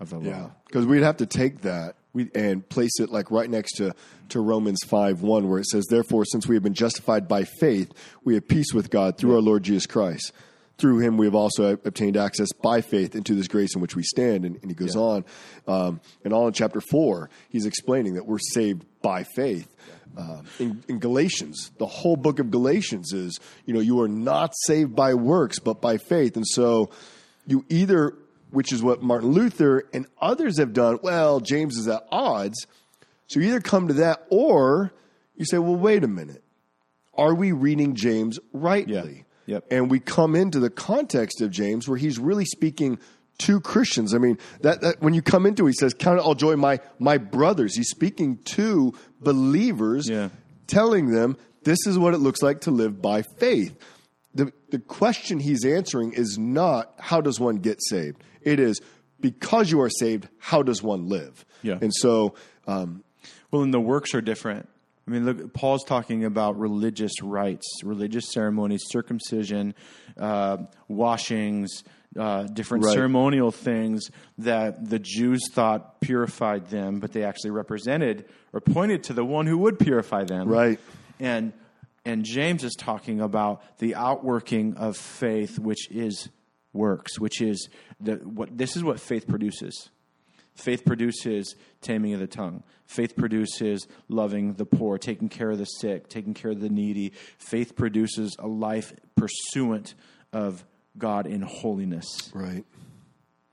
of 0.00 0.10
the 0.10 0.18
law. 0.18 0.24
Yeah, 0.24 0.50
because 0.66 0.86
we'd 0.86 1.02
have 1.02 1.18
to 1.18 1.26
take 1.26 1.62
that 1.62 1.96
and 2.34 2.68
place 2.68 2.98
it 3.00 3.10
like 3.10 3.30
right 3.30 3.48
next 3.48 3.74
to, 3.74 3.94
to 4.30 4.40
Romans 4.40 4.80
5 4.86 5.22
1, 5.22 5.48
where 5.48 5.58
it 5.58 5.66
says, 5.66 5.86
Therefore, 5.86 6.24
since 6.24 6.46
we 6.46 6.56
have 6.56 6.62
been 6.62 6.74
justified 6.74 7.28
by 7.28 7.44
faith, 7.44 7.92
we 8.24 8.34
have 8.34 8.48
peace 8.48 8.72
with 8.72 8.90
God 8.90 9.18
through 9.18 9.34
our 9.34 9.40
Lord 9.40 9.62
Jesus 9.62 9.86
Christ. 9.86 10.32
Through 10.78 10.98
him, 10.98 11.16
we 11.16 11.24
have 11.24 11.34
also 11.34 11.72
obtained 11.72 12.18
access 12.18 12.52
by 12.52 12.82
faith 12.82 13.14
into 13.14 13.34
this 13.34 13.48
grace 13.48 13.74
in 13.74 13.80
which 13.80 13.96
we 13.96 14.02
stand. 14.02 14.44
And, 14.44 14.58
and 14.60 14.70
he 14.70 14.74
goes 14.74 14.94
on. 14.94 15.24
Um, 15.66 16.00
and 16.22 16.34
all 16.34 16.46
in 16.46 16.52
chapter 16.52 16.82
4, 16.82 17.30
he's 17.48 17.64
explaining 17.64 18.14
that 18.14 18.26
we're 18.26 18.38
saved 18.38 18.84
by 19.00 19.24
faith. 19.24 19.74
Um, 20.18 20.44
in, 20.58 20.82
in 20.88 20.98
Galatians, 20.98 21.70
the 21.78 21.86
whole 21.86 22.16
book 22.16 22.38
of 22.38 22.50
Galatians 22.50 23.12
is, 23.12 23.38
you 23.64 23.72
know, 23.72 23.80
you 23.80 24.00
are 24.00 24.08
not 24.08 24.52
saved 24.64 24.94
by 24.94 25.14
works, 25.14 25.58
but 25.58 25.80
by 25.80 25.96
faith. 25.96 26.36
And 26.36 26.46
so 26.46 26.90
you 27.46 27.64
either, 27.68 28.14
which 28.56 28.72
is 28.72 28.82
what 28.82 29.02
Martin 29.02 29.30
Luther 29.32 29.84
and 29.92 30.06
others 30.20 30.58
have 30.58 30.72
done, 30.72 30.98
well, 31.02 31.40
James 31.40 31.76
is 31.76 31.86
at 31.86 32.06
odds. 32.10 32.66
So 33.28 33.38
you 33.38 33.48
either 33.48 33.60
come 33.60 33.88
to 33.88 33.94
that 33.94 34.26
or 34.30 34.92
you 35.36 35.44
say, 35.44 35.58
well, 35.58 35.76
wait 35.76 36.02
a 36.02 36.08
minute. 36.08 36.42
Are 37.14 37.34
we 37.34 37.52
reading 37.52 37.94
James 37.94 38.38
rightly? 38.52 39.24
Yeah. 39.46 39.54
Yep. 39.56 39.64
And 39.70 39.90
we 39.90 40.00
come 40.00 40.34
into 40.34 40.58
the 40.58 40.70
context 40.70 41.40
of 41.40 41.50
James 41.50 41.86
where 41.86 41.98
he's 41.98 42.18
really 42.18 42.44
speaking 42.46 42.98
to 43.38 43.60
Christians. 43.60 44.14
I 44.14 44.18
mean, 44.18 44.38
that, 44.62 44.80
that 44.80 45.00
when 45.02 45.12
you 45.14 45.22
come 45.22 45.44
into 45.46 45.66
it, 45.66 45.70
he 45.70 45.74
says, 45.74 45.92
Count 45.94 46.18
it 46.18 46.22
all 46.24 46.34
joy, 46.34 46.56
my 46.56 46.80
my 46.98 47.18
brothers. 47.18 47.76
He's 47.76 47.90
speaking 47.90 48.38
to 48.56 48.94
believers, 49.20 50.08
Yeah. 50.08 50.30
telling 50.66 51.10
them 51.12 51.36
this 51.64 51.78
is 51.86 51.98
what 51.98 52.14
it 52.14 52.18
looks 52.18 52.42
like 52.42 52.62
to 52.62 52.70
live 52.70 53.00
by 53.02 53.22
faith. 53.22 53.76
The 54.34 54.52
the 54.70 54.78
question 54.78 55.38
he's 55.38 55.64
answering 55.64 56.12
is 56.12 56.38
not 56.38 56.92
how 56.98 57.20
does 57.20 57.38
one 57.38 57.56
get 57.56 57.78
saved? 57.82 58.22
It 58.46 58.58
is 58.60 58.80
because 59.20 59.70
you 59.70 59.80
are 59.82 59.90
saved, 59.90 60.28
how 60.38 60.62
does 60.62 60.82
one 60.82 61.08
live? 61.08 61.44
Yeah. 61.62 61.78
And 61.80 61.92
so 61.94 62.34
um, 62.66 63.02
Well, 63.50 63.62
and 63.62 63.74
the 63.74 63.80
works 63.80 64.14
are 64.14 64.20
different. 64.20 64.68
I 65.06 65.10
mean, 65.12 65.24
look, 65.24 65.52
Paul's 65.52 65.84
talking 65.84 66.24
about 66.24 66.58
religious 66.58 67.22
rites, 67.22 67.66
religious 67.84 68.32
ceremonies, 68.32 68.82
circumcision, 68.88 69.74
uh, 70.18 70.58
washings, 70.88 71.84
uh, 72.18 72.44
different 72.44 72.84
Right. 72.84 72.94
ceremonial 72.94 73.52
things 73.52 74.10
that 74.38 74.88
the 74.88 74.98
Jews 74.98 75.48
thought 75.52 76.00
purified 76.00 76.68
them, 76.70 76.98
but 76.98 77.12
they 77.12 77.22
actually 77.24 77.50
represented 77.52 78.24
or 78.52 78.60
pointed 78.60 79.04
to 79.04 79.12
the 79.12 79.24
one 79.24 79.46
who 79.46 79.58
would 79.58 79.78
purify 79.78 80.24
them. 80.24 80.48
Right. 80.48 80.80
And 81.20 81.52
and 82.04 82.24
James 82.24 82.62
is 82.62 82.74
talking 82.76 83.20
about 83.20 83.62
the 83.78 83.96
outworking 83.96 84.76
of 84.76 84.96
faith, 84.96 85.58
which 85.58 85.90
is 85.90 86.28
works, 86.76 87.18
which 87.18 87.40
is 87.40 87.68
the 88.00 88.16
what 88.16 88.56
this 88.56 88.76
is 88.76 88.84
what 88.84 89.00
faith 89.00 89.26
produces. 89.26 89.90
Faith 90.54 90.86
produces 90.86 91.54
taming 91.82 92.14
of 92.14 92.20
the 92.20 92.26
tongue. 92.26 92.62
Faith 92.86 93.14
produces 93.14 93.86
loving 94.08 94.54
the 94.54 94.64
poor, 94.64 94.96
taking 94.96 95.28
care 95.28 95.50
of 95.50 95.58
the 95.58 95.66
sick, 95.66 96.08
taking 96.08 96.32
care 96.32 96.52
of 96.52 96.60
the 96.60 96.70
needy. 96.70 97.12
Faith 97.38 97.76
produces 97.76 98.34
a 98.38 98.46
life 98.46 98.94
pursuant 99.16 99.94
of 100.32 100.64
God 100.96 101.26
in 101.26 101.42
holiness. 101.42 102.30
right. 102.32 102.64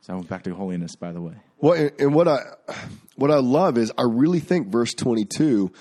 So 0.01 0.11
I 0.11 0.15
went 0.17 0.27
back 0.27 0.43
to 0.43 0.53
holiness, 0.53 0.95
by 0.97 1.13
the 1.13 1.21
way. 1.21 1.35
Well, 1.59 1.89
and, 1.97 2.13
what 2.13 2.27
I 2.27 2.39
what 3.15 3.31
I 3.31 3.37
love 3.37 3.77
is 3.77 3.91
I 3.97 4.03
really 4.03 4.41
think 4.41 4.67
verse 4.67 4.93
twenty 4.93 5.25
two 5.25 5.71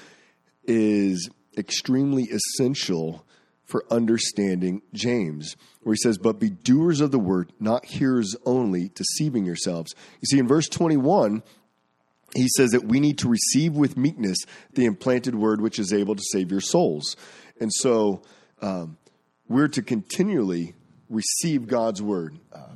is 0.64 1.28
extremely 1.58 2.24
essential 2.24 3.26
for 3.72 3.84
understanding 3.90 4.82
James, 4.92 5.56
where 5.82 5.94
he 5.94 5.98
says, 6.00 6.18
But 6.18 6.38
be 6.38 6.50
doers 6.50 7.00
of 7.00 7.10
the 7.10 7.18
word, 7.18 7.52
not 7.58 7.86
hearers 7.86 8.36
only, 8.44 8.90
deceiving 8.94 9.44
yourselves. 9.44 9.94
You 10.20 10.26
see, 10.26 10.38
in 10.38 10.46
verse 10.46 10.68
21, 10.68 11.42
he 12.36 12.48
says 12.56 12.70
that 12.70 12.84
we 12.84 13.00
need 13.00 13.18
to 13.18 13.28
receive 13.28 13.74
with 13.74 13.96
meekness 13.96 14.38
the 14.74 14.84
implanted 14.84 15.34
word 15.34 15.60
which 15.60 15.78
is 15.78 15.92
able 15.92 16.14
to 16.14 16.22
save 16.32 16.50
your 16.50 16.60
souls. 16.60 17.16
And 17.60 17.72
so 17.72 18.22
um, 18.60 18.98
we're 19.48 19.68
to 19.68 19.82
continually 19.82 20.74
receive 21.08 21.66
God's 21.66 22.00
word. 22.00 22.38
Uh, 22.52 22.74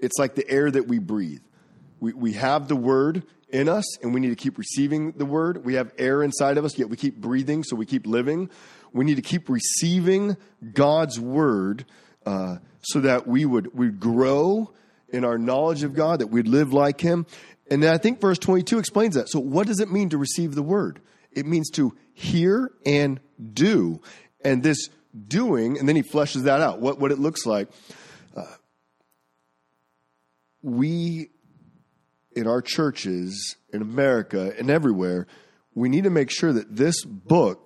it's 0.00 0.18
like 0.18 0.34
the 0.34 0.48
air 0.50 0.70
that 0.70 0.88
we 0.88 0.98
breathe. 0.98 1.42
We, 2.00 2.12
we 2.12 2.32
have 2.32 2.68
the 2.68 2.76
word 2.76 3.24
in 3.48 3.68
us, 3.68 3.98
and 3.98 4.12
we 4.12 4.20
need 4.20 4.30
to 4.30 4.36
keep 4.36 4.58
receiving 4.58 5.12
the 5.12 5.24
word. 5.24 5.64
We 5.64 5.74
have 5.74 5.92
air 5.96 6.22
inside 6.22 6.58
of 6.58 6.64
us, 6.64 6.76
yet 6.76 6.90
we 6.90 6.96
keep 6.96 7.16
breathing, 7.16 7.62
so 7.62 7.76
we 7.76 7.86
keep 7.86 8.06
living. 8.06 8.50
We 8.94 9.04
need 9.04 9.16
to 9.16 9.22
keep 9.22 9.50
receiving 9.50 10.38
God's 10.72 11.20
word 11.20 11.84
uh, 12.24 12.56
so 12.80 13.00
that 13.00 13.26
we 13.26 13.44
would 13.44 13.74
we 13.74 13.90
grow 13.90 14.72
in 15.10 15.24
our 15.24 15.36
knowledge 15.36 15.82
of 15.82 15.94
God, 15.94 16.20
that 16.20 16.28
we'd 16.28 16.48
live 16.48 16.72
like 16.72 17.00
Him. 17.00 17.26
And 17.70 17.82
then 17.82 17.92
I 17.92 17.98
think 17.98 18.20
verse 18.20 18.38
22 18.38 18.78
explains 18.78 19.14
that. 19.16 19.28
So, 19.28 19.40
what 19.40 19.66
does 19.66 19.80
it 19.80 19.90
mean 19.90 20.10
to 20.10 20.18
receive 20.18 20.54
the 20.54 20.62
word? 20.62 21.00
It 21.32 21.46
means 21.46 21.70
to 21.72 21.94
hear 22.12 22.70
and 22.86 23.20
do. 23.52 24.00
And 24.44 24.62
this 24.62 24.88
doing, 25.26 25.78
and 25.78 25.88
then 25.88 25.96
he 25.96 26.02
fleshes 26.02 26.42
that 26.42 26.60
out, 26.60 26.80
what, 26.80 26.98
what 26.98 27.12
it 27.12 27.18
looks 27.18 27.46
like. 27.46 27.68
Uh, 28.36 28.42
we, 30.62 31.30
in 32.36 32.46
our 32.46 32.62
churches, 32.62 33.56
in 33.72 33.82
America, 33.82 34.52
and 34.58 34.70
everywhere, 34.70 35.26
we 35.74 35.88
need 35.88 36.04
to 36.04 36.10
make 36.10 36.30
sure 36.30 36.52
that 36.52 36.76
this 36.76 37.04
book, 37.04 37.63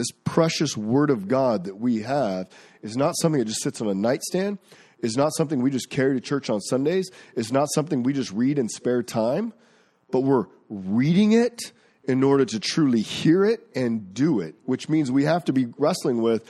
this 0.00 0.10
precious 0.24 0.76
word 0.78 1.10
of 1.10 1.28
God 1.28 1.64
that 1.64 1.76
we 1.76 2.02
have, 2.02 2.48
is 2.80 2.96
not 2.96 3.14
something 3.20 3.38
that 3.38 3.44
just 3.44 3.62
sits 3.62 3.82
on 3.82 3.88
a 3.88 3.94
nightstand, 3.94 4.58
is 5.00 5.14
not 5.14 5.30
something 5.36 5.60
we 5.60 5.70
just 5.70 5.90
carry 5.90 6.14
to 6.14 6.20
church 6.20 6.48
on 6.48 6.58
Sundays, 6.60 7.10
is 7.34 7.52
not 7.52 7.68
something 7.74 8.02
we 8.02 8.14
just 8.14 8.32
read 8.32 8.58
in 8.58 8.68
spare 8.68 9.02
time, 9.02 9.52
but 10.10 10.20
we're 10.20 10.46
reading 10.70 11.32
it 11.32 11.72
in 12.04 12.24
order 12.24 12.46
to 12.46 12.58
truly 12.58 13.02
hear 13.02 13.44
it 13.44 13.68
and 13.74 14.14
do 14.14 14.40
it, 14.40 14.54
which 14.64 14.88
means 14.88 15.12
we 15.12 15.24
have 15.24 15.44
to 15.44 15.52
be 15.52 15.66
wrestling 15.76 16.22
with 16.22 16.48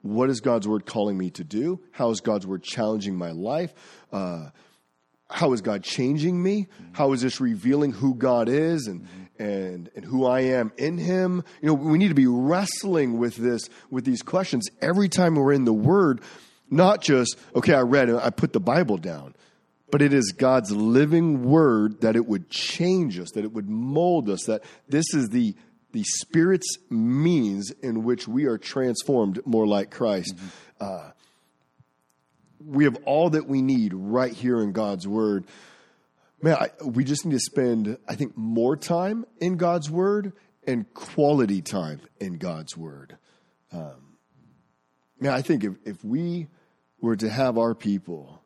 what 0.00 0.30
is 0.30 0.40
God's 0.40 0.66
word 0.66 0.86
calling 0.86 1.18
me 1.18 1.28
to 1.30 1.44
do? 1.44 1.80
How 1.90 2.10
is 2.10 2.20
God's 2.20 2.46
word 2.46 2.62
challenging 2.62 3.14
my 3.14 3.32
life? 3.32 3.74
Uh, 4.10 4.50
how 5.28 5.52
is 5.52 5.60
God 5.60 5.82
changing 5.82 6.42
me? 6.42 6.68
How 6.92 7.12
is 7.12 7.20
this 7.20 7.40
revealing 7.40 7.92
who 7.92 8.14
God 8.14 8.48
is 8.48 8.86
and 8.86 9.06
and 9.38 9.90
and 9.94 10.04
who 10.04 10.26
I 10.26 10.40
am 10.40 10.72
in 10.76 10.98
Him? 10.98 11.44
You 11.60 11.68
know, 11.68 11.74
we 11.74 11.98
need 11.98 12.08
to 12.08 12.14
be 12.14 12.26
wrestling 12.26 13.18
with 13.18 13.36
this 13.36 13.68
with 13.90 14.04
these 14.04 14.22
questions 14.22 14.68
every 14.80 15.08
time 15.08 15.34
we're 15.34 15.52
in 15.52 15.64
the 15.64 15.72
Word, 15.72 16.20
not 16.70 17.00
just 17.02 17.36
okay, 17.54 17.74
I 17.74 17.82
read 17.82 18.08
it, 18.08 18.16
I 18.16 18.30
put 18.30 18.52
the 18.52 18.60
Bible 18.60 18.96
down, 18.96 19.34
but 19.90 20.02
it 20.02 20.12
is 20.12 20.32
God's 20.32 20.70
living 20.72 21.44
Word 21.44 22.00
that 22.00 22.16
it 22.16 22.26
would 22.26 22.50
change 22.50 23.18
us, 23.18 23.30
that 23.32 23.44
it 23.44 23.52
would 23.52 23.68
mold 23.68 24.28
us, 24.28 24.44
that 24.44 24.62
this 24.88 25.14
is 25.14 25.28
the 25.28 25.54
the 25.92 26.04
Spirit's 26.04 26.76
means 26.90 27.70
in 27.82 28.04
which 28.04 28.28
we 28.28 28.44
are 28.44 28.58
transformed 28.58 29.40
more 29.46 29.66
like 29.66 29.90
Christ. 29.90 30.36
Mm-hmm. 30.36 30.46
Uh, 30.78 31.10
we 32.66 32.84
have 32.84 32.98
all 33.04 33.30
that 33.30 33.46
we 33.46 33.62
need 33.62 33.94
right 33.94 34.32
here 34.32 34.60
in 34.60 34.72
God's 34.72 35.06
Word. 35.06 35.44
Man, 36.42 36.54
I, 36.54 36.70
we 36.84 37.04
just 37.04 37.24
need 37.24 37.32
to 37.32 37.40
spend, 37.40 37.96
I 38.06 38.14
think, 38.14 38.36
more 38.36 38.76
time 38.76 39.24
in 39.40 39.56
God's 39.56 39.90
Word 39.90 40.32
and 40.66 40.92
quality 40.92 41.62
time 41.62 42.00
in 42.20 42.38
God's 42.38 42.76
Word. 42.76 43.16
Um, 43.72 44.16
man, 45.18 45.32
I 45.32 45.42
think 45.42 45.64
if, 45.64 45.74
if 45.84 46.04
we 46.04 46.48
were 47.00 47.16
to 47.16 47.28
have 47.28 47.56
our 47.56 47.74
people 47.74 48.42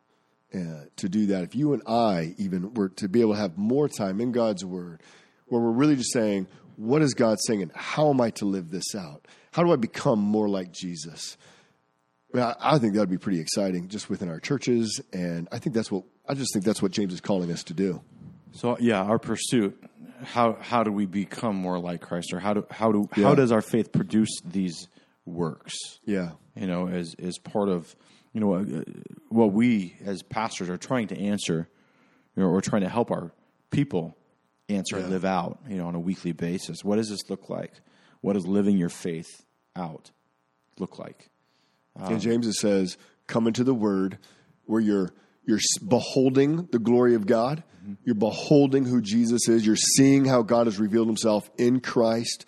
uh, 0.53 0.85
to 0.97 1.09
do 1.09 1.27
that, 1.27 1.43
if 1.43 1.55
you 1.55 1.73
and 1.73 1.81
I 1.85 2.35
even 2.37 2.73
were 2.73 2.89
to 2.89 3.09
be 3.09 3.21
able 3.21 3.33
to 3.33 3.39
have 3.39 3.57
more 3.57 3.89
time 3.89 4.21
in 4.21 4.31
God's 4.31 4.63
Word, 4.63 5.01
where 5.47 5.61
we're 5.61 5.71
really 5.71 5.97
just 5.97 6.13
saying, 6.13 6.47
what 6.77 7.01
is 7.01 7.13
God 7.13 7.39
saying 7.45 7.61
and 7.61 7.71
how 7.75 8.09
am 8.09 8.21
I 8.21 8.29
to 8.31 8.45
live 8.45 8.71
this 8.71 8.95
out? 8.95 9.27
How 9.51 9.63
do 9.63 9.73
I 9.73 9.75
become 9.75 10.19
more 10.19 10.47
like 10.47 10.71
Jesus? 10.71 11.37
I, 12.33 12.55
I 12.59 12.79
think 12.79 12.93
that 12.93 12.99
would 12.99 13.09
be 13.09 13.17
pretty 13.17 13.39
exciting 13.39 13.87
just 13.87 14.09
within 14.09 14.29
our 14.29 14.39
churches. 14.39 15.01
And 15.13 15.47
I 15.51 15.59
think 15.59 15.75
that's 15.75 15.91
what, 15.91 16.03
I 16.27 16.33
just 16.33 16.53
think 16.53 16.65
that's 16.65 16.81
what 16.81 16.91
James 16.91 17.13
is 17.13 17.21
calling 17.21 17.51
us 17.51 17.63
to 17.65 17.73
do. 17.73 18.01
So 18.53 18.77
yeah, 18.79 19.01
our 19.01 19.19
pursuit. 19.19 19.81
How 20.23 20.55
how 20.61 20.83
do 20.83 20.91
we 20.91 21.07
become 21.07 21.55
more 21.55 21.79
like 21.79 22.01
Christ, 22.01 22.31
or 22.31 22.39
how 22.39 22.53
do 22.53 22.65
how 22.69 22.91
do 22.91 23.09
yeah. 23.15 23.23
how 23.23 23.33
does 23.33 23.51
our 23.51 23.63
faith 23.63 23.91
produce 23.91 24.29
these 24.45 24.87
works? 25.25 25.75
Yeah, 26.05 26.33
you 26.55 26.67
know, 26.67 26.87
as 26.87 27.15
as 27.17 27.39
part 27.39 27.69
of 27.69 27.95
you 28.31 28.39
know 28.39 28.53
uh, 28.53 28.83
what 29.29 29.51
we 29.51 29.95
as 30.05 30.21
pastors 30.21 30.69
are 30.69 30.77
trying 30.77 31.07
to 31.07 31.19
answer, 31.19 31.67
you 32.35 32.43
know, 32.43 32.49
or 32.49 32.61
trying 32.61 32.83
to 32.83 32.89
help 32.89 33.09
our 33.09 33.31
people 33.71 34.15
answer 34.69 34.97
yeah. 34.97 35.03
and 35.03 35.11
live 35.11 35.25
out, 35.25 35.57
you 35.67 35.77
know, 35.77 35.87
on 35.87 35.95
a 35.95 35.99
weekly 35.99 36.33
basis. 36.33 36.83
What 36.83 36.97
does 36.97 37.09
this 37.09 37.27
look 37.27 37.49
like? 37.49 37.73
What 38.19 38.33
does 38.33 38.45
living 38.45 38.77
your 38.77 38.89
faith 38.89 39.43
out 39.75 40.11
look 40.77 40.99
like? 40.99 41.30
Um, 41.99 42.13
and 42.13 42.21
James 42.21 42.59
says, 42.59 42.97
"Come 43.27 43.47
into 43.47 43.63
the 43.63 43.73
Word, 43.73 44.17
where 44.65 44.81
you're 44.81 45.11
you're 45.45 45.59
beholding 45.87 46.67
the 46.71 46.79
glory 46.79 47.15
of 47.15 47.25
God. 47.25 47.63
Mm-hmm. 47.83 47.93
You're 48.05 48.15
beholding 48.15 48.85
who 48.85 49.01
Jesus 49.01 49.47
is. 49.47 49.65
You're 49.65 49.75
seeing 49.75 50.25
how 50.25 50.43
God 50.43 50.67
has 50.67 50.79
revealed 50.79 51.07
Himself 51.07 51.49
in 51.57 51.79
Christ." 51.79 52.45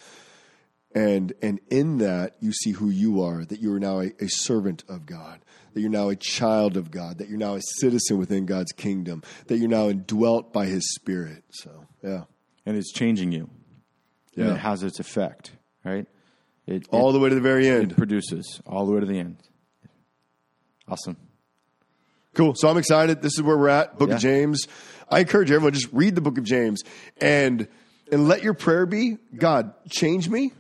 And 0.96 1.34
and 1.42 1.60
in 1.72 1.98
that 1.98 2.36
you 2.40 2.54
see 2.54 2.72
who 2.72 2.90
you 2.90 3.24
are, 3.24 3.44
that 3.46 3.60
you 3.60 3.74
are 3.74 3.80
now 3.80 4.00
a, 4.02 4.12
a 4.20 4.28
servant 4.28 4.84
of 4.88 5.08
God, 5.08 5.44
that 5.74 5.82
you're 5.82 5.90
now 5.90 6.10
a 6.10 6.16
child 6.16 6.78
of 6.78 6.92
God, 6.92 7.18
that 7.18 7.30
you're 7.30 7.40
now 7.40 7.56
a 7.56 7.62
citizen 7.80 8.20
within 8.20 8.46
God's 8.46 8.72
kingdom, 8.72 9.24
that 9.48 9.58
you're 9.58 9.70
now 9.70 9.90
indwelt 9.90 10.54
by 10.54 10.68
His 10.68 10.94
Spirit. 10.94 11.44
So 11.50 11.88
yeah, 12.04 12.26
and 12.66 12.78
it's 12.78 12.92
changing 12.92 13.32
you. 13.32 13.50
Yeah, 14.36 14.46
and 14.46 14.54
it 14.54 14.60
has 14.60 14.84
its 14.84 15.00
effect, 15.00 15.54
right? 15.84 16.06
It, 16.66 16.88
all 16.92 17.10
it, 17.10 17.14
the 17.14 17.20
way 17.20 17.30
to 17.30 17.36
the 17.36 17.42
very 17.42 17.68
end. 17.68 17.92
It 17.92 17.98
produces 17.98 18.62
all 18.66 18.86
the 18.86 18.94
way 18.94 19.00
to 19.00 19.06
the 19.06 19.20
end. 19.20 19.38
Awesome. 20.88 21.18
Cool. 22.34 22.56
So 22.56 22.68
I'm 22.68 22.78
excited. 22.78 23.22
This 23.22 23.34
is 23.34 23.42
where 23.42 23.58
we're 23.58 23.70
at. 23.70 23.98
Book 23.98 24.10
yeah. 24.10 24.16
of 24.16 24.22
James. 24.22 24.68
I 25.10 25.20
encourage 25.20 25.52
everyone 25.52 25.74
just 25.74 25.92
read 25.92 26.16
the 26.16 26.22
book 26.22 26.38
of 26.38 26.44
James 26.44 26.84
and 27.22 27.68
and 28.12 28.28
let 28.28 28.44
your 28.44 28.54
prayer 28.54 28.86
be 28.86 29.18
God 29.36 29.74
change 29.90 30.30
me, 30.30 30.54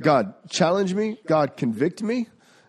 God 0.00 0.34
challenge 0.50 0.94
me, 0.94 1.18
God 1.26 1.56
convict 1.56 2.02
me. 2.02 2.28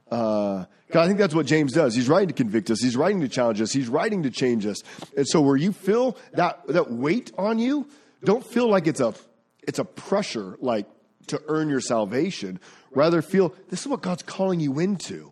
Uh, 0.10 0.66
God, 0.92 1.04
I 1.04 1.08
think 1.08 1.18
that's 1.18 1.34
what 1.34 1.48
James 1.48 1.74
does. 1.74 1.96
He's 1.96 2.08
writing 2.08 2.28
to 2.28 2.34
convict 2.34 2.70
us. 2.70 2.80
He's 2.80 2.96
writing 2.96 3.22
to 3.22 3.28
challenge 3.28 3.60
us. 3.60 3.72
He's 3.72 3.88
writing 3.88 4.24
to 4.24 4.30
change 4.30 4.66
us. 4.66 4.78
And 5.18 5.28
so, 5.28 5.42
where 5.42 5.58
you 5.58 5.74
feel 5.74 6.18
that 6.34 6.66
that 6.68 6.92
weight 6.92 7.32
on 7.38 7.58
you, 7.58 7.88
don't 8.24 8.46
feel 8.46 8.70
like 8.70 8.88
it's 8.88 9.00
a 9.00 9.14
it's 9.64 9.80
a 9.80 9.86
pressure 9.86 10.58
like 10.60 10.88
to 11.26 11.42
earn 11.48 11.70
your 11.70 11.82
salvation. 11.82 12.60
Rather, 12.92 13.22
feel 13.22 13.54
this 13.70 13.82
is 13.82 13.88
what 13.88 14.02
God's 14.02 14.24
calling 14.24 14.60
you 14.60 14.80
into. 14.80 15.32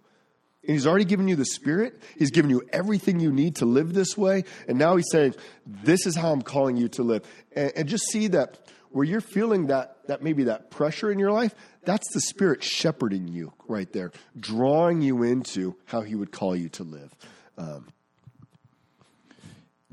And 0.63 0.71
He's 0.71 0.87
already 0.87 1.05
given 1.05 1.27
you 1.27 1.35
the 1.35 1.45
Spirit. 1.45 2.01
He's 2.17 2.31
given 2.31 2.49
you 2.49 2.63
everything 2.71 3.19
you 3.19 3.31
need 3.31 3.57
to 3.57 3.65
live 3.65 3.93
this 3.93 4.17
way. 4.17 4.43
And 4.67 4.77
now 4.77 4.95
He's 4.95 5.09
saying, 5.11 5.35
This 5.65 6.05
is 6.05 6.15
how 6.15 6.31
I'm 6.31 6.41
calling 6.41 6.77
you 6.77 6.87
to 6.89 7.03
live. 7.03 7.23
And, 7.55 7.71
and 7.75 7.89
just 7.89 8.05
see 8.11 8.27
that 8.27 8.59
where 8.89 9.03
you're 9.03 9.21
feeling 9.21 9.67
that, 9.67 9.97
that 10.07 10.21
maybe 10.21 10.45
that 10.45 10.69
pressure 10.69 11.11
in 11.11 11.19
your 11.19 11.31
life, 11.31 11.53
that's 11.83 12.11
the 12.13 12.21
Spirit 12.21 12.63
shepherding 12.63 13.27
you 13.27 13.53
right 13.67 13.91
there, 13.91 14.11
drawing 14.39 15.01
you 15.01 15.23
into 15.23 15.75
how 15.85 16.01
He 16.01 16.15
would 16.15 16.31
call 16.31 16.55
you 16.55 16.69
to 16.69 16.83
live. 16.83 17.13
Um, 17.57 17.87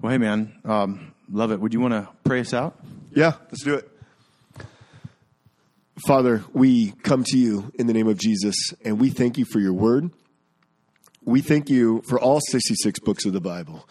well, 0.00 0.12
hey, 0.12 0.18
man, 0.18 0.54
um, 0.64 1.14
love 1.30 1.52
it. 1.52 1.60
Would 1.60 1.74
you 1.74 1.80
want 1.80 1.92
to 1.92 2.08
pray 2.24 2.40
us 2.40 2.54
out? 2.54 2.78
Yeah, 3.12 3.34
let's 3.50 3.64
do 3.64 3.74
it. 3.74 3.90
Father, 6.06 6.44
we 6.52 6.92
come 7.02 7.24
to 7.24 7.36
you 7.36 7.70
in 7.74 7.86
the 7.86 7.92
name 7.92 8.08
of 8.08 8.16
Jesus, 8.16 8.54
and 8.84 8.98
we 8.98 9.10
thank 9.10 9.36
you 9.36 9.44
for 9.44 9.60
your 9.60 9.74
word. 9.74 10.10
We 11.24 11.42
thank 11.42 11.68
you 11.68 12.02
for 12.08 12.18
all 12.18 12.40
66 12.40 13.00
books 13.00 13.26
of 13.26 13.32
the 13.32 13.40
Bible. 13.40 13.86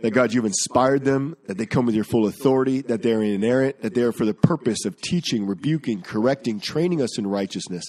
That 0.00 0.12
God, 0.12 0.32
you've 0.32 0.46
inspired 0.46 1.04
them, 1.04 1.36
that 1.46 1.58
they 1.58 1.66
come 1.66 1.84
with 1.84 1.94
your 1.94 2.04
full 2.04 2.26
authority, 2.26 2.80
that 2.82 3.02
they're 3.02 3.22
inerrant, 3.22 3.82
that 3.82 3.94
they 3.94 4.02
are 4.02 4.12
for 4.12 4.24
the 4.24 4.34
purpose 4.34 4.84
of 4.84 5.00
teaching, 5.00 5.46
rebuking, 5.46 6.00
correcting, 6.00 6.58
training 6.58 7.02
us 7.02 7.18
in 7.18 7.26
righteousness. 7.26 7.84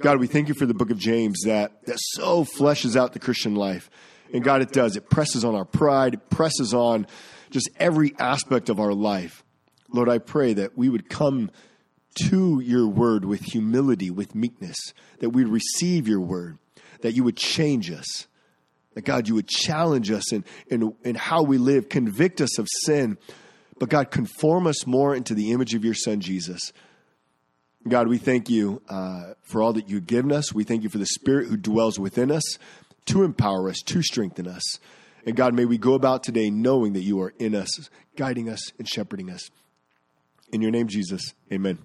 God, 0.00 0.20
we 0.20 0.28
thank 0.28 0.48
you 0.48 0.54
for 0.54 0.66
the 0.66 0.74
book 0.74 0.90
of 0.90 0.98
James 0.98 1.40
that, 1.44 1.84
that 1.86 1.98
so 1.98 2.44
fleshes 2.44 2.94
out 2.94 3.14
the 3.14 3.18
Christian 3.18 3.54
life. 3.54 3.90
And 4.32 4.44
God, 4.44 4.62
it 4.62 4.72
does. 4.72 4.96
It 4.96 5.10
presses 5.10 5.44
on 5.44 5.54
our 5.54 5.64
pride, 5.64 6.14
it 6.14 6.30
presses 6.30 6.72
on 6.72 7.06
just 7.50 7.68
every 7.78 8.14
aspect 8.18 8.68
of 8.68 8.78
our 8.78 8.94
life. 8.94 9.42
Lord, 9.88 10.08
I 10.08 10.18
pray 10.18 10.52
that 10.54 10.76
we 10.76 10.88
would 10.88 11.08
come 11.08 11.50
to 12.24 12.60
your 12.60 12.86
word 12.86 13.24
with 13.24 13.42
humility, 13.42 14.10
with 14.10 14.34
meekness, 14.34 14.76
that 15.20 15.30
we'd 15.30 15.48
receive 15.48 16.08
your 16.08 16.20
word, 16.20 16.58
that 17.02 17.12
you 17.12 17.24
would 17.24 17.36
change 17.36 17.90
us, 17.90 18.26
that 18.94 19.04
God, 19.04 19.28
you 19.28 19.34
would 19.34 19.48
challenge 19.48 20.10
us 20.10 20.32
in, 20.32 20.44
in, 20.68 20.94
in 21.04 21.14
how 21.14 21.42
we 21.42 21.58
live, 21.58 21.88
convict 21.88 22.40
us 22.40 22.58
of 22.58 22.66
sin, 22.84 23.18
but 23.78 23.88
God, 23.90 24.10
conform 24.10 24.66
us 24.66 24.86
more 24.86 25.14
into 25.14 25.34
the 25.34 25.52
image 25.52 25.74
of 25.74 25.84
your 25.84 25.94
son, 25.94 26.20
Jesus. 26.20 26.72
God, 27.86 28.08
we 28.08 28.18
thank 28.18 28.48
you 28.48 28.82
uh, 28.88 29.34
for 29.42 29.62
all 29.62 29.74
that 29.74 29.88
you've 29.88 30.06
given 30.06 30.32
us. 30.32 30.52
We 30.52 30.64
thank 30.64 30.82
you 30.82 30.88
for 30.88 30.98
the 30.98 31.06
Spirit 31.06 31.48
who 31.48 31.56
dwells 31.56 31.98
within 31.98 32.32
us 32.32 32.58
to 33.06 33.22
empower 33.22 33.68
us, 33.68 33.80
to 33.82 34.02
strengthen 34.02 34.48
us. 34.48 34.80
And 35.24 35.36
God, 35.36 35.54
may 35.54 35.64
we 35.64 35.78
go 35.78 35.94
about 35.94 36.22
today 36.22 36.50
knowing 36.50 36.94
that 36.94 37.02
you 37.02 37.20
are 37.20 37.32
in 37.38 37.54
us, 37.54 37.90
guiding 38.16 38.48
us, 38.48 38.72
and 38.78 38.88
shepherding 38.88 39.30
us. 39.30 39.50
In 40.52 40.62
your 40.62 40.70
name, 40.70 40.88
Jesus, 40.88 41.34
amen. 41.52 41.78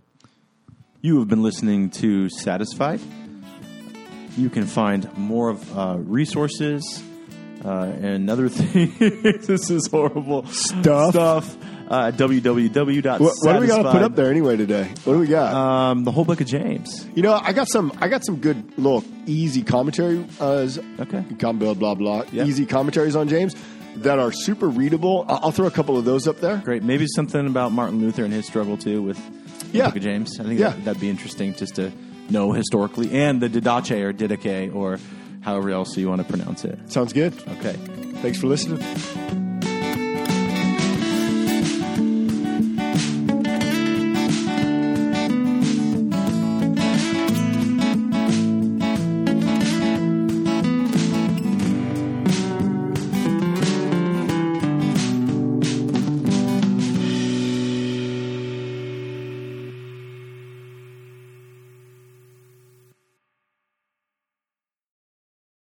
You 1.02 1.20
have 1.20 1.28
been 1.28 1.42
listening 1.42 1.90
to 1.92 2.30
Satisfied. 2.30 3.00
You 4.38 4.50
can 4.50 4.66
find 4.66 5.12
more 5.18 5.50
of 5.50 5.78
uh, 5.78 5.98
resources 6.00 7.04
uh, 7.66 7.70
and 8.02 8.30
other 8.30 8.50
things. 8.50 8.98
this 9.48 9.70
is 9.70 9.88
horrible 9.88 10.46
Stuff. 10.48 11.12
Stuff. 11.14 11.58
Uh, 11.90 12.10
www. 12.12 13.20
What, 13.20 13.34
what 13.42 13.54
do 13.54 13.60
we 13.60 13.68
got 13.68 13.84
to 13.84 13.92
put 13.92 14.02
up 14.02 14.16
there 14.16 14.30
anyway 14.32 14.56
today? 14.56 14.84
What 15.04 15.14
do 15.14 15.20
we 15.20 15.28
got? 15.28 15.54
Um, 15.54 16.04
the 16.06 16.12
whole 16.12 16.24
book 16.24 16.40
of 16.40 16.48
James. 16.48 17.06
you 17.16 17.22
know, 17.22 17.34
I 17.34 17.52
got 17.52 17.68
some. 17.68 17.92
I 18.00 18.08
got 18.08 18.24
some 18.26 18.38
good 18.38 18.78
little 18.78 19.04
easy 19.26 19.62
commentary. 19.64 20.26
Uh, 20.40 20.70
Okay. 21.00 21.26
com- 21.40 21.60
blah 21.60 21.74
blah 21.74 21.96
blah. 21.96 22.24
Yeah. 22.32 22.46
Easy 22.46 22.66
commentaries 22.66 23.18
on 23.18 23.28
James 23.28 23.56
that 23.98 24.20
are 24.20 24.32
super 24.32 24.70
readable. 24.70 25.26
I'll, 25.28 25.52
throw 25.52 25.68
a 25.68 25.72
couple 25.72 25.98
of 25.98 26.06
those 26.06 26.28
up 26.30 26.38
there. 26.40 26.58
Great. 26.64 26.82
Maybe 26.82 27.08
something 27.08 27.46
about 27.46 27.74
Martin 27.74 28.00
Luther 28.00 28.24
and 28.24 28.32
his 28.32 28.46
struggle 28.46 28.78
too 28.78 29.02
with 29.02 29.20
Yeah. 29.74 29.86
book 29.88 29.98
of 29.98 30.02
James. 30.04 30.40
I 30.40 30.44
think 30.44 30.60
Yeah. 30.60 30.70
that, 30.70 30.86
that'd 30.86 31.02
be 31.02 31.10
interesting 31.10 31.54
just 31.56 31.76
to 31.76 31.92
know 32.30 32.52
historically 32.54 33.12
and 33.12 33.42
the 33.42 33.50
Didache 33.50 34.02
or 34.02 34.14
Didache 34.14 34.74
or 34.74 35.00
however 35.42 35.70
else 35.72 35.98
you 35.98 36.08
want 36.10 36.22
to 36.22 36.28
pronounce 36.28 36.64
it. 36.66 36.78
Sounds 36.92 37.14
good. 37.14 37.34
Okay. 37.60 37.74
Thanks 38.22 38.40
for 38.40 38.48
listening. 38.48 38.80